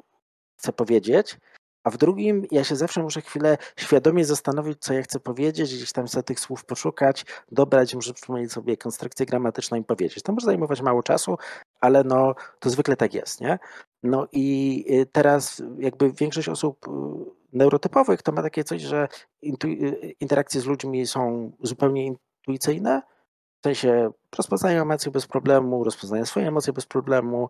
chcę 0.56 0.72
powiedzieć, 0.72 1.36
a 1.84 1.90
w 1.90 1.96
drugim 1.96 2.46
ja 2.50 2.64
się 2.64 2.76
zawsze 2.76 3.02
muszę 3.02 3.20
chwilę 3.20 3.58
świadomie 3.76 4.24
zastanowić, 4.24 4.78
co 4.80 4.94
ja 4.94 5.02
chcę 5.02 5.20
powiedzieć, 5.20 5.74
gdzieś 5.74 5.92
tam 5.92 6.08
sobie 6.08 6.22
tych 6.22 6.40
słów 6.40 6.64
poszukać, 6.64 7.26
dobrać, 7.52 7.94
muszę 7.94 8.14
przypomnieć 8.14 8.52
sobie 8.52 8.76
konstrukcję 8.76 9.26
gramatyczną 9.26 9.78
i 9.78 9.84
powiedzieć. 9.84 10.22
To 10.22 10.32
może 10.32 10.44
zajmować 10.46 10.82
mało 10.82 11.02
czasu, 11.02 11.38
ale 11.80 12.04
no 12.04 12.34
to 12.58 12.70
zwykle 12.70 12.96
tak 12.96 13.14
jest, 13.14 13.40
nie? 13.40 13.58
No 14.02 14.28
i 14.32 14.84
y, 14.90 15.06
teraz 15.06 15.62
jakby 15.78 16.12
większość 16.12 16.48
osób 16.48 16.88
y, 16.88 16.90
neurotypowych 17.52 18.22
to 18.22 18.32
ma 18.32 18.42
takie 18.42 18.64
coś, 18.64 18.82
że 18.82 19.08
y, 19.44 20.14
interakcje 20.20 20.60
z 20.60 20.66
ludźmi 20.66 21.06
są 21.06 21.52
zupełnie 21.62 22.06
intuicyjne, 22.46 23.02
w 23.60 23.64
sensie 23.64 24.10
rozpoznają 24.38 24.82
emocje 24.82 25.12
bez 25.12 25.26
problemu, 25.26 25.84
rozpoznają 25.84 26.26
swoje 26.26 26.48
emocje 26.48 26.72
bez 26.72 26.86
problemu, 26.86 27.48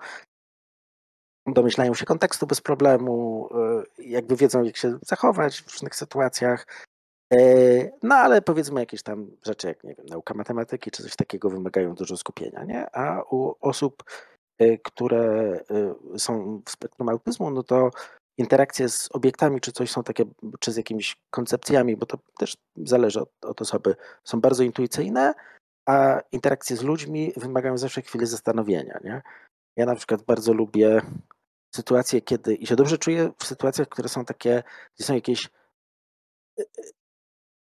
domyślają 1.46 1.94
się 1.94 2.04
kontekstu 2.04 2.46
bez 2.46 2.60
problemu, 2.60 3.48
y, 3.98 4.02
jakby 4.02 4.36
wiedzą, 4.36 4.62
jak 4.62 4.76
się 4.76 4.98
zachować 5.02 5.62
w 5.62 5.72
różnych 5.72 5.94
sytuacjach. 5.94 6.66
Y, 7.34 7.92
No 8.02 8.14
ale 8.14 8.42
powiedzmy 8.42 8.80
jakieś 8.80 9.02
tam 9.02 9.30
rzeczy, 9.46 9.68
jak 9.68 9.84
nie 9.84 9.94
wiem, 9.94 10.06
nauka 10.06 10.34
matematyki 10.34 10.90
czy 10.90 11.02
coś 11.02 11.16
takiego 11.16 11.50
wymagają 11.50 11.94
dużo 11.94 12.16
skupienia, 12.16 12.64
nie? 12.64 12.96
A 12.96 13.22
u 13.22 13.54
osób, 13.60 14.04
y, 14.62 14.78
które 14.84 15.54
y, 16.14 16.18
są 16.18 16.62
w 16.66 16.70
spektrum 16.70 17.08
autyzmu, 17.08 17.50
no 17.50 17.62
to 17.62 17.90
interakcje 18.38 18.88
z 18.88 19.08
obiektami 19.12 19.60
czy 19.60 19.72
coś 19.72 19.90
są 19.90 20.02
takie, 20.02 20.24
czy 20.60 20.72
z 20.72 20.76
jakimiś 20.76 21.16
koncepcjami, 21.30 21.96
bo 21.96 22.06
to 22.06 22.18
też 22.38 22.56
zależy 22.76 23.20
od, 23.20 23.30
od 23.42 23.62
osoby, 23.62 23.96
są 24.24 24.40
bardzo 24.40 24.62
intuicyjne, 24.62 25.34
a 25.86 26.20
interakcje 26.32 26.76
z 26.76 26.82
ludźmi 26.82 27.32
wymagają 27.36 27.78
zawsze 27.78 28.02
chwili 28.02 28.26
zastanowienia, 28.26 28.98
nie? 29.04 29.22
Ja 29.80 29.86
na 29.86 29.94
przykład 29.94 30.22
bardzo 30.22 30.52
lubię 30.52 31.00
sytuacje, 31.74 32.20
kiedy 32.20 32.54
i 32.54 32.66
się 32.66 32.76
dobrze 32.76 32.98
czuję 32.98 33.32
w 33.38 33.44
sytuacjach, 33.46 33.88
które 33.88 34.08
są 34.08 34.24
takie, 34.24 34.62
gdzie 34.94 35.04
są 35.04 35.14
jakieś 35.14 35.46
y, 36.58 36.62
y, 36.62 36.90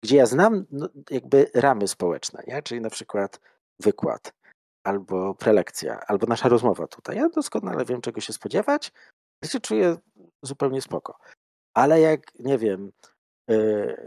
gdzie 0.05 0.17
ja 0.17 0.27
znam 0.27 0.67
no, 0.71 0.89
jakby 1.11 1.51
ramy 1.55 1.89
społeczne, 1.89 2.43
nie? 2.47 2.63
czyli 2.63 2.81
na 2.81 2.91
przykład 2.91 3.41
wykład, 3.81 4.33
albo 4.85 5.35
prelekcja, 5.35 6.01
albo 6.07 6.27
nasza 6.27 6.49
rozmowa 6.49 6.87
tutaj. 6.87 7.17
Ja 7.17 7.29
doskonale 7.29 7.85
wiem, 7.85 8.01
czego 8.01 8.21
się 8.21 8.33
spodziewać, 8.33 8.93
ja 9.43 9.49
się 9.49 9.61
czuję 9.61 9.97
zupełnie 10.43 10.83
spoko. 10.83 11.19
Ale 11.75 12.01
jak, 12.01 12.35
nie 12.39 12.59
wiem, 12.59 12.93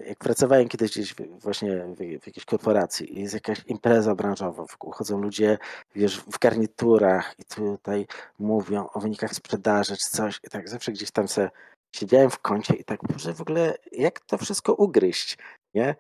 jak 0.08 0.18
pracowałem 0.18 0.70
kiedyś 0.70 0.92
gdzieś 0.92 1.16
właśnie 1.40 1.86
w, 1.96 2.28
jakiejś 2.28 2.46
korporacji 2.46 3.18
i 3.18 3.22
jest 3.22 3.34
jakaś 3.34 3.64
impreza 3.68 4.16
branżowa, 4.16 4.66
chodzą 4.92 5.22
ludzie, 5.22 5.58
wiesz, 5.96 6.20
w 6.20 6.40
garniturach 6.40 7.36
i 7.40 7.46
tutaj 7.46 8.08
mówią 8.40 8.88
o 8.94 9.00
wynikach 9.00 9.34
sprzedaży 9.34 9.98
czy 9.98 10.10
coś 10.10 10.40
i 10.44 10.50
tak 10.50 10.70
zawsze 10.70 10.92
gdzieś 10.92 11.12
tam 11.12 11.28
se 11.28 11.50
siedziałem 11.96 12.30
w 12.30 12.40
kącie 12.40 12.74
i 12.74 12.84
tak, 12.84 13.10
może 13.10 13.34
w 13.34 13.42
ogóle 13.42 13.78
jak 13.92 14.20
to 14.20 14.38
wszystko 14.38 14.74
ugryźć, 14.74 15.38
nie? 15.74 15.96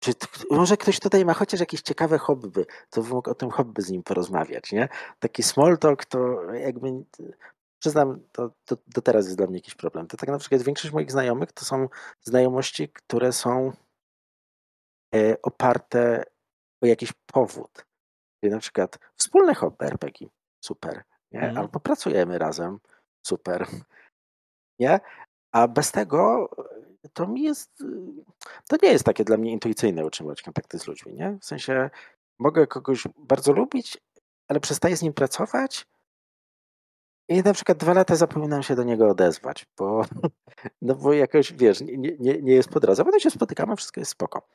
czy 0.00 0.12
może 0.50 0.76
ktoś 0.76 1.00
tutaj 1.00 1.24
ma 1.24 1.34
chociaż 1.34 1.60
jakieś 1.60 1.82
ciekawe 1.82 2.18
hobby, 2.18 2.66
to 2.90 3.02
mógł 3.02 3.30
o 3.30 3.34
tym 3.34 3.50
hobby 3.50 3.82
z 3.82 3.90
nim 3.90 4.02
porozmawiać, 4.02 4.72
nie? 4.72 4.88
Taki 5.18 5.42
small 5.42 5.78
talk 5.78 6.04
to 6.04 6.52
jakby, 6.52 6.88
przyznam, 7.86 8.20
to, 8.32 8.50
to 8.64 8.76
do 8.86 9.02
teraz 9.02 9.24
jest 9.26 9.36
dla 9.36 9.46
mnie 9.46 9.56
jakiś 9.56 9.74
problem. 9.74 10.06
To 10.06 10.16
tak 10.16 10.28
na 10.28 10.38
przykład 10.38 10.62
większość 10.62 10.94
moich 10.94 11.12
znajomych 11.12 11.52
to 11.52 11.64
są 11.64 11.88
znajomości, 12.22 12.88
które 12.88 13.32
są 13.32 13.72
e, 15.14 15.42
oparte 15.42 16.24
o 16.82 16.86
jakiś 16.86 17.12
powód. 17.26 17.86
Czyli 18.40 18.52
na 18.52 18.58
przykład 18.58 18.98
wspólne 19.16 19.54
hobby 19.54 19.86
RPG, 19.86 20.28
super, 20.60 21.02
nie? 21.32 21.40
Mm. 21.40 21.58
Albo 21.58 21.80
pracujemy 21.80 22.38
razem, 22.38 22.78
super, 23.26 23.66
nie? 24.80 25.00
A 25.52 25.68
bez 25.68 25.92
tego 25.92 26.50
to 27.12 27.26
mi 27.26 27.42
jest, 27.42 27.84
to 28.68 28.76
nie 28.82 28.88
jest 28.88 29.04
takie 29.04 29.24
dla 29.24 29.36
mnie 29.36 29.52
intuicyjne 29.52 30.06
utrzymywać 30.06 30.42
kontakty 30.42 30.78
z 30.78 30.86
ludźmi, 30.86 31.14
nie? 31.14 31.38
W 31.40 31.44
sensie 31.44 31.90
mogę 32.38 32.66
kogoś 32.66 33.04
bardzo 33.16 33.52
lubić, 33.52 33.98
ale 34.48 34.60
przestaję 34.60 34.96
z 34.96 35.02
nim 35.02 35.12
pracować 35.12 35.86
i 37.28 37.42
na 37.42 37.52
przykład 37.52 37.78
dwa 37.78 37.92
lata 37.92 38.16
zapominam 38.16 38.62
się 38.62 38.74
do 38.74 38.82
niego 38.82 39.08
odezwać, 39.08 39.66
bo, 39.78 40.04
no 40.82 40.94
bo 40.94 41.12
jakoś, 41.12 41.52
wiesz, 41.52 41.80
nie, 41.80 42.16
nie, 42.18 42.42
nie 42.42 42.52
jest 42.52 42.68
po 42.68 42.80
drodze. 42.80 43.04
Potem 43.04 43.20
się 43.20 43.30
spotykamy, 43.30 43.76
wszystko 43.76 44.00
jest 44.00 44.10
spoko. 44.10 44.48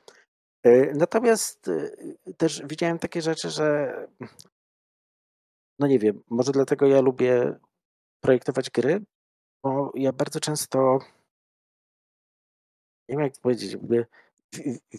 E, 0.62 0.94
natomiast 0.94 1.68
e, 1.68 1.90
też 2.34 2.62
widziałem 2.64 2.98
takie 2.98 3.22
rzeczy, 3.22 3.50
że 3.50 3.94
no 5.78 5.86
nie 5.86 5.98
wiem, 5.98 6.22
może 6.30 6.52
dlatego 6.52 6.86
ja 6.86 7.00
lubię 7.00 7.58
projektować 8.20 8.70
gry, 8.70 9.04
bo 9.62 9.92
ja 9.94 10.12
bardzo 10.12 10.40
często 10.40 10.98
nie 13.08 13.16
wiem 13.16 13.20
jak 13.20 13.32
powiedzieć, 13.42 13.72
jakby 13.72 14.06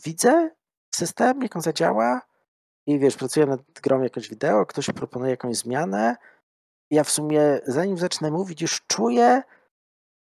widzę 0.05 0.49
system, 0.95 1.41
jak 1.41 1.55
on 1.55 1.61
zadziała 1.61 2.21
i 2.87 2.99
wiesz, 2.99 3.15
pracuję 3.15 3.45
nad 3.45 3.61
grą 3.83 4.01
jakieś 4.01 4.29
wideo, 4.29 4.65
ktoś 4.65 4.85
proponuje 4.85 5.31
jakąś 5.31 5.57
zmianę. 5.57 6.15
Ja 6.91 7.03
w 7.03 7.09
sumie, 7.09 7.59
zanim 7.65 7.97
zacznę 7.97 8.31
mówić, 8.31 8.61
już 8.61 8.81
czuję, 8.87 9.41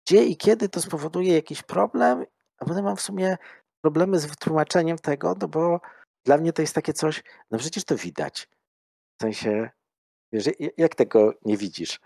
gdzie 0.08 0.26
i 0.26 0.38
kiedy 0.38 0.70
to 0.70 0.82
spowoduje 0.82 1.34
jakiś 1.34 1.64
problem, 1.64 2.26
a 2.58 2.66
potem 2.66 2.84
mam 2.86 2.96
w 2.96 3.02
sumie 3.02 3.38
problemy 3.82 4.20
z 4.20 4.26
wytłumaczeniem 4.26 4.98
tego, 4.98 5.36
no 5.42 5.48
bo 5.48 5.80
dla 6.26 6.38
mnie 6.38 6.54
to 6.54 6.62
jest 6.62 6.76
takie 6.76 6.94
coś, 6.94 7.24
no 7.52 7.58
przecież 7.58 7.84
to 7.84 7.96
widać. 7.96 8.50
W 9.18 9.22
sensie, 9.22 9.70
wiesz, 10.32 10.50
jak 10.78 10.96
tego 10.96 11.34
nie 11.46 11.58
widzisz? 11.58 12.00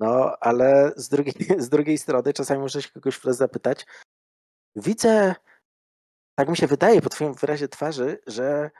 No, 0.00 0.36
ale 0.40 0.92
z 0.96 1.08
drugiej, 1.08 1.34
z 1.58 1.68
drugiej 1.68 1.98
strony 1.98 2.32
czasami 2.32 2.60
muszę 2.60 2.82
się 2.82 2.90
kogoś 2.90 3.16
wprost 3.16 3.38
zapytać, 3.38 3.86
widzę, 4.76 5.34
tak 6.38 6.48
mi 6.48 6.56
się 6.56 6.66
wydaje 6.66 7.02
po 7.02 7.10
twoim 7.10 7.34
wyrazie 7.34 7.68
twarzy, 7.68 8.18
że 8.26 8.70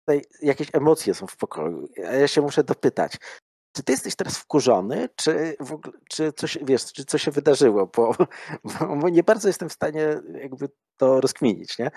tutaj 0.00 0.22
jakieś 0.42 0.68
emocje 0.72 1.14
są 1.14 1.26
w 1.26 1.36
pokoju. 1.36 1.88
Ja 1.96 2.28
się 2.28 2.40
muszę 2.40 2.64
dopytać, 2.64 3.16
czy 3.74 3.82
ty 3.82 3.92
jesteś 3.92 4.16
teraz 4.16 4.38
wkurzony, 4.38 5.08
czy, 5.16 5.56
w 5.60 5.72
ogóle, 5.72 5.98
czy 6.08 6.32
coś, 6.32 6.58
wiesz, 6.62 6.92
czy 6.92 7.04
coś 7.04 7.22
się 7.22 7.30
wydarzyło, 7.30 7.86
bo, 7.96 8.14
bo, 9.00 9.08
nie 9.08 9.22
bardzo 9.22 9.48
jestem 9.48 9.68
w 9.68 9.72
stanie 9.72 10.20
jakby 10.42 10.68
to 10.96 11.20
rozkminić, 11.20 11.78
nie? 11.78 11.90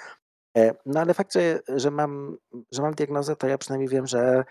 E, 0.57 0.75
no 0.86 0.99
ale 0.99 1.13
fakt, 1.13 1.34
że, 1.34 1.59
że, 1.67 1.91
mam, 1.91 2.38
że 2.71 2.82
mam 2.82 2.93
diagnozę, 2.93 3.36
to 3.36 3.47
ja 3.47 3.57
przynajmniej 3.57 3.89
wiem, 3.89 4.07
że, 4.07 4.43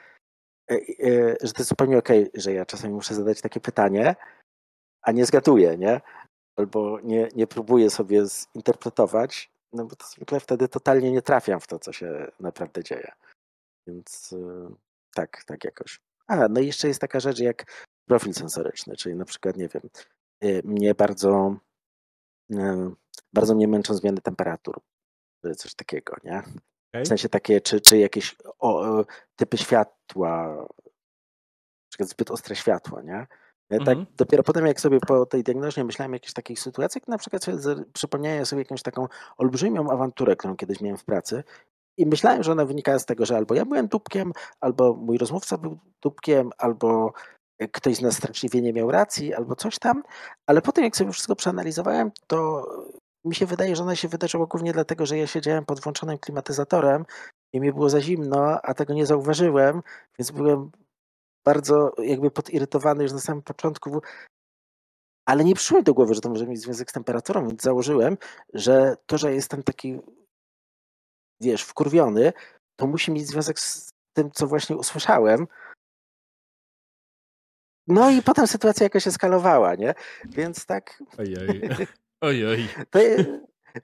e, 0.70 0.74
e, 0.74 1.37
że 1.43 1.53
to 1.53 1.59
jest 1.61 1.68
zupełnie 1.68 1.99
okej, 1.99 2.29
okay, 2.29 2.41
że 2.41 2.53
ja 2.53 2.66
czasami 2.66 2.95
muszę 2.95 3.14
zadać 3.14 3.41
takie 3.41 3.61
pytanie, 3.61 4.16
a 5.03 5.12
nie 5.12 5.27
zgaduję, 5.27 5.79
nie? 5.79 6.01
albo 6.57 7.01
nie, 7.01 7.29
nie 7.35 7.47
próbuję 7.47 7.91
sobie 7.91 8.27
zinterpretować, 8.27 9.51
no 9.72 9.85
bo 9.85 9.97
to 9.97 10.07
zwykle 10.07 10.41
wtedy 10.41 10.68
totalnie 10.68 11.12
nie 11.12 11.22
trafiam 11.22 11.61
w 11.61 11.66
to, 11.66 11.79
co 11.79 11.93
się 11.93 12.31
naprawdę 12.41 12.85
dzieje. 12.85 13.12
Więc 13.87 14.35
tak, 15.14 15.45
tak 15.45 15.64
jakoś. 15.64 16.06
A, 16.27 16.49
no 16.49 16.61
i 16.61 16.66
jeszcze 16.66 16.89
jest 16.89 17.01
taka 17.01 17.20
rzecz 17.20 17.39
jak 17.39 17.87
profil 18.09 18.35
sensoryczny, 18.35 18.97
czyli 18.97 19.14
na 19.14 19.24
przykład, 19.24 19.57
nie 19.57 19.68
wiem, 19.68 19.83
y, 20.45 20.62
mnie 20.64 20.95
bardzo, 20.95 21.57
y, 22.53 22.57
bardzo 23.33 23.55
mnie 23.55 23.68
męczą 23.68 23.95
zmiany 23.95 24.20
temperatur, 24.20 24.81
coś 25.57 25.74
takiego, 25.74 26.16
nie? 26.24 26.39
Okay. 26.93 27.05
W 27.05 27.09
sensie 27.09 27.29
takie, 27.29 27.61
czy, 27.61 27.81
czy 27.81 27.99
jakieś 27.99 28.37
o, 28.59 29.05
typy 29.37 29.59
światła, 29.59 30.57
na 30.57 31.89
przykład 31.91 32.09
zbyt 32.09 32.31
ostre 32.31 32.57
światło, 32.57 33.03
nie? 33.03 33.27
Tak, 33.70 33.81
mhm. 33.81 34.07
dopiero 34.16 34.43
potem, 34.43 34.66
jak 34.66 34.81
sobie 34.81 35.01
po 35.01 35.27
tej 35.27 35.43
diagnozie 35.43 35.85
myślałem 35.85 36.12
o 36.12 36.14
jakichś 36.14 36.33
takich 36.33 36.61
sytuacjach, 36.61 37.09
na 37.09 37.18
przykład 37.18 37.45
sobie 37.45 37.85
przypomniałem 37.93 38.47
sobie 38.47 38.62
jakąś 38.62 38.83
taką 38.83 39.09
olbrzymią 39.37 39.91
awanturę, 39.91 40.37
którą 40.37 40.57
kiedyś 40.57 40.81
miałem 40.81 40.97
w 40.97 41.05
pracy. 41.05 41.45
I 41.97 42.07
myślałem, 42.07 42.43
że 42.43 42.53
ona 42.53 42.65
wynikała 42.65 42.99
z 42.99 43.07
tego, 43.07 43.27
że 43.27 43.37
albo 43.37 43.55
ja 43.55 43.65
byłem 43.65 43.89
dupkiem, 43.89 44.33
albo 44.61 44.95
mój 44.95 45.19
rozmówca 45.19 45.59
był 45.59 45.79
dupkiem, 46.03 46.51
albo 46.59 47.13
ktoś 47.73 47.97
z 47.97 48.03
nas 48.03 48.17
straszliwie 48.17 48.63
nie 48.63 48.73
miał 48.73 48.91
racji, 48.91 49.35
albo 49.35 49.57
coś 49.57 49.79
tam. 49.79 50.03
Ale 50.47 50.63
potem, 50.63 50.85
jak 50.85 50.97
sobie 50.97 51.13
wszystko 51.13 51.37
przeanalizowałem, 51.37 52.11
to 52.27 52.67
mi 53.25 53.35
się 53.35 53.47
wydaje, 53.47 53.77
że 53.77 53.83
ona 53.83 53.97
się 53.97 54.09
wydarzyła 54.09 54.47
głównie 54.47 54.73
dlatego, 54.73 55.07
że 55.07 55.19
ja 55.19 55.27
siedziałem 55.27 55.65
pod 55.65 55.81
włączonym 55.81 56.19
klimatyzatorem 56.19 57.05
i 57.53 57.61
mi 57.61 57.73
było 57.73 57.91
za 57.91 58.01
zimno, 58.01 58.61
a 58.63 58.75
tego 58.75 58.95
nie 58.95 59.07
zauważyłem, 59.07 59.83
więc 60.19 60.31
byłem 60.31 60.71
bardzo 61.45 61.93
jakby 61.99 62.31
podirytowany 62.31 63.03
już 63.03 63.13
na 63.13 63.21
samym 63.21 63.43
początku, 63.43 64.03
ale 65.27 65.45
nie 65.45 65.55
przyszło 65.55 65.79
mi 65.79 65.85
do 65.85 65.95
głowy, 65.95 66.15
że 66.15 66.21
to 66.21 66.29
może 66.29 66.47
mieć 66.47 66.61
związek 66.61 66.91
z 66.91 66.93
temperaturą, 66.93 67.49
więc 67.49 67.63
założyłem, 67.63 68.17
że 68.55 68.97
to, 69.07 69.19
że 69.19 69.35
jestem 69.35 69.63
taki, 69.63 69.99
wiesz, 71.41 71.62
wkurwiony, 71.62 72.32
to 72.76 72.87
musi 72.87 73.12
mieć 73.12 73.26
związek 73.26 73.61
z 73.61 73.93
tym, 74.12 74.30
co 74.30 74.47
właśnie 74.47 74.76
usłyszałem. 74.76 75.47
No 77.87 78.11
i 78.11 78.22
potem 78.22 78.47
sytuacja 78.47 78.84
jakoś 78.84 79.07
eskalowała, 79.07 79.74
nie? 79.74 79.95
Więc 80.24 80.66
tak... 80.66 81.03
Ojej. 81.18 81.70
Ojej. 82.20 82.68
To, 82.91 82.99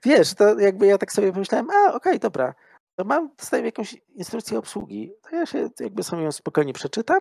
wiesz, 0.03 0.33
to 0.33 0.59
jakby 0.59 0.85
ja 0.85 0.97
tak 0.97 1.11
sobie 1.11 1.31
pomyślałem, 1.31 1.69
a 1.69 1.87
okej, 1.87 1.95
okay, 1.95 2.19
dobra, 2.19 2.53
to 2.95 3.05
mam, 3.05 3.29
dostaję 3.37 3.65
jakąś 3.65 3.95
instrukcję 4.15 4.57
obsługi, 4.57 5.13
to 5.21 5.35
ja 5.35 5.45
się 5.45 5.69
jakby 5.79 6.03
sobie 6.03 6.23
ją 6.23 6.31
spokojnie 6.31 6.73
przeczytam 6.73 7.19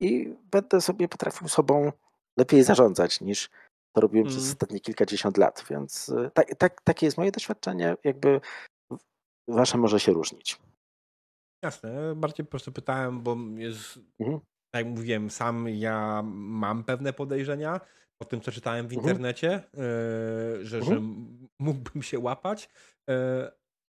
i 0.00 0.34
będę 0.50 0.80
sobie 0.80 1.08
potrafił 1.08 1.48
sobą 1.48 1.92
lepiej 2.36 2.62
zarządzać 2.62 3.20
niż 3.20 3.50
to 3.92 4.00
robiłem 4.00 4.26
mm. 4.26 4.36
przez 4.36 4.48
ostatnie 4.48 4.80
kilkadziesiąt 4.80 5.36
lat. 5.38 5.64
Więc 5.70 6.08
y, 6.08 6.30
tak, 6.34 6.54
tak, 6.54 6.80
takie 6.82 7.06
jest 7.06 7.18
moje 7.18 7.32
doświadczenie. 7.32 7.96
Jakby 8.04 8.40
wasze 9.48 9.78
może 9.78 10.00
się 10.00 10.12
różnić. 10.12 10.58
Jasne. 11.64 12.14
Bardziej 12.14 12.46
po 12.46 12.50
prostu 12.50 12.72
pytałem, 12.72 13.22
bo 13.22 13.36
jest, 13.56 13.98
mhm. 14.20 14.40
tak 14.70 14.84
jak 14.84 14.86
mówiłem, 14.86 15.30
sam 15.30 15.68
ja 15.68 16.22
mam 16.24 16.84
pewne 16.84 17.12
podejrzenia 17.12 17.80
po 18.18 18.24
tym, 18.24 18.40
co 18.40 18.52
czytałem 18.52 18.88
w 18.88 18.92
mhm. 18.92 19.00
internecie, 19.00 19.48
yy, 19.48 20.66
że, 20.66 20.78
mhm. 20.78 20.84
że 20.84 21.00
mógłbym 21.58 22.02
się 22.02 22.18
łapać, 22.18 22.68
yy, 23.08 23.14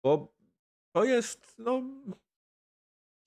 bo 0.04 0.34
to 0.96 1.04
jest, 1.04 1.54
no, 1.58 1.82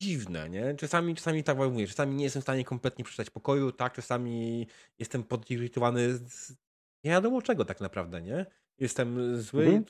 dziwne, 0.01 0.49
nie? 0.49 0.75
Czasami, 0.75 1.15
czasami 1.15 1.43
tak 1.43 1.57
jak 1.57 1.71
mówię, 1.71 1.87
czasami 1.87 2.15
nie 2.15 2.23
jestem 2.23 2.41
w 2.41 2.45
stanie 2.45 2.65
kompletnie 2.65 3.05
przeczytać 3.05 3.29
pokoju, 3.29 3.71
tak? 3.71 3.93
Czasami 3.93 4.67
jestem 4.99 5.23
podirytowany 5.23 6.17
z 6.17 6.55
nie 7.03 7.11
wiadomo 7.11 7.41
czego 7.41 7.65
tak 7.65 7.81
naprawdę, 7.81 8.21
nie? 8.21 8.45
Jestem 8.79 9.41
zły. 9.41 9.65
Mhm. 9.65 9.85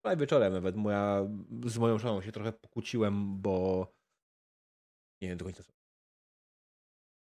Wczoraj 0.00 0.16
wieczorem 0.16 0.52
nawet 0.52 0.76
moja, 0.76 1.26
z 1.66 1.78
moją 1.78 1.98
żoną 1.98 2.22
się 2.22 2.32
trochę 2.32 2.52
pokłóciłem, 2.52 3.40
bo 3.40 3.86
nie 5.22 5.28
wiem 5.28 5.38
do 5.38 5.44
końca 5.44 5.62
co. 5.62 5.72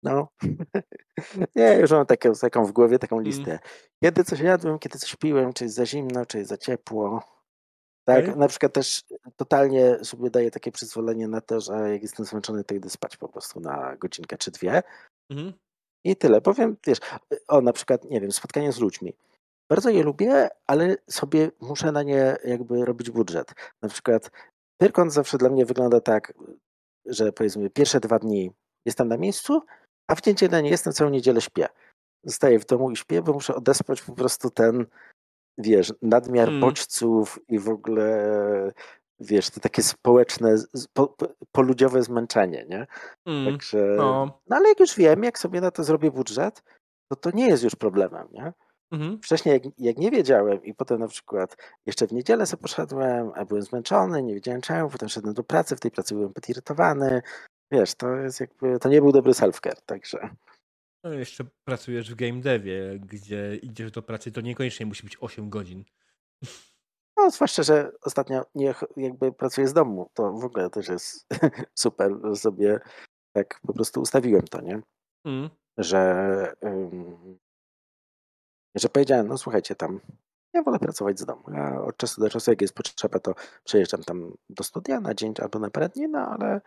No. 0.03 0.29
nie, 1.57 1.79
już 1.81 1.91
mam 1.91 2.07
taką, 2.07 2.33
taką 2.33 2.67
w 2.67 2.73
głowie 2.73 2.99
taką 2.99 3.17
mm. 3.17 3.27
listę. 3.27 3.59
Kiedy 4.05 4.25
coś 4.25 4.41
jadłem, 4.41 4.79
kiedy 4.79 4.99
coś 4.99 5.17
piłem, 5.17 5.53
czy 5.53 5.65
jest 5.65 5.77
za 5.77 5.87
zimno, 5.87 6.27
czy 6.27 6.39
jest 6.39 6.51
za 6.51 6.57
ciepło. 6.57 7.23
Tak, 8.05 8.25
okay. 8.25 8.37
na 8.37 8.49
przykład 8.49 8.73
też 8.73 9.03
totalnie 9.37 10.05
sobie 10.05 10.31
daję 10.31 10.51
takie 10.51 10.73
przyzwolenie 10.73 11.29
na 11.29 11.41
to, 11.41 11.61
że 11.61 11.93
jak 11.93 12.03
jestem 12.03 12.27
zmęczony, 12.27 12.65
to 12.65 12.75
idę 12.75 12.91
spać 12.91 13.17
po 13.17 13.29
prostu 13.29 13.61
na 13.61 13.97
godzinkę 13.97 14.39
czy 14.39 14.51
dwie. 14.51 14.83
Mhm. 15.31 15.53
I 16.05 16.17
tyle. 16.17 16.41
Powiem, 16.41 16.77
wiesz, 16.87 16.99
o 17.49 17.61
na 17.61 17.73
przykład, 17.73 18.05
nie 18.05 18.21
wiem, 18.21 18.33
spotkanie 18.33 18.73
z 18.73 18.79
ludźmi. 18.81 19.15
Bardzo 19.71 19.91
je 19.91 20.03
lubię, 20.03 20.49
ale 20.67 20.97
sobie 21.11 21.51
muszę 21.61 21.93
na 21.93 22.03
nie 22.03 22.37
jakby 22.45 22.85
robić 22.85 23.11
budżet. 23.11 23.55
Na 23.83 23.89
przykład 23.89 24.31
Pyrkon 24.81 25.11
zawsze 25.11 25.39
dla 25.39 25.51
mnie 25.51 25.67
wygląda 25.67 26.01
tak, 26.01 26.33
że 27.07 27.33
powiedzmy 27.33 27.71
pierwsze 27.71 28.01
dwa 28.01 28.19
dni 28.19 28.51
jestem 28.85 29.09
na 29.09 29.17
miejscu, 29.17 29.63
a 30.09 30.15
w 30.15 30.27
niedzielę 30.27 30.63
nie 30.63 30.71
jestem, 30.71 30.93
całą 30.93 31.11
niedzielę 31.11 31.41
śpię. 31.41 31.67
Zostaję 32.25 32.59
w 32.59 32.67
domu 32.67 32.91
i 32.91 32.97
śpię, 32.97 33.23
bo 33.23 33.33
muszę 33.33 33.55
odespać 33.55 34.03
po 34.03 34.13
prostu 34.13 34.51
ten 34.51 34.87
wiesz, 35.59 35.95
nadmiar 36.03 36.49
mm. 36.49 36.61
bodźców 36.61 37.39
i 37.49 37.59
w 37.59 37.69
ogóle, 37.69 38.73
wiesz, 39.21 39.51
to 39.51 39.61
takie 39.61 39.83
społeczne, 39.83 40.57
po, 40.93 41.17
poludziowe 41.53 42.03
zmęczenie, 42.03 42.67
nie? 42.69 42.87
Mm. 43.27 43.53
Także, 43.53 43.95
no. 43.97 44.41
no 44.49 44.57
ale 44.57 44.69
jak 44.69 44.81
już 44.81 44.95
wiem, 44.95 45.25
jak 45.25 45.39
sobie 45.39 45.61
na 45.61 45.71
to 45.71 45.85
zrobię 45.85 46.11
budżet, 46.11 46.63
to 47.09 47.17
to 47.17 47.31
nie 47.35 47.49
jest 47.49 47.63
już 47.63 47.77
problemem, 47.77 48.29
nie? 48.33 48.53
Mhm. 48.93 49.21
Wcześniej 49.23 49.53
jak, 49.53 49.63
jak 49.79 49.99
nie 49.99 50.11
wiedziałem 50.11 50.65
i 50.65 50.75
potem 50.75 51.01
na 51.01 51.09
przykład 51.09 51.57
jeszcze 51.87 52.07
w 52.07 52.13
niedzielę 52.13 52.47
sobie 52.47 52.63
poszedłem, 52.63 53.33
a 53.35 53.45
byłem 53.45 53.63
zmęczony, 53.63 54.23
nie 54.23 54.35
wiedziałem 54.35 54.61
czemu, 54.61 54.91
potem 54.91 55.09
szedłem 55.09 55.35
do 55.35 55.45
pracy, 55.45 55.77
w 55.77 55.81
tej 55.81 55.91
pracy 55.91 56.15
byłem 56.15 56.33
podirytowany. 56.33 57.23
Wiesz, 57.73 57.95
to 57.95 58.17
jest 58.17 58.41
jakby, 58.41 58.79
to 58.79 58.89
nie 58.89 59.01
był 59.01 59.13
dobry 59.13 59.33
self-care, 59.33 59.81
także. 59.87 60.31
No 61.05 61.13
jeszcze 61.13 61.45
pracujesz 61.65 62.11
w 62.11 62.15
game 62.15 62.41
devie, 62.41 62.99
gdzie 62.99 63.57
idziesz 63.57 63.91
do 63.91 64.03
pracy, 64.03 64.33
to 64.33 64.41
niekoniecznie 64.41 64.87
musi 64.87 65.03
być 65.03 65.17
8 65.21 65.51
godzin. 65.51 65.85
No, 67.17 67.31
zwłaszcza, 67.31 67.63
że 67.63 67.93
ostatnio 68.03 68.45
nie, 68.55 68.75
jakby 68.97 69.33
pracuję 69.33 69.69
z 69.69 69.73
domu, 69.73 70.11
to 70.15 70.33
w 70.33 70.45
ogóle 70.45 70.71
też 70.71 70.89
jest 70.89 71.27
super, 71.79 72.13
że 72.25 72.37
sobie 72.37 72.81
tak 73.33 73.61
po 73.67 73.73
prostu 73.73 74.01
ustawiłem 74.01 74.43
to, 74.43 74.61
nie? 74.61 74.81
Mhm. 75.25 75.51
Że, 75.79 76.55
że 78.75 78.89
powiedziałem, 78.89 79.29
no 79.29 79.39
słuchajcie, 79.39 79.75
tam 79.75 80.01
ja 80.55 80.63
wolę 80.63 80.79
pracować 80.79 81.19
z 81.19 81.25
domu. 81.25 81.43
Ja 81.53 81.83
od 81.83 81.97
czasu 81.97 82.21
do 82.21 82.31
czasu, 82.31 82.51
jak 82.51 82.61
jest 82.61 82.75
potrzeba, 82.75 83.19
to 83.19 83.35
przejeżdżam 83.65 84.03
tam 84.03 84.33
do 84.51 84.65
studia 84.65 85.01
na 85.01 85.15
dzień 85.15 85.35
albo 85.43 85.59
na 85.59 85.71
parę 85.71 85.89
dni, 85.89 86.09
no 86.09 86.19
ale 86.19 86.61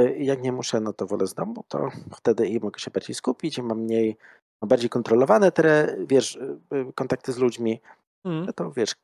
y, 0.00 0.18
jak 0.18 0.42
nie 0.42 0.52
muszę, 0.52 0.80
no 0.80 0.92
to 0.92 1.06
wolę 1.06 1.26
z 1.26 1.34
domu, 1.34 1.64
to 1.68 1.88
wtedy 2.16 2.46
i 2.46 2.60
mogę 2.60 2.80
się 2.80 2.90
bardziej 2.90 3.14
skupić 3.14 3.58
i 3.58 3.62
mam 3.62 3.80
mniej, 3.80 4.16
no 4.62 4.68
bardziej 4.68 4.90
kontrolowane 4.90 5.52
te, 5.52 5.96
wiesz, 6.06 6.36
y, 6.36 6.58
y, 6.74 6.92
kontakty 6.92 7.32
z 7.32 7.38
ludźmi. 7.38 7.80
Mhm. 8.24 8.46
No 8.46 8.52
to 8.52 8.72
wiesz, 8.72 8.94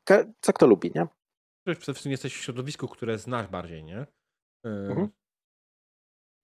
co 0.41 0.53
kto 0.53 0.67
lubi, 0.67 0.93
nie? 0.95 1.07
Przede 1.67 1.81
wszystkim 1.81 2.13
jesteś 2.13 2.35
w 2.35 2.43
środowisku, 2.43 2.89
które 2.89 3.19
znasz 3.19 3.49
bardziej, 3.49 3.85
nie? 3.85 4.07
Mhm. 4.65 5.09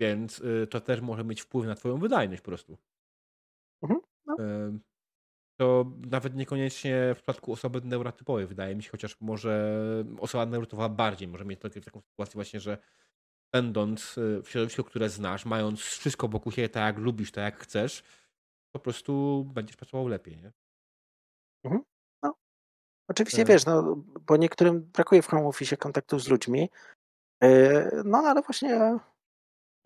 Więc 0.00 0.42
to 0.70 0.80
też 0.80 1.00
może 1.00 1.24
mieć 1.24 1.42
wpływ 1.42 1.66
na 1.66 1.74
twoją 1.74 1.98
wydajność 1.98 2.42
po 2.42 2.50
prostu. 2.50 2.76
Mhm, 3.82 4.00
no. 4.26 4.36
Ym, 4.38 4.80
To 5.61 5.86
nawet 6.11 6.34
niekoniecznie 6.34 7.14
w 7.14 7.16
przypadku 7.16 7.52
osoby 7.52 7.80
neurotypowej 7.84 8.46
wydaje 8.46 8.76
mi 8.76 8.82
się, 8.82 8.90
chociaż 8.90 9.20
może 9.20 9.74
osoba 10.20 10.46
neurotypowa 10.46 10.88
bardziej 10.88 11.28
może 11.28 11.44
mieć 11.44 11.61
taką 11.61 12.00
sytuację 12.00 12.34
właśnie, 12.34 12.61
że 12.61 12.78
będąc 13.54 14.18
y, 14.18 14.42
w 14.42 14.48
środowisku, 14.48 14.84
które 14.84 15.08
znasz, 15.08 15.44
mając 15.44 15.80
wszystko 15.80 16.28
wokół 16.28 16.52
siebie 16.52 16.68
tak 16.68 16.94
jak 16.94 17.04
lubisz, 17.04 17.32
tak 17.32 17.44
jak 17.44 17.61
chcesz, 17.61 18.02
po 18.74 18.80
prostu 18.80 19.44
będziesz 19.54 19.76
pracował 19.76 20.08
lepiej, 20.08 20.36
nie? 20.36 20.52
Oczywiście 23.08 23.38
Tak. 23.38 23.46
wiesz, 23.48 23.66
no, 23.66 23.96
bo 24.26 24.36
niektórym 24.36 24.80
brakuje 24.80 25.22
w 25.22 25.26
home 25.26 25.46
office 25.46 25.76
kontaktu 25.76 26.18
z 26.18 26.28
ludźmi, 26.28 26.70
yy, 27.42 28.02
no 28.04 28.18
ale 28.18 28.42
właśnie 28.42 28.98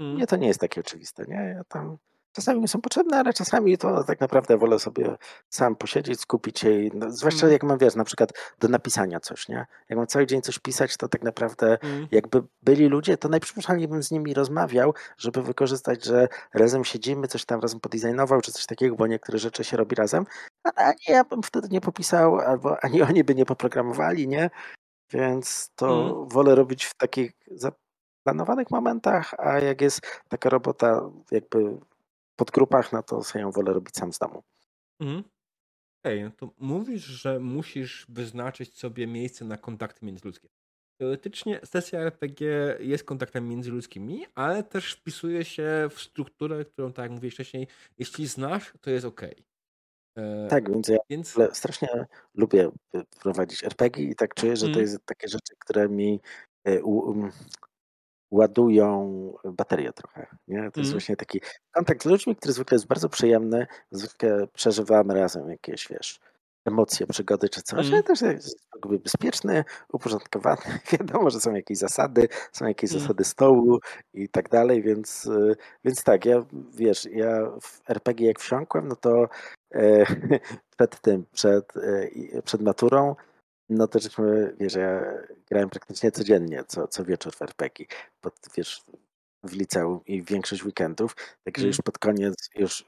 Mm. 0.01 0.15
mnie 0.15 0.27
to 0.27 0.37
nie 0.37 0.47
jest 0.47 0.61
takie 0.61 0.81
oczywiste, 0.81 1.25
nie? 1.29 1.55
Ja 1.57 1.65
tam 1.65 1.99
czasami 2.35 2.61
mi 2.61 2.69
są 2.69 2.81
potrzebne, 2.81 3.19
ale 3.19 3.33
czasami 3.33 3.79
to 3.79 4.05
tak 4.05 4.21
naprawdę 4.21 4.57
wolę 4.59 4.79
sobie 4.79 5.17
sam 5.51 5.77
posiedzieć, 5.77 6.21
skupić 6.21 6.59
się 6.59 6.71
i 6.81 6.91
no, 6.95 7.11
zwłaszcza 7.11 7.47
Mm. 7.47 7.53
jak 7.53 7.63
mam, 7.63 7.79
wiesz, 7.79 7.95
na 7.95 8.05
przykład 8.05 8.31
do 8.59 8.69
napisania 8.69 9.21
coś, 9.21 9.49
nie? 9.49 9.67
Jak 9.89 9.97
mam 9.99 10.07
cały 10.07 10.27
dzień 10.27 10.43
coś 10.43 10.59
pisać, 10.59 10.97
to 10.97 11.09
tak 11.09 11.23
naprawdę 11.23 11.79
Mm. 11.83 12.07
jakby 12.11 12.43
byli 12.63 12.89
ludzie, 12.89 13.17
to 13.17 13.29
najprzypuszczalniej 13.29 13.89
bym 13.89 14.03
z 14.03 14.11
nimi 14.11 14.35
rozmawiał, 14.35 14.95
żeby 15.19 15.43
wykorzystać, 15.43 16.05
że 16.05 16.29
razem 16.55 16.85
siedzimy, 16.85 17.27
coś 17.29 17.45
tam 17.45 17.61
razem 17.61 17.81
podesignował, 17.81 18.41
czy 18.41 18.53
coś 18.53 18.67
takiego, 18.67 18.97
bo 18.97 19.07
niektóre 19.07 19.39
rzeczy 19.39 19.65
się 19.65 19.77
robi 19.77 19.95
razem, 19.97 20.27
a 20.65 20.71
ani 20.75 20.99
ja 21.09 21.25
bym 21.25 21.43
wtedy 21.43 21.69
nie 21.71 21.81
popisał, 21.81 22.39
albo 22.39 22.85
ani 22.85 23.03
oni 23.03 23.25
by 23.25 23.35
nie 23.35 23.45
poprogramowali, 23.47 24.29
nie? 24.29 24.51
Więc 25.13 25.71
to 25.77 26.03
Mhm. 26.07 26.29
wolę 26.29 26.55
robić 26.55 26.85
w 26.85 26.95
takich 26.95 27.33
zaplanowanych 27.51 28.71
momentach, 28.71 29.35
a 29.39 29.59
jak 29.59 29.81
jest 29.81 30.01
taka 30.29 30.49
robota 30.49 31.11
jakby 31.31 31.79
podgrupach, 32.37 32.93
no 32.93 33.03
to 33.03 33.25
sobie 33.25 33.43
ją 33.43 33.51
wolę 33.51 33.73
robić 33.73 33.97
sam 33.97 34.13
z 34.13 34.19
domu. 34.19 34.43
Mhm. 35.01 35.25
Okej, 36.05 36.23
no 36.25 36.31
to 36.31 36.55
mówisz, 36.59 37.05
że 37.05 37.41
musisz 37.41 38.07
wyznaczyć 38.09 38.79
sobie 38.79 39.07
miejsce 39.07 39.45
na 39.45 39.57
kontakty 39.59 40.07
międzyludzkie. 40.07 40.49
Teoretycznie 41.01 41.61
sesja 41.65 42.01
RPG 42.01 42.77
jest 42.81 43.05
kontaktem 43.05 43.49
międzyludzkimi, 43.49 44.27
ale 44.35 44.63
też 44.63 44.93
wpisuje 44.93 45.45
się 45.45 45.89
w 45.91 46.01
strukturę, 46.01 46.65
którą, 46.65 46.93
tak 46.93 47.03
jak 47.03 47.13
mówiłeś 47.13 47.35
wcześniej, 47.35 47.69
jeśli 47.99 48.27
znasz, 48.27 48.73
to 48.81 48.91
jest 48.91 49.07
ok. 49.07 49.23
Tak, 50.47 50.71
więc 50.71 50.89
ja 50.89 50.99
Więc 51.11 51.39
strasznie 51.53 51.89
lubię 52.35 52.71
y, 52.97 53.05
prowadzić 53.23 53.65
RPG 53.65 54.05
i 54.05 54.15
tak 54.15 54.35
czuję, 54.35 54.57
że 54.57 54.71
to 54.71 54.81
Mhm. 54.81 54.81
jest 54.81 54.99
takie 55.07 55.29
rzeczy, 55.29 55.55
które 55.59 55.89
mi 55.89 56.21
y, 56.69 56.85
um, 56.85 57.31
ładują 58.35 59.33
baterię 59.45 59.93
trochę. 59.93 60.27
Nie? 60.49 60.59
To 60.59 60.65
jest 60.65 60.77
Mhm. 60.79 60.93
właśnie 60.93 61.17
taki 61.17 61.41
kontakt 61.73 62.03
z 62.03 62.07
ludźmi, 62.07 62.37
który 62.37 62.53
zwykle 62.55 62.75
jest 62.75 62.87
bardzo 62.87 63.09
przyjemny, 63.09 63.67
zwykle 63.91 64.47
przeżywamy 64.53 65.15
razem 65.15 65.49
jakieś, 65.51 65.89
wiesz, 65.89 66.21
emocje, 66.65 67.07
przygody 67.07 67.49
czy 67.49 67.63
coś, 67.63 67.79
ale 67.79 67.87
Mhm. 67.99 68.03
też 68.03 68.21
jest 68.21 68.67
jakby 68.75 68.99
bezpieczny, 68.99 69.65
uporządkowany. 69.93 70.63
Wiadomo, 70.93 71.31
że 71.31 71.41
są 71.41 71.55
jakieś 71.55 71.79
zasady, 71.79 72.29
są 72.53 72.67
jakieś 72.67 72.91
Mhm. 72.91 73.01
zasady 73.01 73.25
stołu 73.25 73.79
i 74.15 74.29
tak 74.29 74.49
dalej, 74.49 74.83
więc, 74.83 75.27
y, 75.27 75.57
więc 75.85 76.05
tak, 76.05 76.25
ja 76.25 76.45
wiesz, 76.75 77.09
ja 77.11 77.51
w 77.63 77.91
RPG 77.91 78.27
jak 78.27 78.41
wsiąkłem, 78.41 78.89
no 78.89 78.97
to 78.97 79.29
e, 79.75 80.05
przed 80.77 81.01
tym, 81.01 81.25
przed, 81.33 81.77
e, 81.77 82.43
przed 82.43 82.63
maturą, 82.63 83.15
no 83.69 83.89
to 83.89 83.99
żeśmy, 83.99 84.57
wiesz, 84.61 84.75
ja 84.75 85.01
grałem 85.51 85.71
praktycznie 85.71 86.11
codziennie, 86.13 86.65
co, 86.69 86.89
co 86.89 87.05
wieczór 87.05 87.35
w 87.35 87.43
RPG, 87.43 87.87
pod, 88.21 88.35
wiesz, 88.57 88.85
w 89.43 89.53
liceum 89.53 90.01
i 90.07 90.23
większość 90.23 90.65
weekendów, 90.65 91.17
także 91.45 91.67
już 91.67 91.77
Mhm. 91.77 91.85
pod 91.85 91.99
koniec, 91.99 92.51
już, 92.55 92.85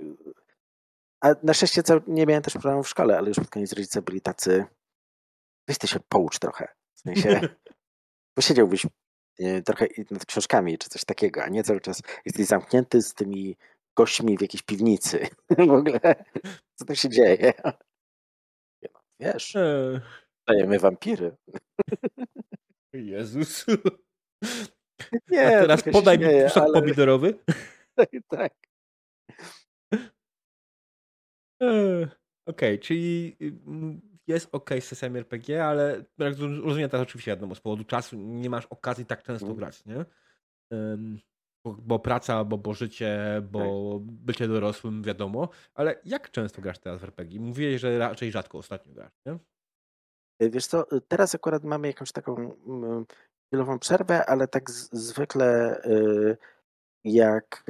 a 1.20 1.35
na 1.43 1.55
szczęście 1.55 1.83
cał- 1.83 2.01
nie 2.07 2.27
miałem 2.27 2.43
też 2.43 2.53
problemów 2.53 2.87
w 2.87 2.91
szkole, 2.91 3.18
ale 3.18 3.29
już 3.29 3.37
pod 3.37 3.51
koniec 3.51 3.72
rodzice 3.72 4.03
byli 4.03 4.20
tacy, 4.20 4.64
weź 5.68 5.79
ty 5.79 5.87
się 5.89 6.01
poucz 6.09 6.39
trochę, 6.39 6.68
w 6.95 7.01
sensie, 7.01 7.41
posiedziałbyś 8.37 8.87
e, 9.39 9.62
trochę 9.62 9.87
nad 10.11 10.27
książkami 10.27 10.79
czy 10.79 10.89
coś 10.89 11.05
takiego, 11.05 11.43
a 11.45 11.49
nie 11.49 11.62
cały 11.64 11.81
czas 11.81 12.03
jesteś 12.24 12.47
zamknięty 12.47 13.03
z 13.03 13.14
tymi 13.14 13.57
gośćmi 13.97 14.39
w 14.39 14.43
jakiejś 14.43 14.62
piwnicy. 14.62 15.29
w 15.68 15.70
ogóle, 15.70 16.24
co 16.74 16.85
tu 16.85 16.95
się 16.97 17.09
dzieje? 17.09 17.53
Nie 18.83 18.89
Wiesz, 19.33 19.57
dajemy 20.49 20.78
wampiry. 20.78 21.36
Jezus. 22.92 23.66
A 25.12 25.16
Nie, 25.30 25.42
teraz 25.49 25.82
trochę 25.82 25.84
się 25.84 25.92
podaj 25.92 26.18
mi 26.18 26.24
śmieję, 26.24 26.51
ale 26.55 26.80
pomidorowy. 26.80 27.34
tak. 28.28 28.53
Eee, 31.61 32.07
Okej, 32.47 32.78
czyli 32.78 33.36
y, 33.42 33.47
mm, 33.66 34.01
jest 34.26 34.49
ok 34.53 34.70
z 34.80 34.84
sesjami 34.84 35.18
RPG, 35.18 35.66
ale 35.66 36.05
rozumiem 36.38 36.90
teraz 36.90 37.07
oczywiście 37.07 37.30
wiadomo, 37.30 37.55
z 37.55 37.61
powodu 37.61 37.84
czasu 37.84 38.16
nie 38.16 38.51
masz 38.51 38.66
okazji 38.66 39.07
tak 39.07 39.22
często 39.22 39.47
Mm. 39.47 39.57
grać, 39.59 39.84
nie? 39.84 40.05
Bo, 41.64 41.72
bo 41.78 41.99
praca, 41.99 42.44
bo, 42.44 42.59
bo 42.59 42.74
życie, 42.74 43.42
bo 43.51 43.99
bycie 44.03 44.49
dorosłym, 44.49 45.03
wiadomo. 45.03 45.49
Ale 45.74 46.01
jak 46.05 46.30
często 46.30 46.62
grasz 46.62 46.78
teraz 46.78 47.01
w 47.01 47.05
RPG? 47.05 47.40
Mówiłeś, 47.40 47.80
że 47.80 47.99
raczej 47.99 48.30
rzadko 48.32 48.59
ostatnio 48.59 48.92
grasz, 48.94 49.12
nie? 49.26 49.38
Wiesz 50.41 50.66
co, 50.66 50.87
teraz 51.09 51.34
akurat 51.34 51.64
mamy 51.64 51.87
jakąś 51.89 52.12
taką 52.12 52.37
mm, 52.66 53.07
chwilową 53.47 53.78
przerwę, 53.78 54.26
ale 54.26 54.49
tak 54.49 54.70
z, 54.70 54.89
zwykle 54.93 55.80
y, 55.84 56.37
jak, 57.05 57.64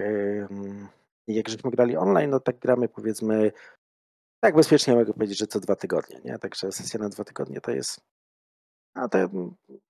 ym, 0.50 0.88
jak 1.26 1.48
żeśmy 1.48 1.70
grali 1.70 1.96
online, 1.96 2.30
no 2.30 2.40
tak 2.40 2.58
gramy 2.58 2.88
powiedzmy, 2.88 3.52
tak 4.40 4.54
bezpiecznie 4.56 4.94
mogę 4.94 5.12
powiedzieć, 5.12 5.38
że 5.38 5.46
co 5.46 5.60
dwa 5.60 5.76
tygodnie, 5.76 6.20
nie? 6.24 6.38
Także 6.38 6.72
sesja 6.72 7.00
na 7.00 7.08
dwa 7.08 7.24
tygodnie 7.24 7.60
to 7.60 7.70
jest, 7.70 8.00
a 8.94 9.08
to 9.08 9.18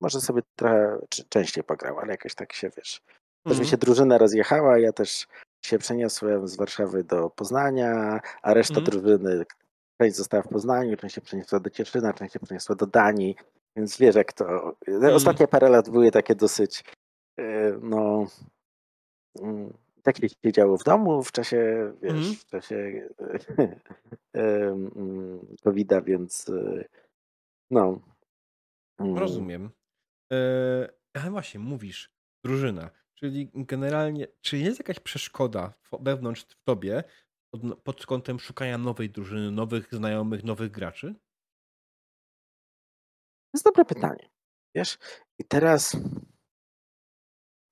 może 0.01 0.21
sobie 0.21 0.43
trochę 0.57 0.99
czy- 1.09 1.25
częściej 1.29 1.65
pograł, 1.65 1.99
ale 1.99 2.11
jakoś 2.13 2.35
tak 2.35 2.53
się, 2.53 2.71
wiesz, 2.77 3.01
też 3.45 3.51
mi 3.59 3.65
Mhm. 3.65 3.65
się 3.67 3.77
drużyna 3.77 4.19
rozjechała, 4.19 4.79
ja 4.79 4.93
też 4.93 5.27
się 5.65 5.79
przeniosłem 5.79 6.49
z 6.49 6.57
Warszawy 6.57 7.05
do 7.05 7.31
Poznania, 7.31 8.21
a 8.43 8.55
reszta 8.55 8.81
Mhm. 8.81 8.85
drużyny, 8.85 9.45
część 9.99 10.17
została 10.17 10.43
w 10.43 10.49
Poznaniu, 10.49 10.97
część 10.97 11.15
się 11.15 11.21
przeniosła 11.21 11.61
do 11.61 11.71
Cieszyna, 11.71 12.13
część 12.13 12.33
się 12.33 12.41
przeniosła 12.41 12.75
do 12.77 12.87
Danii, 12.87 13.37
więc 13.77 13.99
wiesz 13.99 14.15
jak 14.15 14.33
to, 14.33 14.77
Mhm. 14.89 15.15
ostatnie 15.15 15.49
parę 15.49 15.69
lat 15.69 15.91
były 15.91 16.11
takie 16.11 16.35
dosyć, 16.35 16.85
e, 17.39 17.73
no, 17.83 18.27
mm, 19.43 19.73
tak 20.03 20.17
się 20.17 20.29
siedziało 20.29 20.77
w 20.79 20.85
domu 20.85 21.23
w 21.23 21.33
czasie, 21.33 21.93
wiesz, 22.03 22.13
Mhm. 22.13 22.35
w 22.35 22.47
czasie 22.47 23.09
mm, 24.35 25.41
COVID-a, 25.65 26.01
więc 26.01 26.49
e, 26.49 26.85
no. 27.71 28.01
mm, 29.01 29.19
Rozumiem. 29.19 29.71
Ale 31.15 31.31
właśnie, 31.31 31.61
mówisz, 31.61 32.11
drużyna. 32.45 32.91
Czyli 33.15 33.51
generalnie, 33.55 34.27
czy 34.41 34.59
jest 34.59 34.79
jakaś 34.79 35.01
przeszkoda 35.01 35.73
wewnątrz 36.01 36.43
w 36.45 36.65
tobie 36.65 37.05
pod, 37.51 37.61
pod 37.83 38.07
kątem 38.07 38.39
szukania 38.41 38.79
nowej 38.79 39.11
drużyny, 39.11 39.51
nowych 39.51 39.95
znajomych, 39.95 40.45
nowych 40.45 40.71
graczy? 40.71 41.15
To 43.45 43.51
jest 43.55 43.65
dobre 43.65 43.85
pytanie. 43.85 44.29
Wiesz, 44.75 44.99
i 45.39 45.45
teraz 45.45 45.91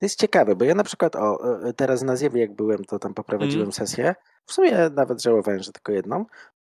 to 0.00 0.06
jest 0.06 0.20
ciekawe, 0.20 0.56
bo 0.56 0.64
ja 0.64 0.74
na 0.74 0.84
przykład, 0.84 1.16
o, 1.16 1.58
e, 1.68 1.72
teraz 1.72 2.02
na 2.02 2.16
Zjewie 2.16 2.40
jak 2.40 2.54
byłem, 2.54 2.84
to 2.84 2.98
tam 2.98 3.14
poprowadziłem 3.14 3.66
Mhm. 3.68 3.72
sesję. 3.86 4.14
W 4.46 4.52
sumie 4.52 4.90
nawet 4.90 5.22
żałowałem, 5.22 5.62
że 5.62 5.72
tylko 5.72 5.92
jedną, 5.92 6.24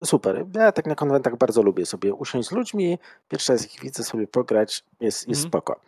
super. 0.04 0.46
Ja 0.54 0.72
tak 0.72 0.86
na 0.86 0.94
konwentach 0.94 1.36
bardzo 1.36 1.62
lubię 1.62 1.86
sobie 1.86 2.14
usiąść 2.14 2.48
z 2.48 2.52
ludźmi, 2.52 2.98
pierwszy 3.28 3.52
raz 3.52 3.74
ich 3.74 3.80
widzę, 3.80 4.04
sobie 4.04 4.26
pograć, 4.26 4.84
jest, 5.00 5.28
jest 5.28 5.44
Mhm. 5.44 5.48
spoko. 5.50 5.80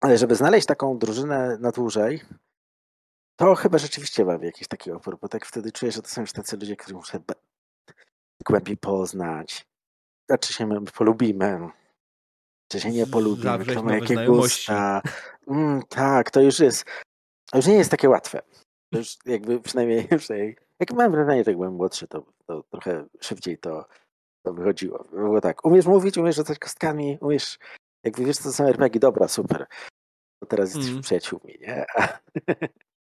Ale 0.00 0.18
żeby 0.18 0.34
znaleźć 0.34 0.66
taką 0.66 0.98
drużynę 0.98 1.58
na 1.60 1.70
dłużej, 1.70 2.20
to 3.36 3.54
chyba 3.54 3.78
rzeczywiście 3.78 4.24
mam 4.24 4.42
jakiś 4.42 4.68
taki 4.68 4.90
opór, 4.90 5.18
bo 5.20 5.28
tak 5.28 5.46
wtedy 5.46 5.72
czuję, 5.72 5.92
że 5.92 6.02
to 6.02 6.08
są 6.08 6.20
już 6.20 6.32
tacy 6.32 6.56
ludzie, 6.56 6.76
których 6.76 6.96
muszę 6.96 7.20
głębiej 8.46 8.76
poznać. 8.76 9.66
A 10.28 10.38
czy 10.38 10.52
się 10.52 10.66
my 10.66 10.80
polubimy, 10.80 11.68
czy 12.68 12.80
się 12.80 12.90
nie 12.90 13.06
polubimy, 13.06 13.64
kto 13.66 13.82
ma 13.82 13.94
jakie 13.94 14.26
gusta. 14.26 15.02
Mm, 15.46 15.82
tak, 15.88 16.30
to 16.30 16.40
już 16.40 16.58
jest, 16.58 16.84
to 17.50 17.58
już 17.58 17.66
nie 17.66 17.74
jest 17.74 17.90
takie 17.90 18.08
łatwe. 18.08 18.42
To 18.92 18.98
już 18.98 19.16
jakby 19.26 19.60
przynajmniej, 19.60 20.08
przynajmniej 20.18 20.56
jak 20.80 20.92
mam 20.92 21.12
wrażenie, 21.12 21.44
że 21.44 21.50
jak 21.50 21.58
byłem 21.58 21.74
młodszy, 21.74 22.08
to, 22.08 22.24
to 22.46 22.62
trochę 22.62 23.06
szybciej 23.20 23.58
to, 23.58 23.88
to 24.42 24.52
wychodziło. 24.54 25.04
Było 25.04 25.40
tak, 25.40 25.64
umiesz 25.64 25.86
mówić, 25.86 26.18
umiesz 26.18 26.36
rzucać 26.36 26.58
kostkami, 26.58 27.18
umiesz, 27.20 27.58
jakby 28.04 28.24
wiesz, 28.24 28.36
co 28.36 28.44
to 28.44 28.52
są 28.52 28.64
RPG, 28.64 29.00
dobra, 29.00 29.28
super. 29.28 29.66
To 30.40 30.46
teraz 30.46 30.68
jesteśmy 30.68 30.90
Mm. 30.90 31.02
przyjaciółmi, 31.02 31.58
nie? 31.60 31.84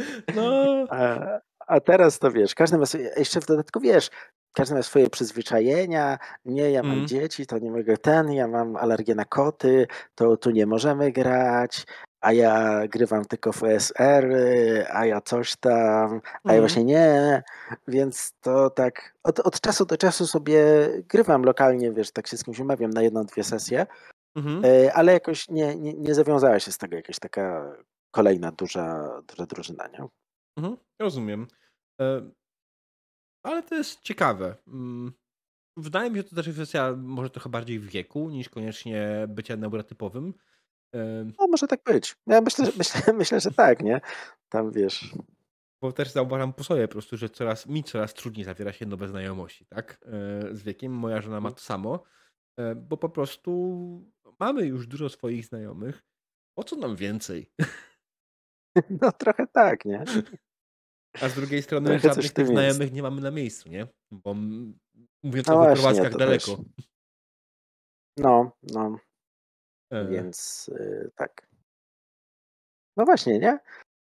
A, 0.00 0.32
No, 0.34 0.84
a, 0.90 1.18
a 1.66 1.80
teraz 1.80 2.18
to 2.18 2.30
wiesz, 2.30 2.54
każdy 2.54 2.78
ma 2.78 2.84
jeszcze 3.16 3.40
w 3.40 3.46
dodatku 3.46 3.80
wiesz, 3.80 4.10
każdy 4.52 4.74
ma 4.74 4.82
swoje 4.82 5.10
przyzwyczajenia, 5.10 6.18
nie, 6.44 6.70
ja 6.70 6.82
mam 6.82 6.92
Mm. 6.92 7.06
dzieci, 7.06 7.46
to 7.46 7.58
nie 7.58 7.70
mogę 7.70 7.96
ten, 7.96 8.32
ja 8.32 8.48
mam 8.48 8.76
alergię 8.76 9.14
na 9.14 9.24
koty, 9.24 9.86
to 10.14 10.36
tu 10.36 10.50
nie 10.50 10.66
możemy 10.66 11.12
grać, 11.12 11.86
a 12.20 12.32
ja 12.32 12.80
grywam 12.88 13.24
tylko 13.24 13.52
w 13.52 13.62
OSR, 13.62 14.28
a 14.92 15.06
ja 15.06 15.20
coś 15.20 15.56
tam, 15.56 16.20
a 16.44 16.52
ja 16.52 16.58
Mm. 16.58 16.60
właśnie 16.60 16.84
nie, 16.84 17.42
więc 17.88 18.32
to 18.40 18.70
tak 18.70 19.14
od, 19.24 19.40
od 19.40 19.60
czasu 19.60 19.86
do 19.86 19.96
czasu 19.96 20.26
sobie 20.26 20.62
grywam 21.08 21.42
lokalnie, 21.44 21.92
wiesz, 21.92 22.12
tak 22.12 22.26
się 22.26 22.36
z 22.36 22.44
kimś 22.44 22.58
umawiam 22.60 22.90
na 22.90 23.02
jedną, 23.02 23.24
dwie 23.24 23.44
sesje, 23.44 23.86
Mhm. 24.36 24.62
e, 24.64 24.92
ale 24.94 25.12
jakoś 25.12 25.48
nie, 25.48 25.76
nie, 25.76 25.94
nie 25.94 26.14
zawiązała 26.14 26.60
się 26.60 26.72
z 26.72 26.78
tego 26.78 26.96
jakaś 26.96 27.18
taka 27.18 27.72
kolejna 28.16 28.52
duża, 28.52 29.08
duża 29.28 29.46
drużyna, 29.46 29.86
nie? 29.88 30.08
Mhm, 30.58 30.76
rozumiem. 31.02 31.46
E, 32.00 32.30
Ale 33.42 33.62
to 33.62 33.74
jest 33.74 34.00
ciekawe. 34.00 34.56
Mm, 34.68 35.12
Wydaje 35.78 36.10
mi 36.10 36.16
się, 36.16 36.22
że 36.22 36.28
to 36.28 36.36
też 36.36 36.46
jest 36.46 36.58
kwestia 36.58 36.94
może 36.96 37.30
trochę 37.30 37.50
bardziej 37.50 37.80
wieku 37.80 38.30
niż 38.30 38.48
koniecznie 38.48 39.26
bycia 39.28 39.56
neurotypowym. 39.56 40.34
E, 40.94 41.24
No 41.38 41.46
może 41.48 41.66
tak 41.66 41.80
być. 41.84 42.16
Ja 42.26 42.40
myślę, 42.40 42.66
że- 42.66 42.72
myślę, 42.78 43.00
myślę, 43.22 43.40
że 43.40 43.50
tak, 43.50 43.82
nie? 43.82 44.00
Tam 44.48 44.70
wiesz. 44.72 45.14
Bo 45.82 45.92
też 45.92 46.10
zauważam 46.12 46.52
po 46.52 46.64
sobie 46.64 46.88
po 46.88 46.92
prostu, 46.92 47.16
że 47.16 47.28
coraz, 47.30 47.66
mi 47.66 47.84
coraz 47.84 48.14
trudniej 48.14 48.44
zawiera 48.44 48.72
się 48.72 48.86
nowe 48.86 49.08
znajomości, 49.08 49.66
tak? 49.66 49.98
E, 50.06 50.54
Z 50.54 50.62
wiekiem 50.62 50.92
moja 50.92 51.20
żona 51.20 51.40
ma 51.40 51.50
to 51.50 51.60
samo, 51.60 52.04
bo 52.76 52.96
po 52.96 53.08
prostu 53.08 53.50
mamy 54.40 54.66
już 54.66 54.86
dużo 54.86 55.08
swoich 55.08 55.46
znajomych. 55.46 56.02
Po 56.58 56.64
co 56.64 56.76
nam 56.76 56.96
więcej? 56.96 57.50
No 59.02 59.12
trochę 59.12 59.46
tak, 59.46 59.84
nie? 59.84 60.04
A 61.22 61.28
z 61.28 61.34
drugiej 61.34 61.62
strony 61.62 61.86
Trochę 61.90 62.08
żadnych 62.08 62.32
tych 62.32 62.38
jest. 62.42 62.52
znajomych 62.52 62.92
nie 62.92 63.02
mamy 63.02 63.20
na 63.20 63.30
miejscu, 63.30 63.68
nie? 63.68 63.86
Bo 64.10 64.34
mówiąc 65.22 65.46
No 65.48 65.60
o 65.62 65.68
wyprowadzkach 65.68 66.16
daleko. 66.16 66.56
też. 66.56 66.64
No, 68.16 68.52
no, 68.62 68.98
E, 69.90 70.08
więc 70.08 70.68
y, 70.68 71.10
tak. 71.16 71.46
No 72.96 73.04
właśnie, 73.04 73.38
nie? 73.38 73.58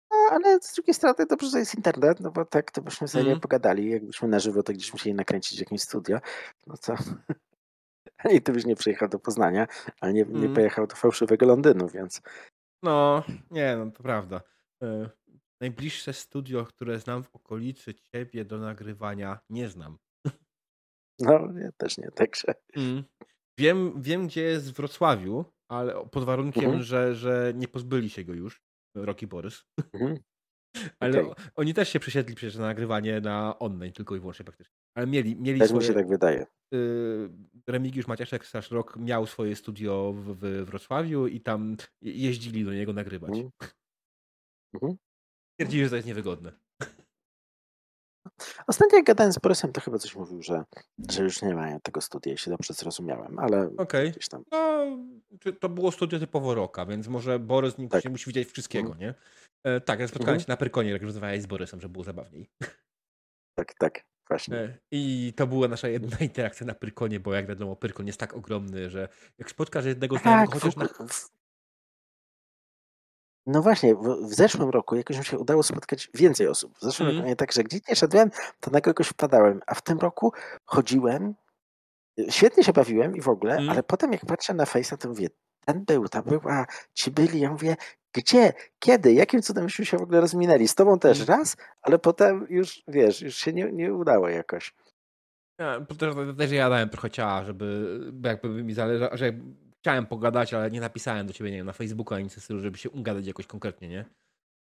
A, 0.10 0.34
ale 0.34 0.60
z 0.62 0.74
drugiej 0.74 0.94
strony 0.94 1.26
dobrze, 1.30 1.50
że 1.50 1.60
jest 1.60 1.76
internet, 1.76 2.20
no 2.20 2.32
bo 2.32 2.46
tak 2.46 2.72
to 2.72 2.82
byśmy 2.82 3.08
sobie 3.08 3.24
nie 3.24 3.30
Mhm. 3.30 3.42
pogadali. 3.42 3.90
Jakbyśmy 3.90 4.28
na 4.28 4.40
żywo, 4.40 4.64
to 4.64 4.74
gdzieś 4.74 4.94
musieli 4.94 5.16
nakręcić 5.16 5.60
jakieś 5.60 5.82
studio. 5.82 6.20
No 6.68 6.78
co? 6.78 6.96
I 8.34 8.42
ty 8.42 8.52
byś 8.52 8.66
nie 8.66 8.76
przyjechał 8.76 9.10
do 9.10 9.20
Poznania, 9.20 9.68
ale 10.02 10.14
nie, 10.14 10.22
nie 10.24 10.36
Mhm. 10.36 10.54
pojechał 10.54 10.88
do 10.88 10.96
fałszywego 10.96 11.46
Londynu, 11.46 11.88
więc 11.88 12.22
No, 12.84 13.24
nie, 13.52 13.76
no 13.78 13.92
to 13.92 14.04
prawda. 14.04 14.42
E, 14.84 15.10
Najbliższe 15.62 16.14
studio, 16.14 16.66
które 16.66 17.00
znam 17.00 17.24
w 17.24 17.36
okolicy 17.36 17.94
ciebie 17.94 18.46
do 18.46 18.58
nagrywania, 18.60 19.40
nie 19.50 19.70
znam. 19.70 19.98
no 21.20 21.60
ja 21.60 21.72
też 21.78 21.98
nie, 21.98 22.12
także. 22.12 22.54
Mm. 22.76 23.04
Wiem, 23.60 24.02
wiem, 24.02 24.28
gdzie 24.28 24.42
jest 24.42 24.72
w 24.72 24.76
Wrocławiu, 24.76 25.46
ale 25.72 26.06
pod 26.12 26.24
warunkiem, 26.24 26.64
Mhm. 26.66 26.84
że, 26.84 27.16
że 27.16 27.54
nie 27.56 27.68
pozbyli 27.68 28.10
się 28.10 28.24
go 28.24 28.34
już, 28.34 28.62
Rocky 28.98 29.28
Borys. 29.28 29.64
Mhm. 29.94 30.18
Ale 31.00 31.20
Okej. 31.20 31.32
o- 31.32 31.36
oni 31.56 31.74
też 31.74 31.90
się 31.90 32.00
przesiedli 32.00 32.36
przecież 32.36 32.56
na 32.56 32.66
nagrywanie 32.66 33.22
na 33.22 33.60
online, 33.60 33.94
tylko 33.94 34.16
i 34.16 34.20
wyłącznie 34.20 34.46
praktycznie. 34.46 34.74
Ale 34.98 35.08
mieli, 35.08 35.36
mieli 35.36 35.62
mi 35.62 35.68
swoje... 35.68 35.88
się 35.88 35.94
tak 35.94 36.08
wydaje. 36.08 36.46
y, 36.74 37.30
Remigiusz 37.68 38.08
Maciaszek 38.08 38.46
Straż 38.46 38.72
Rock 38.72 38.96
miał 38.98 39.26
swoje 39.26 39.56
studio 39.56 40.14
w, 40.14 40.36
w 40.40 40.66
Wrocławiu 40.66 41.28
i 41.28 41.42
tam 41.42 41.76
je- 42.02 42.14
jeździli 42.14 42.66
do 42.66 42.74
niego 42.74 42.94
nagrywać. 42.94 43.30
Mhm. 43.30 43.50
Mhm. 44.74 44.96
Stwierdzili, 45.54 45.84
że 45.84 45.90
to 45.90 45.96
jest 45.96 46.08
niewygodne. 46.08 46.52
Ostatnio 48.68 48.98
jak 48.98 49.06
gadałem 49.06 49.34
z 49.34 49.40
Borysem, 49.40 49.72
to 49.74 49.82
chyba 49.82 49.98
coś 49.98 50.16
mówił, 50.16 50.42
że, 50.44 50.64
że 51.12 51.24
już 51.24 51.42
nie 51.42 51.56
ma 51.56 51.80
tego 51.80 52.02
studia, 52.02 52.32
jeśli 52.32 52.50
dobrze 52.52 52.74
zrozumiałem, 52.74 53.40
ale 53.40 53.70
Okej. 53.78 54.12
gdzieś 54.12 54.28
tam. 54.30 54.44
No, 54.52 54.86
to 55.60 55.70
było 55.70 55.92
studio 55.92 56.20
typowo 56.20 56.56
Rocka, 56.56 56.86
więc 56.86 57.08
może 57.08 57.40
Borys 57.40 57.78
nie 57.78 57.90
Tak. 57.90 58.06
musi 58.10 58.26
widzieć 58.26 58.50
wszystkiego, 58.52 58.90
Mhm. 58.92 59.00
nie? 59.02 59.14
E, 59.64 59.82
tak, 59.82 60.00
ja 60.00 60.08
spotkałem 60.08 60.34
Mhm. 60.36 60.40
się 60.46 60.52
na 60.52 60.58
Pyrkonie, 60.58 60.90
jak 60.90 61.02
rozmawiałeś 61.02 61.42
z 61.42 61.46
Borysem, 61.46 61.82
żeby 61.82 61.92
było 61.92 62.04
zabawniej. 62.04 62.50
Tak, 63.56 63.74
tak, 63.80 64.06
właśnie. 64.30 64.58
E, 64.58 64.78
I 64.92 65.34
to 65.38 65.48
była 65.48 65.68
nasza 65.68 65.88
jedna 65.88 66.18
interakcja 66.18 66.66
na 66.66 66.74
Pyrkonie, 66.76 67.20
bo 67.20 67.34
jak 67.34 67.48
wiadomo, 67.48 67.76
Pyrkon 67.76 68.08
jest 68.08 68.20
tak 68.20 68.34
ogromny, 68.34 68.90
że 68.90 69.10
jak 69.38 69.50
spotkasz 69.50 69.86
jednego 69.86 70.18
znajomego, 70.18 70.52
Tak, 70.52 70.60
w 70.60 70.64
chociaż 70.64 70.76
na... 71.00 71.08
w... 71.08 71.41
No 73.46 73.62
właśnie, 73.62 73.96
w, 73.96 74.02
w 74.30 74.34
zeszłym 74.34 74.70
roku 74.70 74.96
jakoś 74.96 75.18
mi 75.18 75.26
się 75.26 75.39
udało 75.39 75.64
spotkać 75.64 76.10
więcej 76.14 76.48
osób. 76.48 76.78
W 76.78 76.82
zeszłym 76.82 77.08
Mhm. 77.08 77.18
roku 77.18 77.30
nie 77.30 77.36
tak, 77.36 77.52
że 77.52 77.64
gdzie 77.64 77.80
nie 77.89 77.96
szedłem, 77.96 78.32
to 78.60 78.72
na 78.72 78.82
kogoś 78.82 79.08
wpadałem, 79.08 79.62
a 79.68 79.76
w 79.76 79.82
tym 79.82 80.00
roku 80.00 80.34
chodziłem, 80.66 81.36
y, 82.20 82.32
świetnie 82.32 82.64
się 82.64 82.74
bawiłem 82.74 83.16
i 83.16 83.22
w 83.22 83.30
ogóle, 83.30 83.52
Mhm. 83.52 83.70
ale 83.70 83.84
potem 83.84 84.12
jak 84.14 84.26
patrzę 84.26 84.54
na 84.54 84.64
Face'a, 84.64 84.98
to 84.98 85.08
mówię, 85.10 85.28
ten 85.66 85.86
był, 85.86 86.08
ta 86.08 86.22
była, 86.22 86.66
ci 86.94 87.12
byli, 87.12 87.39
ja 87.39 87.52
mówię, 87.52 87.76
gdzie, 88.14 88.54
kiedy, 88.80 89.14
jakim 89.14 89.42
cudem 89.42 89.64
myśmy 89.64 89.86
się 89.86 89.98
w 89.98 90.02
ogóle 90.02 90.22
rozminęli? 90.22 90.68
Z 90.68 90.76
tobą 90.76 91.00
też 91.00 91.20
Mhm. 91.20 91.39
raz, 91.39 91.58
ale 91.82 92.00
potem 92.00 92.48
już, 92.50 92.84
wiesz, 92.88 93.22
już 93.22 93.36
się 93.36 93.54
nie, 93.54 93.72
nie 93.72 93.94
udało 93.94 94.30
jakoś. 94.30 94.74
Ja, 95.60 95.82
też, 96.00 96.14
też 96.38 96.52
ja 96.52 96.70
dałem 96.70 96.89
trochę 96.89 97.10
ciała, 97.10 97.44
żeby 97.44 98.00
jakby 98.24 98.64
mi 98.64 98.74
zależało, 98.74 99.18
że 99.18 99.32
chciałem 99.82 100.06
pogadać, 100.06 100.54
ale 100.54 100.72
nie 100.72 100.82
napisałem 100.82 101.28
do 101.28 101.34
ciebie, 101.34 101.52
nie 101.52 101.58
wiem, 101.58 101.66
na 101.66 101.74
Facebooku 101.74 102.16
ani 102.16 102.24
nic 102.24 102.34
w 102.34 102.36
tym 102.36 102.44
stylu, 102.44 102.60
żeby 102.60 102.78
się 102.78 102.90
ugadać 102.90 103.28
jakoś 103.28 103.48
konkretnie, 103.48 103.88
nie? 103.90 104.06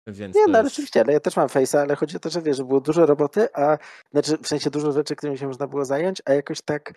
Więc 0.07 0.35
Nie, 0.35 0.41
no 0.47 0.57
ale 0.57 0.63
jest... 0.63 0.73
oczywiście, 0.73 1.01
ale 1.01 1.13
ja 1.13 1.19
też 1.19 1.35
mam 1.35 1.47
Face'a, 1.47 1.77
ale 1.77 1.95
chodzi 1.95 2.17
o 2.17 2.19
to, 2.19 2.29
że 2.29 2.41
wiesz, 2.41 2.57
że 2.57 2.63
było 2.63 2.81
dużo 2.81 3.05
roboty, 3.05 3.47
a 3.53 3.77
znaczy 4.11 4.37
w 4.37 4.47
sensie 4.47 4.69
dużo 4.69 4.91
rzeczy, 4.91 5.15
którymi 5.15 5.37
się 5.37 5.47
można 5.47 5.67
było 5.67 5.85
zająć, 5.85 6.21
a 6.25 6.33
jakoś 6.33 6.61
tak 6.61 6.93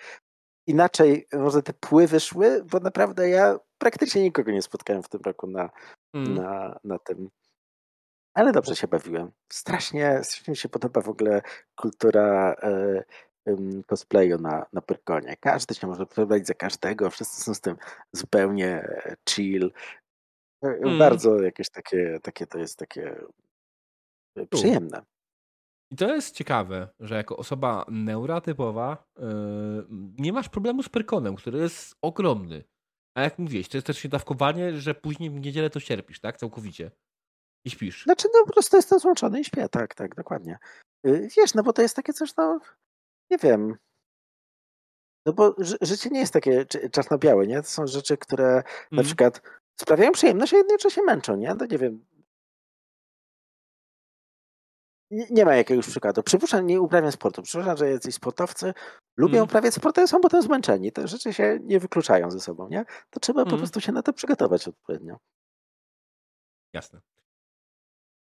inaczej 0.66 1.26
może 1.32 1.62
te 1.62 1.72
pływy 1.72 2.20
szły, 2.20 2.64
bo 2.64 2.80
naprawdę 2.80 3.28
ja 3.28 3.58
praktycznie 3.78 4.22
nikogo 4.22 4.50
nie 4.52 4.62
spotkałem 4.62 5.02
w 5.02 5.08
tym 5.08 5.20
roku 5.24 5.46
na, 5.46 5.70
Mm. 6.14 6.34
na, 6.34 6.78
na 6.84 6.98
tym. 6.98 7.28
Ale 8.34 8.52
dobrze 8.52 8.76
się 8.76 8.88
bawiłem. 8.88 9.30
Strasznie, 9.52 10.20
strasznie 10.22 10.52
mi 10.52 10.56
się 10.56 10.68
podoba 10.68 11.00
w 11.00 11.08
ogóle 11.08 11.42
kultura 11.76 12.54
em, 12.54 13.02
cosplayu 13.86 14.38
na, 14.38 14.66
na 14.72 14.80
Pyrkonie. 14.80 15.36
Każdy 15.40 15.74
się 15.74 15.86
może 15.86 16.06
przebrać 16.06 16.46
za 16.46 16.54
każdego, 16.54 17.10
wszyscy 17.10 17.42
są 17.42 17.54
z 17.54 17.60
tym 17.60 17.76
zupełnie 18.12 18.68
e, 18.68 19.16
chill. 19.28 19.64
E, 19.64 20.68
Mm. 20.68 20.98
Bardzo 20.98 21.42
jakieś 21.42 21.70
takie, 21.70 22.18
takie 22.22 22.46
to 22.46 22.58
jest 22.58 22.78
takie 22.78 23.20
e, 24.36 24.46
przyjemne. 24.46 25.02
I 25.90 25.96
to 25.96 26.14
jest 26.14 26.34
ciekawe, 26.34 26.88
że 27.00 27.14
jako 27.14 27.36
osoba 27.36 27.84
neurotypowa 27.88 29.04
yy, 29.18 29.86
nie 30.18 30.32
masz 30.32 30.48
problemu 30.48 30.82
z 30.82 30.88
Pyrkonem, 30.88 31.36
który 31.36 31.58
jest 31.58 31.94
ogromny. 32.02 32.64
A 33.16 33.22
jak 33.22 33.38
mówiłeś, 33.38 33.68
to 33.68 33.76
jest 33.76 33.86
też 33.86 34.08
dawkowanie, 34.08 34.76
że 34.76 34.94
później 34.94 35.30
w 35.30 35.40
niedzielę 35.40 35.70
to 35.70 35.80
cierpisz, 35.80 36.20
tak? 36.20 36.36
Całkowicie. 36.36 36.90
I 37.66 37.70
śpisz. 37.70 38.04
Znaczy, 38.04 38.28
no 38.34 38.44
po 38.46 38.52
prostu 38.52 38.76
jestem 38.76 38.98
złączony 38.98 39.40
i 39.40 39.44
śpię, 39.44 39.68
tak, 39.68 39.94
tak, 39.94 40.14
dokładnie. 40.14 40.58
Y, 41.06 41.28
Wiesz, 41.36 41.54
no 41.54 41.62
bo 41.62 41.72
to 41.72 41.82
jest 41.82 41.96
takie 41.96 42.12
coś, 42.12 42.36
no, 42.36 42.60
nie 43.30 43.38
wiem. 43.38 43.76
No 45.26 45.32
bo 45.32 45.54
ży 45.58 45.76
życie 45.80 46.10
nie 46.10 46.20
jest 46.20 46.32
takie 46.32 46.64
czarno-białe, 46.92 47.46
nie? 47.46 47.62
To 47.62 47.68
są 47.68 47.86
rzeczy, 47.86 48.16
które 48.18 48.52
na 48.54 48.62
Mm. 48.92 49.04
przykład 49.04 49.40
sprawiają 49.80 50.12
przyjemność, 50.12 50.54
a 50.54 50.56
jednocześnie 50.56 51.02
męczą, 51.02 51.36
nie? 51.36 51.54
No 51.54 51.66
nie 51.66 51.78
wiem. 51.78 52.04
Nie, 55.10 55.26
nie 55.30 55.44
ma 55.44 55.54
jakiegoś 55.56 55.86
przykładu. 55.86 56.22
Przypuszczam, 56.22 56.66
nie 56.66 56.80
uprawiam 56.80 57.12
sportu. 57.12 57.42
Przypuszczam, 57.42 57.76
że 57.76 57.90
jacyś 57.90 58.14
sportowcy 58.14 58.74
lubią 59.16 59.34
Mm. 59.38 59.44
uprawiać 59.44 59.74
sport, 59.74 59.98
ale 59.98 60.08
są 60.08 60.20
potem 60.20 60.42
zmęczeni. 60.42 60.92
Te 60.92 61.08
rzeczy 61.08 61.32
się 61.32 61.58
nie 61.62 61.80
wykluczają 61.80 62.30
ze 62.30 62.40
sobą, 62.40 62.68
nie? 62.68 62.84
To 63.10 63.20
trzeba 63.20 63.42
po 63.44 63.48
Mm. 63.48 63.58
prostu 63.58 63.80
się 63.80 63.92
na 63.92 64.02
to 64.02 64.12
przygotować 64.12 64.68
odpowiednio. 64.68 65.16
Jasne. 66.72 67.00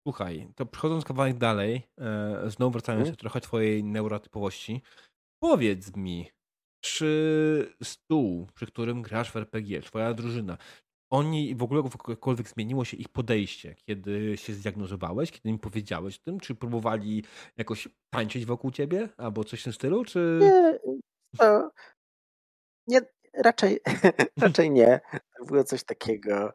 Słuchaj, 0.06 0.48
to 0.56 0.66
przechodząc 0.66 1.04
kawałek 1.04 1.38
dalej, 1.38 1.82
e, 2.00 2.50
znowu 2.50 2.70
wracając 2.70 3.00
Mhm. 3.00 3.16
do 3.16 3.20
trochę 3.20 3.40
twojej 3.40 3.84
neurotypowości, 3.84 4.82
powiedz 5.42 5.96
mi, 5.96 6.30
czy 6.84 7.74
stół, 7.82 8.46
przy 8.54 8.66
którym 8.66 9.02
grasz 9.02 9.32
w 9.32 9.36
RPG, 9.36 9.80
twoja 9.82 10.14
drużyna, 10.14 10.58
oni 11.12 11.54
w 11.54 11.62
ogóle 11.62 11.82
jakkolwiek 12.08 12.48
zmieniło 12.48 12.84
się 12.84 12.96
ich 12.96 13.08
podejście, 13.08 13.74
kiedy 13.74 14.36
się 14.36 14.52
zdiagnozowałeś, 14.52 15.30
kiedy 15.30 15.48
im 15.48 15.58
powiedziałeś 15.58 16.18
o 16.18 16.22
tym? 16.24 16.40
Czy 16.40 16.54
próbowali 16.54 17.24
jakoś 17.56 17.88
tańczyć 18.14 18.46
wokół 18.46 18.70
ciebie 18.70 19.08
albo 19.16 19.44
coś 19.44 19.60
w 19.60 19.64
tym 19.64 19.72
stylu? 19.72 20.04
Czy... 20.04 20.38
Nie, 20.42 20.78
to 21.38 21.70
nie, 22.86 23.00
raczej, 23.34 23.80
raczej 24.42 24.70
nie. 24.70 25.00
Było 25.46 25.64
coś 25.64 25.84
takiego, 25.84 26.52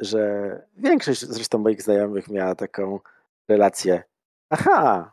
że 0.00 0.52
większość 0.76 1.20
zresztą 1.20 1.58
moich 1.58 1.82
znajomych 1.82 2.28
miała 2.28 2.54
taką 2.54 3.00
relację. 3.48 4.02
Aha, 4.50 5.12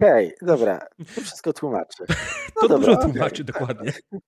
okay, 0.00 0.32
dobra, 0.42 0.78
to 1.14 1.20
wszystko 1.20 1.52
tłumaczy. 1.52 2.04
No 2.56 2.62
to 2.62 2.68
dobra, 2.68 2.86
dużo 2.94 3.00
tłumaczy, 3.00 3.42
okay. 3.42 3.44
dokładnie. 3.44 3.92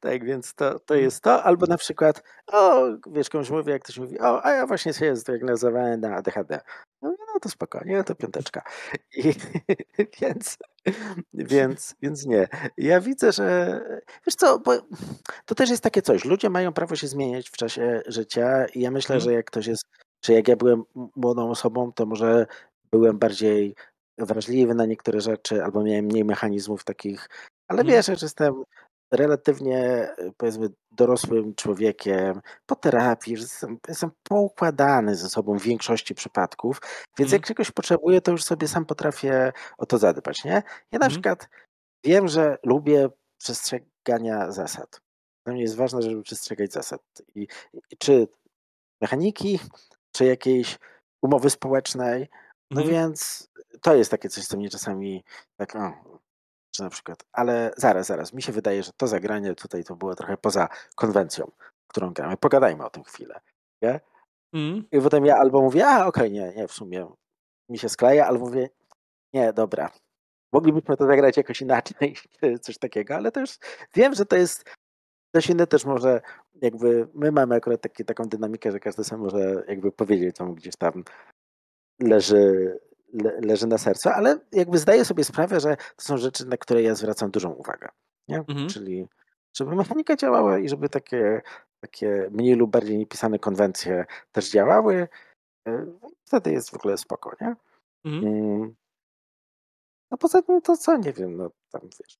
Tak, 0.00 0.24
więc 0.24 0.54
to, 0.54 0.78
to 0.78 0.94
jest 0.94 1.22
to. 1.22 1.44
Albo 1.44 1.66
na 1.66 1.76
przykład, 1.76 2.22
o, 2.46 2.86
wiesz, 3.06 3.30
komuś 3.30 3.50
mówię, 3.50 3.72
jak 3.72 3.82
ktoś 3.82 3.98
mówi, 3.98 4.20
o, 4.20 4.44
a 4.44 4.52
ja 4.52 4.66
właśnie 4.66 4.92
się 4.92 5.16
zdiagnozowałem 5.16 6.00
na 6.00 6.16
ADHD. 6.16 6.60
No 7.02 7.15
to 7.46 7.52
spokojnie, 7.52 8.04
to 8.04 8.14
piąteczka. 8.14 8.62
I, 9.16 9.34
więc, 10.20 10.58
więc, 11.34 11.94
więc 12.02 12.26
nie. 12.26 12.48
Ja 12.76 13.00
widzę, 13.00 13.32
że 13.32 13.80
wiesz 14.26 14.34
co, 14.34 14.58
bo 14.58 14.72
to 15.44 15.54
też 15.54 15.70
jest 15.70 15.82
takie 15.82 16.02
coś. 16.02 16.24
Ludzie 16.24 16.50
mają 16.50 16.72
prawo 16.72 16.96
się 16.96 17.08
zmieniać 17.08 17.48
w 17.48 17.56
czasie 17.56 18.02
życia 18.06 18.66
i 18.74 18.80
ja 18.80 18.90
myślę, 18.90 19.08
hmm. 19.14 19.24
że 19.24 19.32
jak 19.32 19.46
ktoś 19.46 19.66
jest, 19.66 19.84
czy 20.20 20.32
jak 20.32 20.48
ja 20.48 20.56
byłem 20.56 20.82
młodą 21.16 21.50
osobą, 21.50 21.92
to 21.92 22.06
może 22.06 22.46
byłem 22.90 23.18
bardziej 23.18 23.74
wrażliwy 24.18 24.74
na 24.74 24.86
niektóre 24.86 25.20
rzeczy, 25.20 25.64
albo 25.64 25.82
miałem 25.82 26.04
mniej 26.04 26.24
mechanizmów 26.24 26.84
takich, 26.84 27.28
ale 27.68 27.78
hmm. 27.78 27.96
wiesz, 27.96 28.06
że 28.06 28.26
jestem 28.26 28.54
relatywnie, 29.10 30.08
powiedzmy, 30.36 30.68
dorosłym 30.90 31.54
człowiekiem, 31.54 32.40
po 32.66 32.76
terapii, 32.76 33.36
że 33.36 33.42
jestem, 33.42 33.78
jestem 33.88 34.10
poukładany 34.22 35.16
ze 35.16 35.28
sobą 35.28 35.58
w 35.58 35.62
większości 35.62 36.14
przypadków, 36.14 36.80
więc 37.18 37.32
jak 37.32 37.40
mhm. 37.40 37.42
czegoś 37.42 37.70
potrzebuję, 37.70 38.20
to 38.20 38.32
już 38.32 38.44
sobie 38.44 38.68
sam 38.68 38.86
potrafię 38.86 39.52
o 39.78 39.86
to 39.86 39.98
zadbać, 39.98 40.44
nie? 40.44 40.62
Ja 40.92 40.98
na 40.98 41.06
mm. 41.06 41.10
przykład 41.10 41.48
wiem, 42.04 42.28
że 42.28 42.58
lubię 42.62 43.08
przestrzegania 43.38 44.50
zasad. 44.52 45.00
Dla 45.44 45.52
mnie 45.52 45.62
jest 45.62 45.76
ważne, 45.76 46.02
żeby 46.02 46.22
przestrzegać 46.22 46.72
zasad. 46.72 47.00
I, 47.34 47.46
i 47.90 47.96
czy 47.98 48.28
mechaniki, 49.00 49.60
czy 50.12 50.24
jakiejś 50.24 50.78
umowy 51.22 51.50
społecznej, 51.50 52.28
no 52.70 52.80
mm. 52.80 52.92
więc 52.92 53.48
to 53.82 53.94
jest 53.94 54.10
takie 54.10 54.28
coś, 54.28 54.46
co 54.46 54.56
mnie 54.56 54.70
czasami 54.70 55.24
tak, 55.56 55.76
o, 55.76 55.92
czy 56.76 56.82
na 56.82 56.90
przykład, 56.90 57.24
ale 57.32 57.70
zaraz, 57.76 58.06
zaraz, 58.06 58.32
mi 58.32 58.42
się 58.42 58.52
wydaje, 58.52 58.82
że 58.82 58.92
to 58.96 59.06
zagranie 59.06 59.54
tutaj 59.54 59.84
to 59.84 59.96
było 59.96 60.14
trochę 60.14 60.36
poza 60.36 60.68
konwencją, 60.94 61.50
którą 61.86 62.12
gramy. 62.12 62.36
Pogadajmy 62.36 62.84
o 62.84 62.90
tym 62.90 63.04
chwilę. 63.04 63.40
Nie? 63.82 64.00
Mm. 64.52 64.84
I 64.92 65.00
potem 65.00 65.26
ja 65.26 65.36
albo 65.36 65.62
mówię, 65.62 65.86
a 65.86 66.06
okej, 66.06 66.08
okay, 66.08 66.30
nie, 66.30 66.52
nie, 66.56 66.68
w 66.68 66.72
sumie 66.72 67.08
mi 67.68 67.78
się 67.78 67.88
skleja, 67.88 68.26
albo 68.26 68.46
mówię, 68.46 68.68
nie, 69.32 69.52
dobra, 69.52 69.90
moglibyśmy 70.52 70.96
to 70.96 71.06
zagrać 71.06 71.36
jakoś 71.36 71.60
inaczej, 71.60 72.16
coś 72.64 72.78
takiego, 72.78 73.14
ale 73.14 73.32
to 73.32 73.40
już 73.40 73.58
wiem, 73.94 74.14
że 74.14 74.26
to 74.26 74.36
jest 74.36 74.64
coś 75.36 75.50
inne 75.50 75.66
też 75.66 75.84
może, 75.84 76.20
jakby 76.62 77.08
my 77.14 77.32
mamy 77.32 77.54
akurat 77.54 77.80
taki, 77.80 78.04
taką 78.04 78.24
dynamikę, 78.24 78.72
że 78.72 78.80
każdy 78.80 79.04
sam 79.04 79.20
może 79.20 79.64
jakby 79.68 79.92
powiedzieć, 79.92 80.36
co 80.36 80.44
mu 80.44 80.54
gdzieś 80.54 80.76
tam 80.76 81.04
leży 82.00 82.78
le, 83.22 83.40
leży 83.40 83.66
na 83.66 83.78
sercu, 83.78 84.08
ale 84.08 84.38
jakby 84.52 84.78
zdaję 84.78 85.04
sobie 85.04 85.24
sprawę, 85.24 85.60
że 85.60 85.76
to 85.76 86.04
są 86.04 86.16
rzeczy, 86.16 86.46
na 86.46 86.56
które 86.56 86.82
ja 86.82 86.94
zwracam 86.94 87.30
dużą 87.30 87.50
uwagę. 87.52 87.88
Nie? 88.28 88.38
Mhm. 88.38 88.68
Czyli 88.68 89.08
żeby 89.56 89.76
mechanika 89.76 90.16
działała 90.16 90.58
i 90.58 90.68
żeby 90.68 90.88
takie, 90.88 91.42
takie 91.80 92.28
mniej 92.30 92.54
lub 92.54 92.70
bardziej 92.70 92.98
niepisane 92.98 93.38
konwencje 93.38 94.04
też 94.32 94.50
działały, 94.50 95.08
e, 95.68 95.86
wtedy 96.24 96.52
jest 96.52 96.70
w 96.70 96.74
ogóle 96.74 96.98
spoko, 96.98 97.36
nie? 97.40 97.56
Mhm. 98.04 98.74
No 100.10 100.18
poza 100.18 100.42
tym 100.42 100.62
to 100.62 100.76
co, 100.76 100.96
nie 100.96 101.12
wiem, 101.12 101.36
no 101.36 101.50
tam 101.70 101.80
wiesz, 101.82 102.18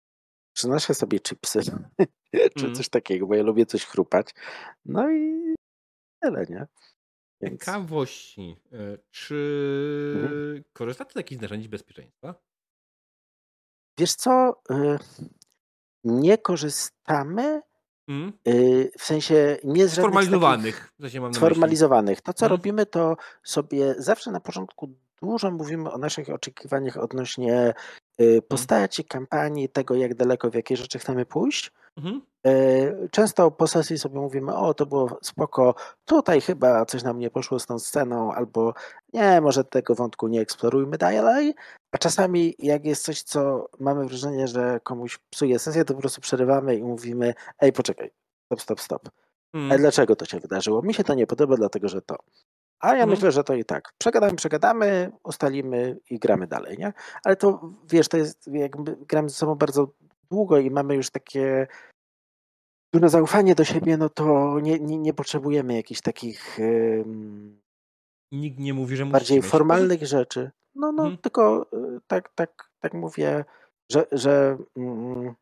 przynoszę 0.52 0.94
sobie 0.94 1.20
chipsy 1.20 1.60
czy 2.56 2.64
mhm. 2.64 2.74
coś 2.74 2.88
takiego, 2.88 3.26
bo 3.26 3.34
ja 3.34 3.42
lubię 3.42 3.66
coś 3.66 3.86
chrupać. 3.86 4.34
No 4.84 5.10
i 5.10 5.54
tyle, 6.20 6.46
nie? 6.50 6.66
Więc... 7.40 7.60
Ciekawości. 7.60 8.56
E, 8.72 8.98
czy 9.10 10.12
mhm. 10.24 10.64
korzystacie 10.72 11.12
z 11.12 11.16
jakichś 11.16 11.42
narzędzi 11.42 11.68
bezpieczeństwa? 11.68 12.34
Wiesz 13.98 14.14
co? 14.14 14.62
E, 14.70 14.98
nie 16.04 16.38
korzystamy. 16.38 17.62
Hmm? 18.06 18.32
W 18.98 19.04
sensie 19.04 19.56
nie 19.64 19.88
z 19.88 19.92
sformalizowanych. 19.92 20.92
Sformalizowanych. 21.32 22.20
To, 22.20 22.32
co 22.32 22.40
hmm? 22.40 22.58
robimy, 22.58 22.86
to 22.86 23.16
sobie 23.42 23.94
zawsze 23.98 24.30
na 24.30 24.40
początku 24.40 24.94
dużo 25.22 25.50
mówimy 25.50 25.90
o 25.90 25.98
naszych 25.98 26.28
oczekiwaniach 26.28 26.96
odnośnie 26.96 27.74
mhm. 28.18 28.42
postaci, 28.48 29.04
kampanii, 29.04 29.68
tego, 29.68 29.94
jak 29.94 30.14
daleko, 30.14 30.50
w 30.50 30.54
jakie 30.54 30.76
rzeczy 30.76 30.98
chcemy 30.98 31.26
pójść. 31.26 31.72
Mhm. 31.96 32.22
E, 32.46 33.08
często 33.08 33.50
po 33.50 33.66
sesji 33.66 33.98
sobie 33.98 34.20
mówimy, 34.20 34.54
o 34.54 34.74
to 34.74 34.86
było 34.86 35.18
spoko, 35.22 35.74
tutaj 36.04 36.40
chyba 36.40 36.84
coś 36.84 37.02
nam 37.02 37.18
nie 37.18 37.30
poszło 37.30 37.58
z 37.58 37.66
tą 37.66 37.78
sceną, 37.78 38.32
albo 38.32 38.74
nie, 39.12 39.40
może 39.40 39.64
tego 39.64 39.94
wątku 39.94 40.28
nie 40.28 40.40
eksplorujmy 40.40 40.98
dalej. 40.98 41.54
A 41.92 41.98
czasami 41.98 42.54
jak 42.58 42.84
jest 42.84 43.04
coś, 43.04 43.22
co 43.22 43.68
mamy 43.80 44.06
wrażenie, 44.06 44.48
że 44.48 44.80
komuś 44.82 45.18
psuje 45.30 45.58
sesję, 45.58 45.84
to 45.84 45.94
po 45.94 46.00
prostu 46.00 46.20
przerywamy 46.20 46.76
i 46.76 46.82
mówimy, 46.82 47.34
ej 47.60 47.72
poczekaj, 47.72 48.10
stop, 48.46 48.60
stop, 48.62 48.80
stop. 48.80 49.10
Hmm. 49.52 49.72
A 49.72 49.78
dlaczego 49.78 50.16
to 50.16 50.24
się 50.24 50.40
wydarzyło? 50.40 50.82
Mi 50.82 50.94
się 50.94 51.04
to 51.04 51.14
nie 51.14 51.26
podoba, 51.26 51.56
dlatego 51.56 51.88
że 51.88 52.02
to. 52.02 52.16
A 52.80 52.88
ja 52.88 52.92
hmm. 52.92 53.10
myślę, 53.10 53.32
że 53.32 53.44
to 53.44 53.54
i 53.54 53.64
tak. 53.64 53.92
Przegadamy, 53.98 54.36
przegadamy, 54.36 55.12
ustalimy 55.24 55.98
i 56.10 56.18
gramy 56.18 56.46
dalej, 56.46 56.78
nie? 56.78 56.92
Ale 57.24 57.36
to, 57.36 57.72
wiesz, 57.90 58.08
to 58.08 58.16
jest, 58.16 58.46
jakby 58.52 58.96
gramy 58.96 59.28
ze 59.28 59.34
sobą 59.34 59.54
bardzo 59.54 59.88
długo 60.30 60.58
i 60.58 60.70
mamy 60.70 60.94
już 60.94 61.10
takie 61.10 61.66
duże 62.94 63.08
zaufanie 63.08 63.54
do 63.54 63.64
siebie, 63.64 63.96
no 63.96 64.08
to 64.08 64.60
nie, 64.60 64.78
nie, 64.78 64.98
nie 64.98 65.14
potrzebujemy 65.14 65.74
jakichś 65.74 66.00
takich 66.00 66.58
Nikt 68.32 68.58
nie 68.58 68.74
mówi, 68.74 68.96
że 68.96 69.06
bardziej 69.06 69.42
formalnych 69.42 70.06
rzeczy. 70.06 70.50
No, 70.74 70.92
no, 70.92 71.02
mhm. 71.02 71.18
tylko 71.18 71.66
y, 71.72 72.00
tak, 72.06 72.32
tak, 72.34 72.70
tak 72.80 72.94
mówię, 72.94 73.44
że, 73.92 74.06
że, 74.12 74.58
mm, 74.76 75.34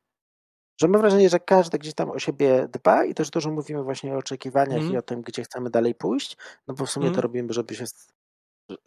że 0.80 0.88
mam 0.88 1.00
wrażenie, 1.00 1.28
że 1.28 1.40
każdy 1.40 1.78
gdzieś 1.78 1.94
tam 1.94 2.10
o 2.10 2.18
siebie 2.18 2.68
dba 2.72 3.04
i 3.04 3.14
też 3.14 3.30
dużo 3.30 3.50
mówimy 3.50 3.82
właśnie 3.82 4.14
o 4.14 4.18
oczekiwaniach 4.18 4.76
mhm. 4.76 4.94
i 4.94 4.96
o 4.96 5.02
tym, 5.02 5.22
gdzie 5.22 5.42
chcemy 5.42 5.70
dalej 5.70 5.94
pójść, 5.94 6.36
no 6.66 6.74
bo 6.74 6.86
w 6.86 6.90
sumie 6.90 7.06
to 7.06 7.08
mhm. 7.08 7.22
robimy, 7.22 7.52
żeby 7.52 7.74
się 7.74 7.84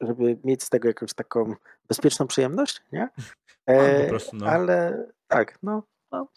żeby 0.01 0.37
mieć 0.43 0.63
z 0.63 0.69
tego 0.69 0.87
jakąś 0.87 1.13
taką 1.13 1.55
bezpieczną 1.87 2.27
przyjemność, 2.27 2.81
nie? 2.91 3.09
E, 3.65 4.03
po 4.03 4.09
prostu, 4.09 4.35
no. 4.35 4.47
Ale 4.47 5.05
tak, 5.27 5.59
no, 5.63 5.83
no. 6.11 6.27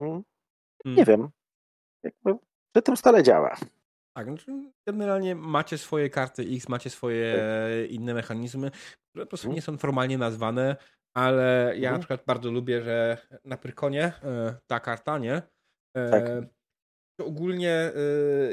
Mm. 0.00 0.24
Nie 0.84 1.04
wiem 1.04 1.28
jakby 2.04 2.38
przy 2.74 2.82
tym 2.82 2.96
stale 2.96 3.22
działa. 3.22 3.56
Tak, 4.16 4.26
znaczy 4.26 4.72
generalnie 4.88 5.34
macie 5.34 5.78
swoje 5.78 6.10
karty 6.10 6.42
X, 6.42 6.68
macie 6.68 6.90
swoje 6.90 7.32
tak. 7.32 7.90
inne 7.90 8.14
mechanizmy, 8.14 8.70
które 8.70 9.24
po 9.24 9.28
prostu 9.28 9.46
mhm. 9.46 9.54
nie 9.54 9.62
są 9.62 9.78
formalnie 9.78 10.18
nazwane, 10.18 10.76
ale 11.16 11.72
ja 11.76 11.88
mhm. 11.88 11.92
na 11.92 11.98
przykład 11.98 12.24
bardzo 12.26 12.50
lubię, 12.50 12.82
że 12.82 13.18
na 13.44 13.56
Pyrkonie 13.56 14.04
e, 14.04 14.54
ta 14.66 14.80
karta, 14.80 15.18
nie? 15.18 15.42
E, 15.96 16.10
tak. 16.10 16.24
To 17.20 17.26
ogólnie 17.26 17.70
e, 17.70 17.92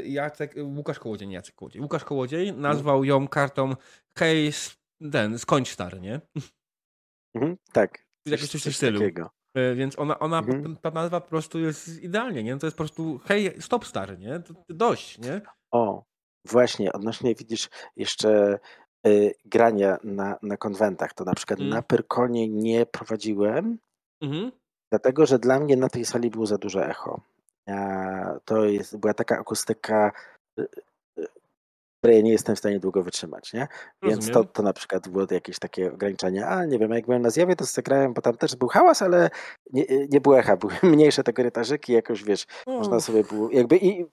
Jacek, 0.04 0.56
Łukasz 0.64 1.00
Kołodziej, 1.00 1.28
nie 1.28 1.36
Jacek 1.36 1.56
Kołodziej, 1.56 1.82
Łukasz 1.82 2.04
Kołodziej 2.04 2.54
nazwał 2.54 3.04
ją 3.04 3.28
kartą 3.28 3.76
hej, 4.18 4.52
ten, 5.12 5.40
skończ 5.40 5.70
stary, 5.70 6.00
nie? 6.00 6.22
Mhm, 7.36 7.58
tak. 7.74 8.06
Jakieś 8.26 8.52
coś, 8.52 8.64
coś 8.64 8.74
w 8.74 8.78
stylu. 8.78 9.00
Takiego. 9.00 9.30
E, 9.56 9.76
więc 9.76 10.00
ona, 10.00 10.20
ona 10.20 10.40
mhm. 10.40 10.78
ta 10.78 10.92
nazwa 10.92 11.22
po 11.22 11.30
prostu 11.30 11.60
jest 11.60 12.04
idealnie, 12.04 12.44
nie? 12.44 12.58
To 12.58 12.68
jest 12.68 12.78
po 12.78 12.84
prostu 12.84 13.20
hej, 13.26 13.62
stop 13.62 13.86
stary, 13.86 14.18
nie? 14.18 14.40
To, 14.40 14.54
dość, 14.70 15.20
nie? 15.20 15.42
O, 15.72 16.04
właśnie, 16.46 16.94
odnośnie 16.94 17.36
widzisz 17.36 17.70
jeszcze 17.96 18.60
y, 19.08 19.34
grania 19.46 19.98
na, 20.04 20.38
na 20.42 20.58
konwentach, 20.58 21.14
to 21.14 21.24
na 21.24 21.34
przykład 21.34 21.60
mm. 21.60 21.70
na 21.70 21.82
Pyrkonie 21.82 22.48
nie 22.48 22.86
prowadziłem, 22.86 23.78
mhm. 24.22 24.52
dlatego 24.92 25.26
że 25.26 25.40
dla 25.40 25.60
mnie 25.60 25.78
na 25.78 25.90
tej 25.90 26.06
sali 26.06 26.30
było 26.30 26.46
za 26.46 26.58
duże 26.58 26.88
echo. 26.88 27.22
A, 27.70 28.40
to 28.46 28.66
jest, 28.66 28.98
była 28.98 29.14
taka 29.14 29.40
akustyka 29.40 30.12
y, 30.60 30.68
które 32.02 32.16
ja 32.16 32.22
nie 32.22 32.32
jestem 32.32 32.56
w 32.56 32.60
stanie 32.60 32.80
długo 32.80 33.04
wytrzymać, 33.04 33.54
nie? 33.54 33.68
Więc 34.04 34.32
to, 34.32 34.44
to 34.44 34.64
na 34.64 34.74
przykład 34.74 35.08
było 35.10 35.26
jakieś 35.32 35.60
takie 35.60 35.94
ograniczenie. 35.94 36.48
A 36.48 36.66
nie 36.66 36.80
wiem, 36.80 36.92
jak 36.92 37.06
byłem 37.06 37.22
na 37.22 37.30
zjawie, 37.30 37.56
to 37.56 37.66
zagrałem, 37.66 38.14
bo 38.14 38.22
tam 38.22 38.38
też 38.38 38.56
był 38.56 38.68
hałas, 38.68 39.02
ale 39.02 39.30
nie, 39.74 39.86
nie 40.10 40.22
było 40.22 40.40
echa, 40.40 40.58
były 40.62 40.74
mniejsze 40.84 41.24
te 41.24 41.34
korytarzyki, 41.34 41.94
jakoś 41.94 42.24
wiesz, 42.24 42.46
można 42.68 43.00
sobie 43.00 43.24
było, 43.24 43.50
jakby 43.52 43.78
i 43.78 44.06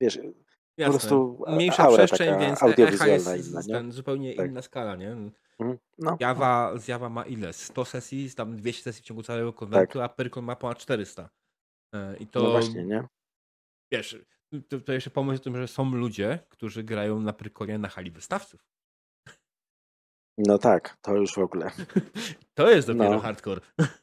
wiesz, 0.00 0.16
po 0.18 0.22
Jasne. 0.82 0.98
prostu 0.98 1.42
a- 1.46 1.54
Mniejsza 1.56 1.82
aura 1.82 1.96
przestrzeń, 2.04 2.28
taka 2.28 2.40
więc 2.40 2.52
e- 2.52 2.56
echa 2.56 2.66
audiowizjalna 2.66 3.34
jest 3.36 3.50
inna, 3.50 3.60
nie? 3.66 3.74
ten, 3.74 3.92
zupełnie 3.92 4.34
Tak. 4.34 4.50
inna 4.50 4.62
skala, 4.62 4.96
nie? 4.96 5.10
Mhm. 5.10 5.32
No, 5.60 5.76
no. 5.98 6.16
Java, 6.88 7.08
ma 7.08 7.24
ile? 7.26 7.52
100 7.52 7.84
sesji, 7.84 8.30
tam 8.36 8.56
200 8.56 8.82
sesji 8.82 9.02
w 9.02 9.06
ciągu 9.06 9.22
całego 9.22 9.52
konwentu, 9.52 9.98
Tak. 9.98 10.10
a 10.10 10.14
Pyrkon 10.14 10.44
ma 10.44 10.56
ponad 10.56 10.78
400. 10.78 11.28
E, 11.94 12.16
I 12.16 12.24
No 12.24 12.30
to, 12.30 12.50
właśnie, 12.50 12.84
nie? 12.84 13.04
wiesz, 13.92 14.16
to, 14.68 14.80
to 14.80 14.92
jeszcze 14.92 15.10
pomyśl 15.10 15.40
o 15.40 15.44
tym, 15.44 15.56
że 15.56 15.68
są 15.68 15.90
ludzie, 15.94 16.38
którzy 16.48 16.82
grają 16.84 17.20
na 17.20 17.32
Pyrkonie 17.32 17.78
na 17.78 17.88
hali 17.88 18.10
wystawców. 18.10 18.60
No 20.38 20.58
tak, 20.58 20.96
to 21.02 21.16
już 21.16 21.34
w 21.34 21.38
ogóle. 21.38 21.70
To 22.54 22.70
jest 22.70 22.86
dopiero 22.88 23.10
No. 23.10 23.20
hardcore. 23.20 23.60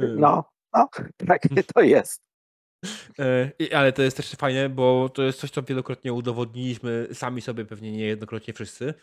No, 0.00 0.44
no, 0.74 0.88
tak, 1.26 1.42
to 1.74 1.80
jest. 1.80 2.22
E, 3.18 3.52
Ale 3.76 3.92
to 3.92 4.02
jest 4.02 4.16
też 4.16 4.30
fajne, 4.32 4.68
bo 4.68 5.08
to 5.08 5.22
jest 5.22 5.40
coś, 5.40 5.50
co 5.50 5.62
wielokrotnie 5.62 6.12
udowodniliśmy 6.12 7.08
sami 7.12 7.40
sobie, 7.40 7.64
pewnie 7.64 7.92
niejednokrotnie 7.92 8.54
wszyscy, 8.54 8.94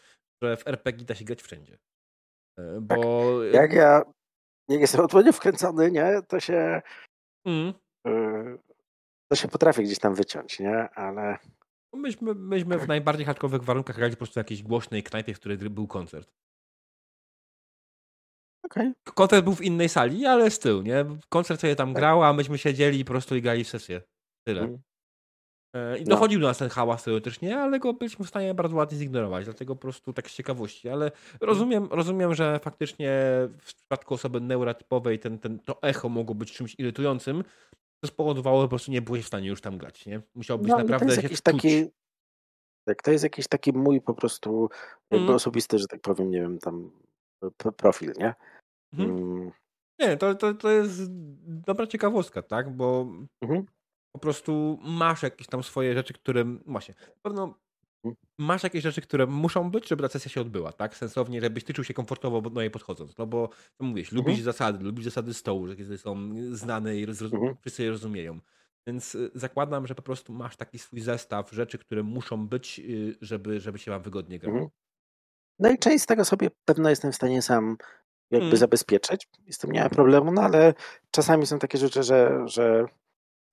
że 0.43 0.57
w 0.57 0.67
RPG 0.67 1.05
da 1.05 1.15
się 1.15 1.25
grać 1.25 1.41
wszędzie. 1.41 1.77
E, 2.59 2.81
Bo. 2.81 3.43
Jak 3.43 3.73
ja, 3.73 4.01
jak 4.69 4.81
jestem 4.81 5.01
odpowiednio 5.01 5.33
wkręcony, 5.33 5.91
nie, 5.91 6.21
to 6.27 6.39
się, 6.39 6.81
Mm. 7.47 7.73
To 9.27 9.35
się 9.35 9.47
potrafię 9.47 9.83
gdzieś 9.83 9.99
tam 9.99 10.15
wyciąć, 10.15 10.59
nie, 10.59 10.89
ale 10.89 11.37
Myśmy, 11.93 12.33
myśmy 12.33 12.77
w 12.77 12.87
najbardziej 12.87 13.25
hardkowych 13.25 13.63
warunkach 13.63 13.95
grali 13.95 14.11
po 14.13 14.17
prostu 14.17 14.33
w 14.33 14.37
jakiejś 14.37 14.63
głośnej 14.63 15.03
knajpie, 15.03 15.33
w 15.33 15.39
której 15.39 15.57
był 15.57 15.87
koncert. 15.87 16.31
okej. 18.65 18.91
Koncert 19.03 19.43
był 19.43 19.55
w 19.55 19.61
innej 19.61 19.89
sali, 19.89 20.25
ale 20.25 20.51
z 20.51 20.59
tyłu, 20.59 20.81
nie? 20.81 21.05
Koncert 21.29 21.61
sobie 21.61 21.75
tam 21.75 21.93
Tak. 21.93 22.01
grał, 22.01 22.23
a 22.23 22.33
myśmy 22.33 22.57
siedzieli 22.57 22.99
i 22.99 23.05
po 23.05 23.11
prostu 23.11 23.35
i 23.35 23.41
grali 23.41 23.63
w 23.63 23.69
sesję. 23.69 24.01
Tyle. 24.47 24.61
Mm. 24.61 24.79
I 25.99 26.03
No. 26.03 26.09
dochodził 26.09 26.39
do 26.39 26.47
nas 26.47 26.57
ten 26.57 26.69
hałas 26.69 27.03
teoretycznie, 27.03 27.57
ale 27.57 27.79
go 27.79 27.93
byliśmy 27.93 28.25
w 28.25 28.29
stanie 28.29 28.53
bardzo 28.53 28.75
ładnie 28.75 28.97
zignorować, 28.97 29.45
dlatego 29.45 29.75
po 29.75 29.81
prostu 29.81 30.13
tak 30.13 30.29
z 30.29 30.35
ciekawości. 30.35 30.89
Ale 30.89 31.11
rozumiem, 31.41 31.87
rozumiem 31.91 32.35
że 32.35 32.59
faktycznie 32.59 33.09
w 33.59 33.73
przypadku 33.75 34.13
osoby 34.13 34.41
neurotypowej 34.41 35.19
ten, 35.19 35.39
ten, 35.39 35.59
to 35.59 35.81
echo 35.81 36.09
mogło 36.09 36.35
być 36.35 36.51
czymś 36.53 36.75
irytującym, 36.79 37.43
co 38.01 38.07
spowodowało, 38.07 38.61
że 38.61 38.65
po 38.65 38.69
prostu 38.69 38.91
nie 38.91 39.01
byłeś 39.01 39.23
w 39.23 39.27
stanie 39.27 39.49
już 39.49 39.61
tam 39.61 39.77
grać, 39.77 40.05
nie? 40.05 40.21
Musiałbyś 40.35 40.69
No, 40.69 40.77
to 40.77 40.83
naprawdę 40.83 41.15
jest 41.15 41.35
się 41.35 41.41
taki, 41.43 41.85
tak, 42.87 43.01
to 43.01 43.11
jest 43.11 43.23
jakiś 43.23 43.47
taki 43.47 43.73
mój 43.73 44.01
po 44.01 44.13
prostu 44.13 44.69
jakby 45.11 45.17
Mhm. 45.23 45.35
osobisty, 45.35 45.79
że 45.79 45.87
tak 45.87 46.01
powiem, 46.01 46.31
nie 46.31 46.41
wiem, 46.41 46.59
tam 46.59 46.91
profil, 47.77 48.13
nie? 48.17 48.33
Mhm. 48.93 49.17
Mm, 49.17 49.51
Nie, 49.99 50.17
to, 50.17 50.35
to, 50.35 50.53
to 50.53 50.69
jest 50.71 51.01
dobra 51.47 51.87
ciekawostka, 51.87 52.41
tak? 52.41 52.75
Bo 52.75 53.07
Mhm. 53.41 53.65
po 54.11 54.19
prostu 54.19 54.79
masz 54.81 55.23
jakieś 55.23 55.47
tam 55.47 55.63
swoje 55.63 55.93
rzeczy, 55.93 56.13
które. 56.13 56.45
Właśnie. 56.65 56.95
Na 57.07 57.21
pewno. 57.21 57.53
Masz 58.37 58.63
jakieś 58.63 58.83
rzeczy, 58.83 59.01
które 59.01 59.25
muszą 59.25 59.71
być, 59.71 59.87
żeby 59.87 60.03
ta 60.03 60.09
sesja 60.09 60.31
się 60.31 60.41
odbyła, 60.41 60.71
tak? 60.71 60.95
Sensownie, 60.95 61.41
żebyś 61.41 61.63
ty 61.63 61.73
czuł 61.73 61.83
się 61.85 61.93
komfortowo 61.93 62.41
do 62.41 62.61
niej 62.61 62.71
podchodząc. 62.71 63.17
No 63.17 63.27
bo, 63.27 63.49
co 63.77 63.83
mówisz, 63.83 64.11
lubisz 64.11 64.29
Mhm. 64.29 64.43
zasady, 64.45 64.83
lubisz 64.83 65.05
zasady 65.05 65.33
stołu, 65.33 65.67
że 65.67 65.97
są 65.97 66.29
znane 66.51 66.97
i 66.97 67.03
Mhm. 67.03 67.55
wszyscy 67.61 67.83
je 67.83 67.89
rozumieją. 67.89 68.39
Więc 68.87 69.15
y, 69.15 69.31
zakładam, 69.35 69.87
że 69.87 69.95
po 69.95 70.01
prostu 70.01 70.33
masz 70.33 70.55
taki 70.55 70.79
swój 70.79 71.01
zestaw 71.01 71.51
rzeczy, 71.51 71.77
które 71.77 72.03
muszą 72.03 72.47
być, 72.47 72.79
y, 72.79 73.17
żeby, 73.21 73.59
żeby 73.59 73.79
się 73.79 73.91
wam 73.91 74.01
wygodnie 74.01 74.39
grało. 74.39 74.55
Mhm. 74.57 74.71
No 75.59 75.71
i 75.71 75.77
część 75.77 76.03
z 76.03 76.07
tego 76.07 76.25
sobie 76.25 76.49
pewno 76.65 76.89
jestem 76.89 77.11
w 77.11 77.15
stanie 77.15 77.41
sam 77.41 77.77
jakby 78.31 78.45
Mm. 78.47 78.57
zabezpieczyć. 78.57 79.27
Z 79.49 79.57
tym 79.57 79.71
nie 79.71 79.83
ma 79.83 79.89
problemu, 79.89 80.31
no 80.31 80.41
ale 80.41 80.73
czasami 81.11 81.45
są 81.45 81.59
takie 81.59 81.77
rzeczy, 81.77 82.03
że, 82.03 82.43
że 82.45 82.85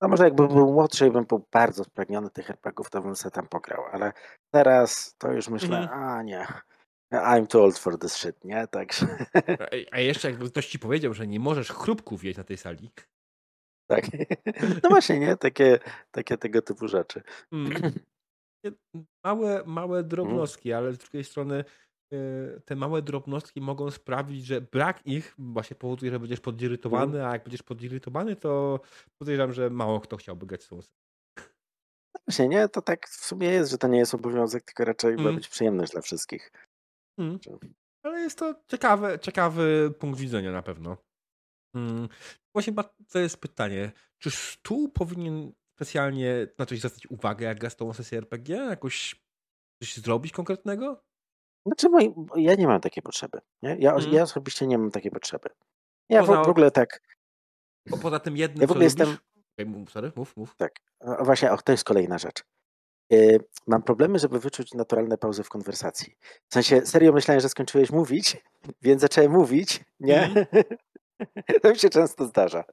no 0.02 0.08
może 0.08 0.24
jakbym 0.24 0.48
był 0.48 0.72
młodszy 0.72 1.06
i 1.06 1.10
bym 1.10 1.24
był 1.24 1.46
bardzo 1.52 1.84
spragniony 1.84 2.30
tych 2.30 2.46
herpegów, 2.46 2.90
to 2.90 3.02
bym 3.02 3.16
sobie 3.16 3.30
tam 3.32 3.48
pograł, 3.48 3.84
ale 3.92 4.12
teraz 4.54 5.14
to 5.18 5.32
już 5.32 5.48
myślę, 5.48 5.78
Mhm. 5.78 6.02
a 6.02 6.22
nie, 6.22 6.46
I'm 7.12 7.46
too 7.46 7.64
old 7.64 7.78
for 7.78 7.98
this 7.98 8.12
shit, 8.14 8.44
nie? 8.44 8.66
Także 8.66 9.06
A- 9.92 9.98
jeszcze 10.00 10.30
jakby 10.30 10.50
ktoś 10.50 10.66
ci 10.66 10.78
powiedział, 10.78 11.14
że 11.14 11.26
nie 11.26 11.40
możesz 11.40 11.70
chrupków 11.72 12.24
jeść 12.24 12.38
na 12.38 12.44
tej 12.44 12.56
sali. 12.56 12.90
tak. 13.90 14.04
No 14.82 14.88
właśnie, 14.90 15.18
nie? 15.18 15.36
Takie, 15.36 15.78
takie 16.10 16.38
tego 16.38 16.62
typu 16.62 16.88
rzeczy. 16.88 17.22
Mm. 17.52 17.72
Małe, 19.24 19.62
małe 19.66 19.98
Mhm. 19.98 20.08
drobnostki, 20.08 20.72
ale 20.72 20.92
z 20.92 20.98
drugiej 20.98 21.24
strony 21.24 21.64
te 22.64 22.76
małe 22.76 23.02
drobnostki 23.02 23.60
mogą 23.60 23.90
sprawić, 23.90 24.46
że 24.46 24.60
brak 24.60 25.06
ich 25.06 25.34
właśnie 25.38 25.76
powoduje, 25.76 26.12
że 26.12 26.18
będziesz 26.20 26.38
Mhm. 26.38 26.44
podirytowany, 26.54 27.26
a 27.26 27.32
jak 27.32 27.44
będziesz 27.44 27.62
podirytowany, 27.62 28.36
to 28.36 28.80
podejrzewam, 29.18 29.52
że 29.52 29.70
mało 29.70 30.00
kto 30.00 30.16
chciałby 30.16 30.46
grać 30.46 30.62
z 30.64 30.68
tą 30.68 30.76
No 32.14 32.20
właśnie, 32.26 32.48
nie? 32.48 32.68
To 32.68 32.82
tak 32.82 33.08
w 33.08 33.24
sumie 33.24 33.48
jest, 33.48 33.70
że 33.70 33.78
to 33.78 33.88
nie 33.88 33.98
jest 33.98 34.14
obowiązek, 34.14 34.62
tylko 34.64 34.84
raczej 34.84 35.14
ma 35.16 35.22
Mm. 35.22 35.34
być 35.34 35.48
przyjemność 35.48 35.92
dla 35.92 36.00
wszystkich. 36.00 36.52
Mm. 37.18 37.38
Ale 38.04 38.20
jest 38.20 38.38
to 38.38 38.54
ciekawy, 38.68 39.18
ciekawy 39.22 39.94
punkt 39.98 40.20
widzenia 40.20 40.52
na 40.52 40.62
pewno. 40.62 40.96
Mm. 41.76 42.08
Właśnie 42.54 42.74
to 43.12 43.18
jest 43.18 43.36
pytanie, 43.36 43.92
czy 44.18 44.30
stół 44.30 44.88
powinien 44.88 45.52
specjalnie 45.76 46.46
na 46.58 46.66
coś 46.66 46.78
zwracać 46.78 47.06
uwagę, 47.06 47.46
jak 47.46 47.58
gra 47.58 47.70
z 47.70 47.76
tą 47.76 47.92
sesję 47.92 48.18
RPG? 48.18 48.56
Jakoś 48.56 49.22
coś 49.82 49.96
zrobić 49.96 50.32
konkretnego? 50.32 51.04
Znaczy, 51.66 51.88
moi, 51.88 52.14
ja 52.36 52.54
nie 52.54 52.66
mam 52.66 52.80
takiej 52.80 53.02
potrzeby. 53.02 53.38
Nie? 53.62 53.76
Ja, 53.80 53.92
Mhm. 53.94 54.12
ja 54.12 54.22
osobiście 54.22 54.66
nie 54.66 54.78
mam 54.78 54.90
takiej 54.90 55.10
potrzeby. 55.10 55.48
Ja 56.08 56.22
w, 56.22 56.26
Poza- 56.26 56.44
w 56.44 56.48
ogóle 56.48 56.70
tak, 56.70 57.00
poza 58.02 58.20
tym 58.20 58.36
jednym, 58.36 58.60
Ja 58.60 58.66
w 58.66 58.70
ogóle 58.70 58.84
jestem- 58.84 59.16
mów, 59.66 59.90
sorry, 59.90 60.12
mów, 60.16 60.36
mów. 60.36 60.56
tak. 60.56 60.72
Właśnie, 61.20 61.52
o, 61.52 61.56
to 61.56 61.72
jest 61.72 61.84
kolejna 61.84 62.18
rzecz. 62.18 62.44
Yy, 63.10 63.38
mam 63.66 63.82
problemy, 63.82 64.18
żeby 64.18 64.38
wyczuć 64.40 64.74
naturalne 64.74 65.18
pauzy 65.18 65.42
w 65.42 65.48
konwersacji. 65.48 66.14
W 66.48 66.54
sensie, 66.54 66.86
serio 66.86 67.12
myślałem, 67.12 67.40
że 67.40 67.48
skończyłeś 67.48 67.90
mówić, 67.90 68.36
więc 68.82 69.00
zacząłem 69.00 69.32
mówić, 69.32 69.84
nie? 70.00 70.22
Mhm. 70.22 70.46
to 71.62 71.70
mi 71.70 71.78
się 71.78 71.90
często 71.90 72.26
zdarza. 72.26 72.64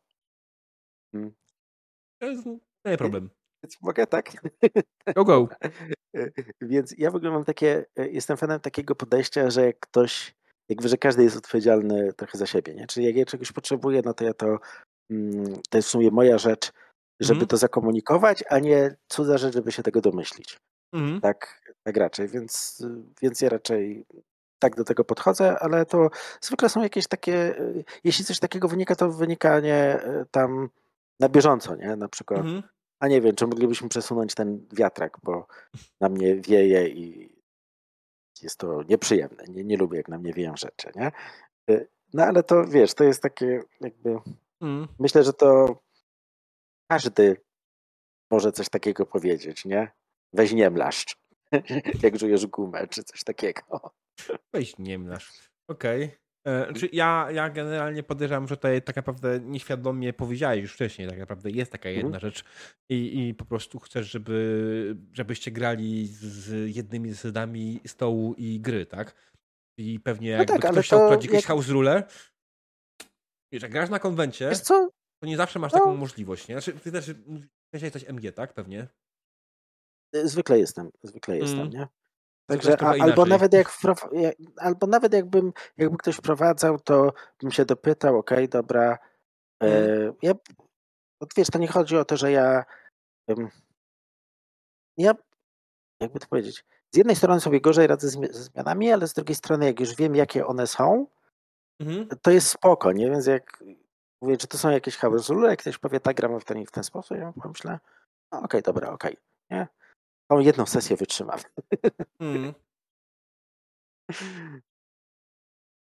To 2.21 2.25
jest 2.27 2.45
nie 2.85 2.97
problem. 2.97 3.29
Więc 3.63 3.81
mogę 3.81 4.07
tak? 4.07 4.31
Go, 5.15 5.25
go. 5.25 5.47
E, 6.15 6.29
Więc 6.61 6.95
ja 6.97 7.11
w 7.11 7.15
ogóle 7.15 7.31
mam 7.31 7.45
takie, 7.45 7.85
e, 7.99 8.09
jestem 8.09 8.37
fanem 8.37 8.59
takiego 8.59 8.95
podejścia, 8.95 9.49
że 9.49 9.65
jak 9.65 9.79
ktoś, 9.79 10.35
jakby, 10.69 10.87
że 10.89 10.97
każdy 10.97 11.23
jest 11.23 11.37
odpowiedzialny 11.37 12.13
trochę 12.13 12.37
za 12.37 12.45
siebie, 12.45 12.75
nie? 12.75 12.87
Czyli 12.87 13.05
jak 13.05 13.15
ja 13.15 13.25
czegoś 13.25 13.51
potrzebuję, 13.51 14.01
no 14.05 14.13
to 14.13 14.23
ja 14.23 14.33
to, 14.33 14.57
mm, 15.11 15.53
to 15.69 15.77
jest 15.77 15.87
w 15.87 15.91
sumie 15.91 16.11
moja 16.11 16.37
rzecz, 16.37 16.71
żeby 17.19 17.33
Mhm. 17.37 17.47
to 17.47 17.57
zakomunikować, 17.57 18.43
a 18.49 18.59
nie 18.59 18.95
cudza 19.07 19.37
rzecz, 19.37 19.53
żeby 19.53 19.71
się 19.71 19.83
tego 19.83 20.01
domyślić. 20.01 20.57
Mhm. 20.93 21.21
Tak, 21.21 21.61
tak 21.83 21.97
raczej, 21.97 22.27
więc, 22.27 22.83
więc 23.21 23.41
ja 23.41 23.49
raczej 23.49 24.05
tak 24.59 24.75
do 24.75 24.83
tego 24.83 25.03
podchodzę, 25.05 25.59
ale 25.59 25.85
to 25.85 26.09
zwykle 26.41 26.69
są 26.69 26.83
jakieś 26.83 27.07
takie, 27.07 27.59
y, 27.59 27.83
jeśli 28.03 28.25
coś 28.25 28.39
takiego 28.39 28.67
wynika, 28.67 28.95
to 28.95 29.11
wynika 29.11 29.59
nie 29.59 30.03
y, 30.05 30.25
tam 30.31 30.69
na 31.19 31.29
bieżąco, 31.29 31.75
nie? 31.75 31.95
Na 31.95 32.07
przykład 32.09 32.39
Mhm. 32.39 32.63
A 32.99 33.07
nie 33.07 33.21
wiem, 33.21 33.35
czy 33.35 33.47
moglibyśmy 33.47 33.89
przesunąć 33.89 34.35
ten 34.35 34.67
wiatrak, 34.73 35.17
bo 35.23 35.47
na 36.01 36.09
mnie 36.09 36.35
wieje 36.35 36.89
i 36.89 37.29
jest 38.41 38.57
to 38.59 38.83
nieprzyjemne. 38.83 39.43
Nie, 39.47 39.63
nie 39.63 39.77
lubię, 39.77 39.97
jak 39.97 40.07
na 40.07 40.17
mnie 40.17 40.33
wieją 40.33 40.53
rzeczy, 40.57 40.91
nie? 40.95 41.11
Y, 41.69 41.87
No 42.13 42.23
ale 42.23 42.43
to 42.43 42.65
wiesz, 42.65 42.93
to 42.93 43.03
jest 43.03 43.21
takie 43.21 43.61
jakby. 43.81 44.17
Mhm. 44.61 44.87
Myślę, 44.99 45.23
że 45.23 45.33
to 45.33 45.79
każdy 46.91 47.37
może 48.31 48.51
coś 48.51 48.69
takiego 48.69 49.05
powiedzieć, 49.05 49.65
nie? 49.65 49.91
Weź 50.33 50.51
nie 50.51 50.69
mlaszcz, 50.69 51.17
jak 52.03 52.17
czujesz 52.17 52.47
gumę, 52.47 52.87
czy 52.87 53.03
coś 53.03 53.23
takiego. 53.23 53.91
Weź 54.53 54.77
nie 54.77 54.99
mlasz. 54.99 55.49
Okej. 55.67 56.03
E, 56.03 56.11
Czy 56.75 56.89
ja, 56.93 57.27
ja 57.31 57.49
generalnie 57.49 58.03
podejrzewam, 58.03 58.47
że 58.47 58.55
tutaj 58.57 58.81
tak 58.81 58.95
naprawdę 58.95 59.39
nieświadomie 59.39 60.13
powiedziałeś 60.13 60.61
już 60.61 60.73
wcześniej, 60.73 61.07
tak 61.09 61.19
naprawdę 61.19 61.51
jest 61.51 61.71
taka 61.71 61.89
jedna 61.89 62.15
Mhm. 62.17 62.21
rzecz 62.21 62.43
i, 62.89 63.27
i 63.27 63.33
po 63.33 63.45
prostu 63.45 63.79
chcesz, 63.79 64.11
żeby, 64.11 64.95
żebyście 65.13 65.51
grali 65.51 66.07
z, 66.07 66.75
jednymi 66.75 67.09
zasadami 67.11 67.79
stołu 67.87 68.33
i 68.37 68.59
gry, 68.59 68.85
tak? 68.85 69.15
I 69.79 69.99
pewnie 69.99 70.29
jakby 70.29 70.45
tak, 70.45 70.65
ale 70.65 70.73
ktoś 70.73 70.85
chciał 70.85 70.99
to 70.99 71.05
wprowadzić 71.05 71.31
jakieś 71.31 71.43
jak- 71.43 71.47
house 71.47 71.69
rule, 71.69 72.03
wiesz, 73.53 73.63
jak 73.63 73.71
grasz 73.71 73.89
na 73.89 73.99
konwencie, 73.99 74.51
to 74.67 74.89
nie 75.23 75.37
zawsze 75.37 75.59
masz 75.59 75.71
No. 75.73 75.79
taką 75.79 75.95
możliwość, 75.97 76.47
nie? 76.47 76.61
Znaczy, 76.61 76.79
ty 76.79 76.91
też 76.91 77.11
jesteś 77.73 78.05
MG, 78.09 78.31
tak? 78.31 78.53
Pewnie. 78.53 78.87
Y, 80.15 80.27
Zwykle 80.29 80.59
jestem, 80.59 80.89
zwykle 81.03 81.37
jestem, 81.37 81.59
Mm. 81.59 81.71
nie? 81.73 81.87
Także, 82.49 82.77
a, 82.81 82.93
albo 83.03 83.25
nawet 83.25 83.53
jak 83.53 83.71
albo 84.57 84.87
nawet 84.87 85.13
jakbym, 85.13 85.53
jakby 85.77 85.97
ktoś 85.97 86.15
wprowadzał, 86.15 86.79
to 86.79 87.13
bym 87.41 87.51
się 87.51 87.65
dopytał, 87.65 88.17
okej, 88.17 88.49
dobra. 88.49 88.97
E, 89.63 89.65
Mhm. 89.67 90.13
ja, 90.21 90.31
wiesz, 91.37 91.47
to 91.49 91.59
nie 91.59 91.67
chodzi 91.67 91.97
o 91.97 92.05
to, 92.05 92.17
że 92.17 92.31
ja, 92.31 92.65
ja, 94.97 95.13
jakby 96.01 96.19
to 96.19 96.27
powiedzieć, 96.27 96.65
z 96.91 96.97
jednej 96.97 97.15
strony 97.15 97.41
sobie 97.41 97.61
gorzej 97.61 97.87
radzę 97.87 98.09
ze 98.09 98.43
zmianami, 98.43 98.91
ale 98.91 99.07
z 99.07 99.13
drugiej 99.13 99.35
strony, 99.35 99.65
jak 99.65 99.79
już 99.79 99.95
wiem, 99.95 100.15
jakie 100.15 100.45
one 100.47 100.67
są, 100.67 101.07
Mhm. 101.79 102.07
to 102.21 102.31
jest 102.31 102.47
spoko, 102.47 102.91
nie? 102.91 103.09
Więc 103.09 103.25
jak 103.25 103.63
mówię, 104.21 104.37
czy 104.37 104.47
to 104.47 104.57
są 104.57 104.69
jakieś 104.69 104.99
rule, 105.29 105.49
jak 105.49 105.59
ktoś 105.59 105.77
powie, 105.77 105.99
tak, 105.99 106.17
gramy 106.17 106.39
w 106.39 106.45
ten 106.45 106.57
i 106.57 106.65
w 106.65 106.71
ten 106.71 106.83
sposób, 106.83 107.17
ja 107.17 107.33
pomyślę, 107.41 107.79
no, 108.31 108.41
okej, 108.41 108.61
dobra, 108.61 108.89
okej, 108.89 109.17
nie? 109.49 109.67
Tą 110.29 110.39
jedną 110.39 110.65
sesję 110.65 110.95
wytrzymam. 110.95 111.39
Mm, 112.19 112.53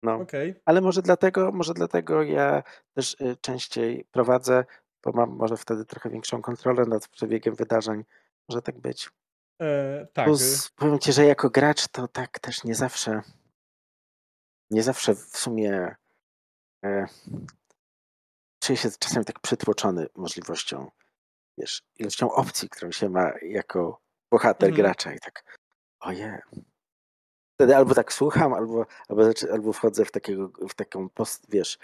No, 0.03 0.15
Okej. 0.15 0.55
ale 0.65 0.81
może 0.81 1.01
dlatego, 1.01 1.51
może 1.51 1.73
dlatego 1.73 2.23
ja 2.23 2.63
też 2.93 3.21
y, 3.21 3.37
częściej 3.41 4.05
prowadzę, 4.11 4.65
bo 5.03 5.11
mam 5.11 5.29
może 5.29 5.57
wtedy 5.57 5.85
trochę 5.85 6.09
większą 6.09 6.41
kontrolę 6.41 6.85
nad 6.85 7.07
przebiegiem 7.07 7.55
wydarzeń. 7.55 8.03
Może 8.49 8.61
tak 8.61 8.79
być. 8.79 9.09
E, 9.61 10.07
Tak. 10.13 10.25
Plus 10.25 10.71
powiem 10.75 10.99
ci, 10.99 11.13
że 11.13 11.25
jako 11.25 11.49
gracz 11.49 11.87
to 11.87 12.07
tak 12.07 12.39
też 12.39 12.63
nie 12.63 12.75
zawsze, 12.75 13.21
nie 14.71 14.83
zawsze 14.83 15.15
w 15.15 15.37
sumie 15.37 15.95
e, 16.85 17.05
czuję 18.63 18.77
się 18.77 18.89
czasami 18.99 19.25
tak 19.25 19.39
przytłoczony 19.39 20.07
możliwością, 20.15 20.91
wiesz, 21.57 21.83
ilością 21.99 22.31
opcji, 22.31 22.69
którą 22.69 22.91
się 22.91 23.09
ma 23.09 23.31
jako 23.41 24.01
bohater 24.33 24.69
Mhm. 24.69 24.75
gracza 24.83 25.13
i 25.13 25.19
tak, 25.19 25.57
oje. 25.99 26.41
Wtedy 27.55 27.75
albo 27.75 27.95
tak 27.95 28.13
słucham, 28.13 28.53
albo, 28.53 28.85
albo, 29.09 29.23
albo 29.51 29.73
wchodzę 29.73 30.05
w 30.05 30.11
takiego, 30.11 30.51
w 30.69 30.73
taką 30.73 31.09
post, 31.09 31.45
wiesz, 31.49 31.77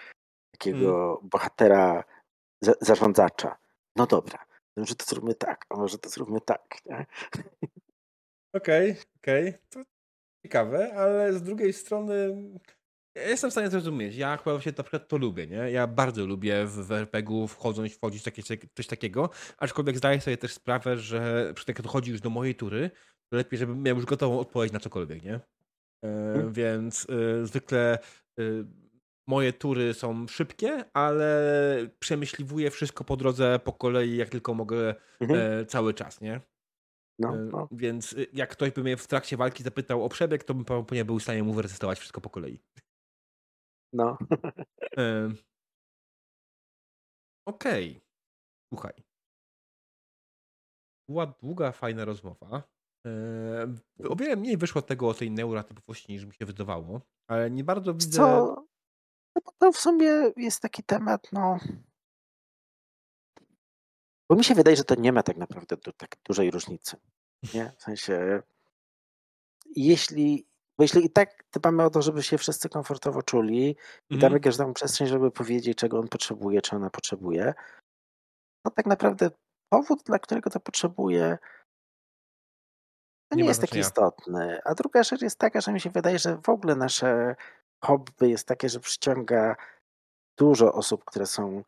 takiego 0.52 1.20
bohatera 1.24 2.04
za, 2.62 2.74
zarządzacza. 2.82 3.58
No 3.96 4.06
dobra, 4.06 4.38
to 4.76 4.82
może 4.82 4.96
to 4.96 5.06
zróbmy 5.06 5.36
tak, 5.36 5.66
a 5.70 5.78
może 5.78 5.98
to 5.98 6.10
zróbmy 6.10 6.42
tak? 6.42 6.78
Okej, 8.54 8.96
okej. 9.18 9.54
To 9.70 9.80
ciekawe, 10.46 10.94
ale 10.94 11.34
z 11.34 11.44
drugiej 11.44 11.74
strony 11.74 12.36
ja 13.16 13.30
jestem 13.30 13.50
w 13.50 13.54
stanie 13.54 13.70
zrozumieć. 13.70 14.16
Ja 14.16 14.30
akurat 14.30 14.58
właśnie 14.58 14.74
na 14.78 14.84
przykład 14.84 15.08
to 15.08 15.18
lubię, 15.18 15.48
nie? 15.48 15.72
Ja 15.72 15.88
bardzo 15.88 16.26
lubię 16.26 16.66
w, 16.66 16.72
w 16.72 16.92
RPG-u 16.92 17.48
wchodząc, 17.48 17.94
wchodzić 17.94 18.24
takie, 18.24 18.44
coś 18.76 18.88
takiego, 18.88 19.30
aczkolwiek 19.58 19.98
zdaję 19.98 20.22
sobie 20.22 20.38
też 20.38 20.54
sprawę, 20.54 20.98
że 20.98 21.52
przy 21.56 21.66
jak 21.68 21.82
dochodzi 21.82 22.12
już 22.12 22.22
do 22.22 22.30
mojej 22.30 22.56
tury, 22.56 22.92
to 23.30 23.38
lepiej, 23.38 23.60
żebym 23.60 23.84
miał 23.84 23.96
już 23.96 24.06
gotową 24.06 24.40
odpowiedź 24.40 24.72
na 24.72 24.80
cokolwiek, 24.80 25.24
nie? 25.24 25.40
Mhm. 26.04 26.54
Więc 26.54 27.08
e, 27.10 27.46
zwykle 27.46 28.00
e, 28.40 28.44
moje 29.28 29.54
tury 29.54 29.94
są 29.94 30.28
szybkie, 30.28 30.86
ale 30.94 31.90
przemyśliwuję 32.00 32.72
wszystko 32.72 33.04
po 33.04 33.18
drodze 33.18 33.60
po 33.64 33.74
kolei, 33.74 34.18
jak 34.18 34.30
tylko 34.30 34.54
mogę 34.54 34.96
e, 35.22 35.66
cały 35.66 35.94
czas, 35.94 36.22
nie? 36.22 36.42
No, 37.20 37.36
no, 37.36 37.68
Więc 37.72 38.16
jak 38.34 38.50
ktoś 38.50 38.72
by 38.72 38.84
mnie 38.84 38.98
w 38.98 39.08
trakcie 39.08 39.38
walki 39.38 39.64
zapytał 39.64 40.06
o 40.06 40.10
przebieg, 40.10 40.44
to 40.44 40.54
bym 40.54 40.66
pewnie 40.66 41.06
był 41.06 41.20
w 41.20 41.24
stanie 41.24 41.44
mu 41.44 41.54
wyrecytować 41.54 42.00
wszystko 42.00 42.22
po 42.22 42.30
kolei. 42.30 42.60
No. 43.94 44.18
E, 44.98 45.30
Okej. 47.48 48.02
Słuchaj. 48.74 48.94
Była 51.10 51.26
długa, 51.26 51.72
fajna 51.72 52.06
rozmowa. 52.06 52.64
E, 53.06 54.10
O 54.10 54.16
wiele 54.16 54.36
mniej 54.36 54.58
wyszło 54.58 54.82
tego 54.82 55.08
o 55.10 55.14
tej 55.14 55.32
neurotypowości 55.32 56.12
niż 56.12 56.26
mi 56.26 56.34
się 56.34 56.46
wydawało, 56.46 57.02
ale 57.28 57.52
nie 57.52 57.64
bardzo 57.64 57.94
widzę. 57.94 58.18
Co? 58.18 58.66
No 59.36 59.52
to 59.58 59.72
w 59.72 59.78
sumie 59.78 60.12
jest 60.38 60.62
taki 60.62 60.84
temat, 60.84 61.28
no. 61.32 61.60
Bo 64.30 64.36
mi 64.36 64.44
się 64.44 64.56
wydaje, 64.56 64.78
że 64.78 64.84
to 64.84 64.96
nie 64.96 65.14
ma 65.14 65.24
tak 65.24 65.38
naprawdę 65.38 65.78
du- 65.78 65.94
tak 65.94 66.16
dużej 66.24 66.52
różnicy. 66.52 66.98
Nie? 67.54 67.72
W 67.78 67.82
sensie, 67.84 68.42
jeśli, 69.76 70.48
bo 70.80 70.84
jeśli 70.84 71.06
i 71.06 71.10
tak 71.10 71.44
dbamy 71.54 71.84
o 71.84 71.90
to, 71.90 72.02
żeby 72.02 72.24
się 72.24 72.38
wszyscy 72.38 72.70
komfortowo 72.70 73.24
czuli 73.24 73.70
i 74.10 74.14
Mhm. 74.16 74.20
damy 74.22 74.40
każdemu 74.40 74.74
przestrzeń, 74.74 75.08
żeby 75.08 75.32
powiedzieć, 75.32 75.78
czego 75.78 76.00
on 76.00 76.08
potrzebuje, 76.08 76.62
czy 76.62 76.76
ona 76.76 76.90
potrzebuje, 76.90 77.54
no 78.66 78.72
tak 78.72 78.86
naprawdę 78.86 79.30
powód, 79.70 80.04
dla 80.04 80.20
którego 80.20 80.50
to 80.50 80.60
potrzebuje, 80.60 81.38
to 83.32 83.36
Nie 83.36 83.44
nie, 83.44 83.50
jest 83.50 83.62
taki 83.62 83.80
istotny. 83.80 84.60
A 84.66 84.76
druga 84.76 85.04
rzecz 85.04 85.22
jest 85.22 85.40
taka, 85.40 85.62
że 85.62 85.72
mi 85.74 85.82
się 85.82 85.90
wydaje, 85.90 86.20
że 86.20 86.38
w 86.44 86.50
ogóle 86.50 86.76
nasze 86.76 87.36
hobby 87.84 88.30
jest 88.30 88.48
takie, 88.48 88.70
że 88.70 88.80
przyciąga 88.80 89.56
dużo 90.38 90.74
osób, 90.74 91.06
które 91.06 91.26
są 91.26 91.64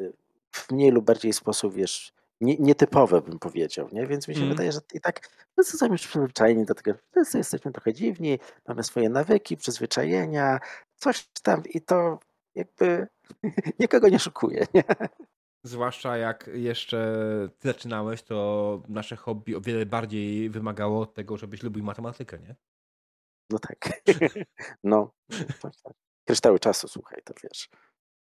y, 0.00 0.12
w 0.54 0.70
mniej 0.70 0.90
lub 0.90 1.04
bardziej 1.04 1.32
sposób, 1.32 1.74
wiesz, 1.74 2.12
nie, 2.44 2.56
nietypowe 2.56 3.20
bym 3.22 3.38
powiedział, 3.38 3.88
nie? 3.92 4.06
Więc 4.06 4.28
mi 4.28 4.34
się 4.34 4.40
Mhm. 4.40 4.56
wydaje, 4.56 4.72
że 4.72 4.80
i 4.94 5.00
tak 5.00 5.28
wszyscy 5.52 5.78
są 5.78 5.86
już 5.86 6.06
przyzwyczajeni 6.08 6.64
do 6.64 6.74
tego, 6.74 6.98
wszyscy 7.10 7.38
jesteśmy 7.38 7.72
trochę 7.72 7.92
dziwni, 7.92 8.38
mamy 8.68 8.82
swoje 8.84 9.08
nawyki, 9.08 9.56
przyzwyczajenia, 9.56 10.60
coś 10.96 11.26
tam 11.42 11.62
i 11.74 11.80
to 11.80 12.18
jakby 12.54 13.06
nikogo 13.80 14.08
nie 14.08 14.18
szukuje, 14.18 14.66
nie? 14.74 14.84
Zwłaszcza 15.66 16.16
jak 16.16 16.50
jeszcze 16.54 17.16
ty 17.58 17.68
zaczynałeś, 17.68 18.22
to 18.22 18.82
nasze 18.88 19.16
hobby 19.16 19.56
o 19.56 19.60
wiele 19.60 19.86
bardziej 19.86 20.50
wymagało 20.50 21.06
tego, 21.06 21.36
żebyś 21.36 21.62
lubił 21.62 21.84
matematykę, 21.84 22.38
nie? 22.38 22.54
No 23.50 23.58
tak. 23.58 23.76
No, 24.84 25.12
tak, 25.62 25.76
tak. 25.82 25.92
Kryształy 26.24 26.58
czasu, 26.58 26.88
słuchaj, 26.88 27.22
to 27.24 27.34
wiesz. 27.42 27.68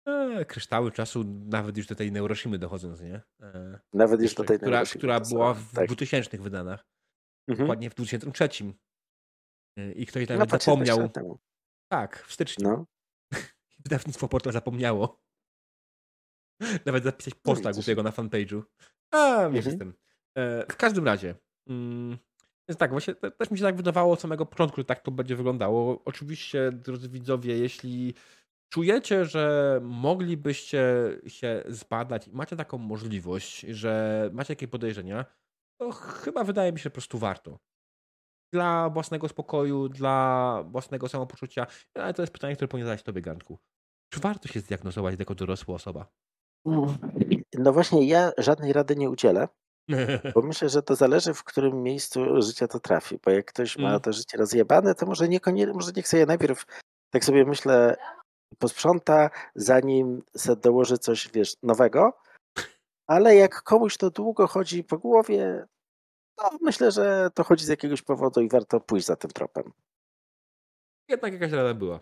E, 0.07 0.45
kryształy 0.45 0.91
czasu, 0.91 1.23
nawet 1.49 1.77
już 1.77 1.87
do 1.87 1.95
tej 1.95 2.11
Neuroshimy 2.11 2.57
dochodząc, 2.59 3.01
nie? 3.01 3.21
E, 3.41 3.79
Nawet 3.93 4.21
już 4.21 4.33
do 4.33 4.43
tej 4.43 4.57
która, 4.59 4.83
która 4.85 5.19
była 5.19 5.53
w 5.53 5.71
tak. 5.73 5.87
2000 5.87 6.37
wydana. 6.37 6.71
Mhm. 7.49 7.67
Dokładnie 7.67 7.89
w 7.89 7.95
2003. 7.95 8.49
E, 9.77 9.91
I 9.91 10.05
ktoś 10.05 10.29
No 10.29 10.35
nawet 10.35 10.49
20 10.49 10.71
zapomniał. 10.71 11.09
Tak, 11.91 12.23
w 12.27 12.33
styczniu. 12.33 12.69
No, 12.69 12.85
Wydawnictwo 13.83 14.27
Portal 14.27 14.53
zapomniało. 14.53 15.21
Nawet 16.85 17.03
zapisać 17.03 17.33
posta 17.35 17.69
widzisz. 17.69 17.85
głupiego 17.85 18.03
na 18.03 18.11
fanpage'u. 18.11 18.63
A, 19.11 19.49
wiesz 19.49 19.65
Mhm. 19.65 19.79
tym. 19.79 19.93
E, 20.37 20.65
w 20.73 20.77
każdym 20.77 21.05
razie. 21.05 21.35
Mm, 21.69 22.17
więc 22.69 22.79
tak, 22.79 22.91
właśnie 22.91 23.15
te- 23.15 23.31
też 23.31 23.51
mi 23.51 23.57
się 23.57 23.63
tak 23.63 23.75
wydawało 23.75 24.13
od 24.13 24.21
samego 24.21 24.45
początku, 24.45 24.81
że 24.81 24.85
tak 24.85 25.01
to 25.01 25.11
będzie 25.11 25.35
wyglądało. 25.35 26.01
Oczywiście, 26.05 26.71
drodzy 26.71 27.09
widzowie, 27.09 27.57
jeśli 27.57 28.13
czujecie, 28.69 29.25
że 29.25 29.79
moglibyście 29.83 30.83
się 31.27 31.63
zbadać 31.67 32.27
i 32.27 32.31
macie 32.31 32.55
taką 32.55 32.77
możliwość, 32.77 33.59
że 33.59 34.29
macie 34.33 34.55
takie 34.55 34.67
podejrzenia, 34.67 35.25
to 35.81 35.91
chyba 35.91 36.43
wydaje 36.43 36.71
mi 36.71 36.79
się, 36.79 36.89
po 36.89 36.93
prostu 36.93 37.17
warto. 37.17 37.59
Dla 38.53 38.89
własnego 38.89 39.29
spokoju, 39.29 39.89
dla 39.89 40.63
własnego 40.67 41.07
samopoczucia. 41.09 41.67
Ale 41.95 42.13
to 42.13 42.21
jest 42.23 42.33
pytanie, 42.33 42.55
które 42.55 42.67
powinien 42.67 42.87
zadać 42.87 43.03
tobie, 43.03 43.21
Garnku. 43.21 43.57
Czy 44.13 44.19
warto 44.19 44.47
się 44.47 44.59
zdiagnozować 44.59 45.19
jako 45.19 45.35
dorosła 45.35 45.75
osoba? 45.75 46.07
no 47.57 47.73
właśnie 47.73 48.07
ja 48.07 48.31
żadnej 48.37 48.73
rady 48.73 48.95
nie 48.95 49.09
udzielę, 49.09 49.47
bo 50.35 50.41
myślę, 50.41 50.69
że 50.69 50.83
to 50.83 50.95
zależy 50.95 51.33
w 51.33 51.43
którym 51.43 51.83
miejscu 51.83 52.41
życia 52.41 52.67
to 52.67 52.79
trafi, 52.79 53.19
bo 53.25 53.31
jak 53.31 53.45
ktoś 53.45 53.77
ma 53.77 53.89
Mm. 53.89 54.01
to 54.01 54.13
życie 54.13 54.37
rozjebane, 54.37 54.95
to 54.95 55.05
może 55.05 55.27
niekoniecznie, 55.29 55.73
może 55.73 55.91
niech 55.95 56.07
sobie 56.07 56.25
najpierw, 56.25 56.65
tak 57.13 57.25
sobie 57.25 57.45
myślę, 57.45 57.95
posprząta, 58.59 59.29
zanim 59.55 60.23
se 60.37 60.55
dołoży 60.55 60.97
coś, 60.97 61.29
wiesz, 61.33 61.53
nowego, 61.63 62.13
ale 63.07 63.35
jak 63.35 63.63
komuś 63.63 63.97
to 63.97 64.09
długo 64.09 64.47
chodzi 64.47 64.83
po 64.83 64.97
głowie, 64.97 65.65
to 66.35 66.49
myślę, 66.61 66.91
że 66.91 67.29
to 67.33 67.43
chodzi 67.43 67.65
z 67.65 67.67
jakiegoś 67.67 68.01
powodu 68.01 68.41
i 68.41 68.49
warto 68.49 68.79
pójść 68.79 69.05
za 69.05 69.15
tym 69.15 69.31
tropem. 69.31 69.71
Jednak 71.09 71.33
jakaś 71.33 71.51
rada 71.51 71.73
była. 71.73 71.99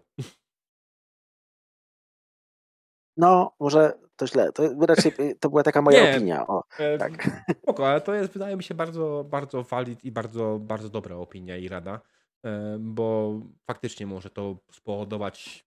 No, 3.18 3.56
może 3.60 3.93
to 4.16 4.28
źle, 4.28 4.52
to 4.52 4.64
raczej 4.88 5.12
to 5.39 5.50
była 5.50 5.64
taka 5.64 5.82
moja 5.82 6.04
Nie. 6.04 6.16
opinia, 6.16 6.48
o, 6.48 6.64
E, 6.80 6.98
tak. 6.98 7.41
Spoko, 7.64 7.88
ale 7.88 8.02
to 8.02 8.14
jest, 8.14 8.34
wydaje 8.34 8.56
mi 8.56 8.64
się, 8.64 8.74
bardzo, 8.76 9.26
bardzo 9.30 9.64
valid 9.64 10.04
i 10.04 10.12
bardzo, 10.12 10.60
bardzo 10.62 10.89
dobra 10.89 11.16
opinia 11.16 11.58
i 11.58 11.68
rada, 11.68 12.02
e, 12.46 12.78
bo 12.80 13.34
faktycznie 13.68 14.08
może 14.08 14.30
to 14.30 14.58
spowodować 14.72 15.64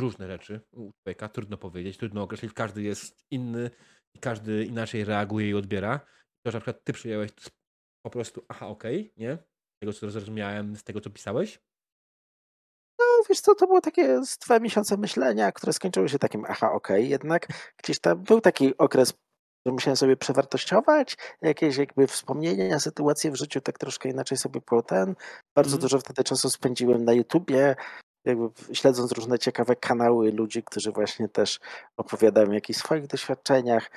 różne 0.00 0.26
rzeczy 0.26 0.60
u 0.72 0.90
człowieka, 0.92 1.28
trudno 1.28 1.56
powiedzieć, 1.56 1.96
trudno 1.96 2.22
określić, 2.22 2.52
każdy 2.52 2.82
jest 2.82 3.24
inny 3.30 3.70
i 4.14 4.18
każdy 4.18 4.64
inaczej 4.64 5.04
reaguje 5.04 5.48
i 5.50 5.54
odbiera. 5.54 5.98
To, 6.42 6.50
że 6.50 6.56
na 6.56 6.60
przykład 6.60 6.84
ty 6.84 6.92
przyjąłeś 6.92 7.30
po 8.02 8.10
prostu, 8.10 8.44
aha, 8.48 8.66
okej, 8.66 9.12
nie? 9.16 9.34
Z 9.76 9.80
tego, 9.80 9.92
co 9.92 10.10
zrozumiałem, 10.10 10.76
z 10.76 10.84
tego, 10.84 11.00
co 11.00 11.10
pisałeś. 11.10 11.60
No 12.98 13.04
wiesz 13.28 13.40
co, 13.40 13.54
to 13.54 13.66
było 13.66 13.80
takie 13.80 14.20
dwa 14.44 14.58
miesiące 14.58 14.96
myślenia, 14.96 15.52
które 15.52 15.72
skończyły 15.72 16.08
się 16.08 16.18
takim 16.18 16.44
aha, 16.48 16.72
okej, 16.72 17.08
jednak 17.08 17.46
gdzieś 17.82 18.00
tam 18.00 18.22
był 18.22 18.40
taki 18.40 18.78
okres, 18.78 19.12
że 19.66 19.72
musiałem 19.72 19.96
sobie 19.96 20.16
przewartościować 20.16 21.16
jakieś 21.42 21.76
jakby 21.76 22.06
wspomnienia, 22.06 22.80
sytuacje 22.80 23.30
w 23.30 23.36
życiu, 23.36 23.60
tak 23.60 23.78
troszkę 23.78 24.08
inaczej 24.08 24.38
sobie 24.38 24.60
było 24.68 24.82
ten. 24.82 25.14
Bardzo 25.56 25.76
Mhm. 25.76 25.80
dużo 25.80 25.98
wtedy 25.98 26.24
czasu 26.24 26.50
spędziłem 26.50 27.04
na 27.04 27.12
YouTubie, 27.12 27.76
jakby 28.24 28.48
śledząc 28.72 29.12
różne 29.12 29.38
ciekawe 29.38 29.76
kanały 29.76 30.32
ludzi, 30.32 30.62
którzy 30.62 30.92
właśnie 30.92 31.28
też 31.28 31.60
opowiadają 31.96 32.50
o 32.50 32.52
jakichś 32.52 32.78
swoich 32.78 33.06
doświadczeniach. 33.06 33.90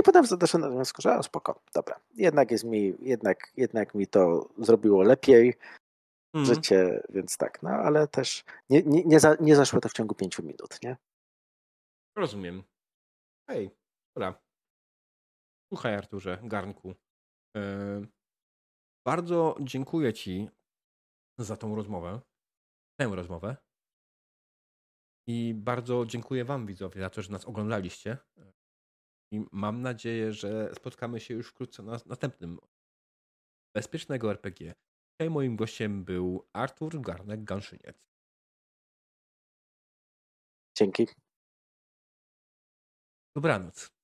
I 0.00 0.02
potem 0.02 0.24
doszedłem 0.38 0.70
do 0.70 0.76
wniosku, 0.76 1.02
że 1.02 1.18
o, 1.18 1.22
spoko, 1.22 1.60
dobra, 1.74 2.00
jednak 2.14 2.50
jest 2.50 2.64
mi, 2.64 2.94
jednak, 3.00 3.52
jednak 3.56 3.94
mi 3.94 4.06
to 4.06 4.48
zrobiło 4.58 5.02
lepiej 5.02 5.54
Mhm. 6.34 6.54
życie, 6.54 7.02
więc 7.08 7.36
tak, 7.36 7.62
no 7.62 7.70
ale 7.70 8.08
też 8.08 8.44
nie, 8.70 8.82
nie, 8.82 9.04
nie, 9.04 9.20
za, 9.20 9.36
nie 9.40 9.56
zaszło 9.56 9.80
to 9.80 9.88
w 9.88 9.92
ciągu 9.92 10.14
pięciu 10.14 10.42
minut, 10.42 10.82
nie? 10.82 10.96
Rozumiem. 12.16 12.62
Hej, 13.50 13.70
dobra. 14.16 14.34
Słuchaj, 15.72 15.94
Arturze, 15.94 16.38
garnku. 16.42 16.94
E, 17.56 17.62
bardzo 19.06 19.56
dziękuję 19.60 20.12
Ci 20.12 20.48
za 21.38 21.56
tą 21.56 21.74
rozmowę. 21.74 22.20
Tę 23.00 23.06
rozmowę. 23.06 23.56
I 25.26 25.54
bardzo 25.54 26.06
dziękuję 26.06 26.44
Wam, 26.44 26.66
widzowie, 26.66 27.00
za 27.00 27.10
to, 27.10 27.22
że 27.22 27.32
nas 27.32 27.44
oglądaliście. 27.44 28.18
I 29.32 29.44
mam 29.52 29.82
nadzieję, 29.82 30.32
że 30.32 30.74
spotkamy 30.74 31.20
się 31.20 31.34
już 31.34 31.48
wkrótce 31.48 31.82
na 31.82 31.98
następnym 32.06 32.58
Bezpiecznego 33.74 34.30
RPG. 34.30 34.74
Dzisiaj 35.12 35.30
moim 35.30 35.56
gościem 35.56 36.04
był 36.04 36.48
Artur 36.52 37.00
Garnek-Ganszyniec. 37.00 37.94
Dzięki. 40.78 41.06
Dobranoc. 43.36 43.99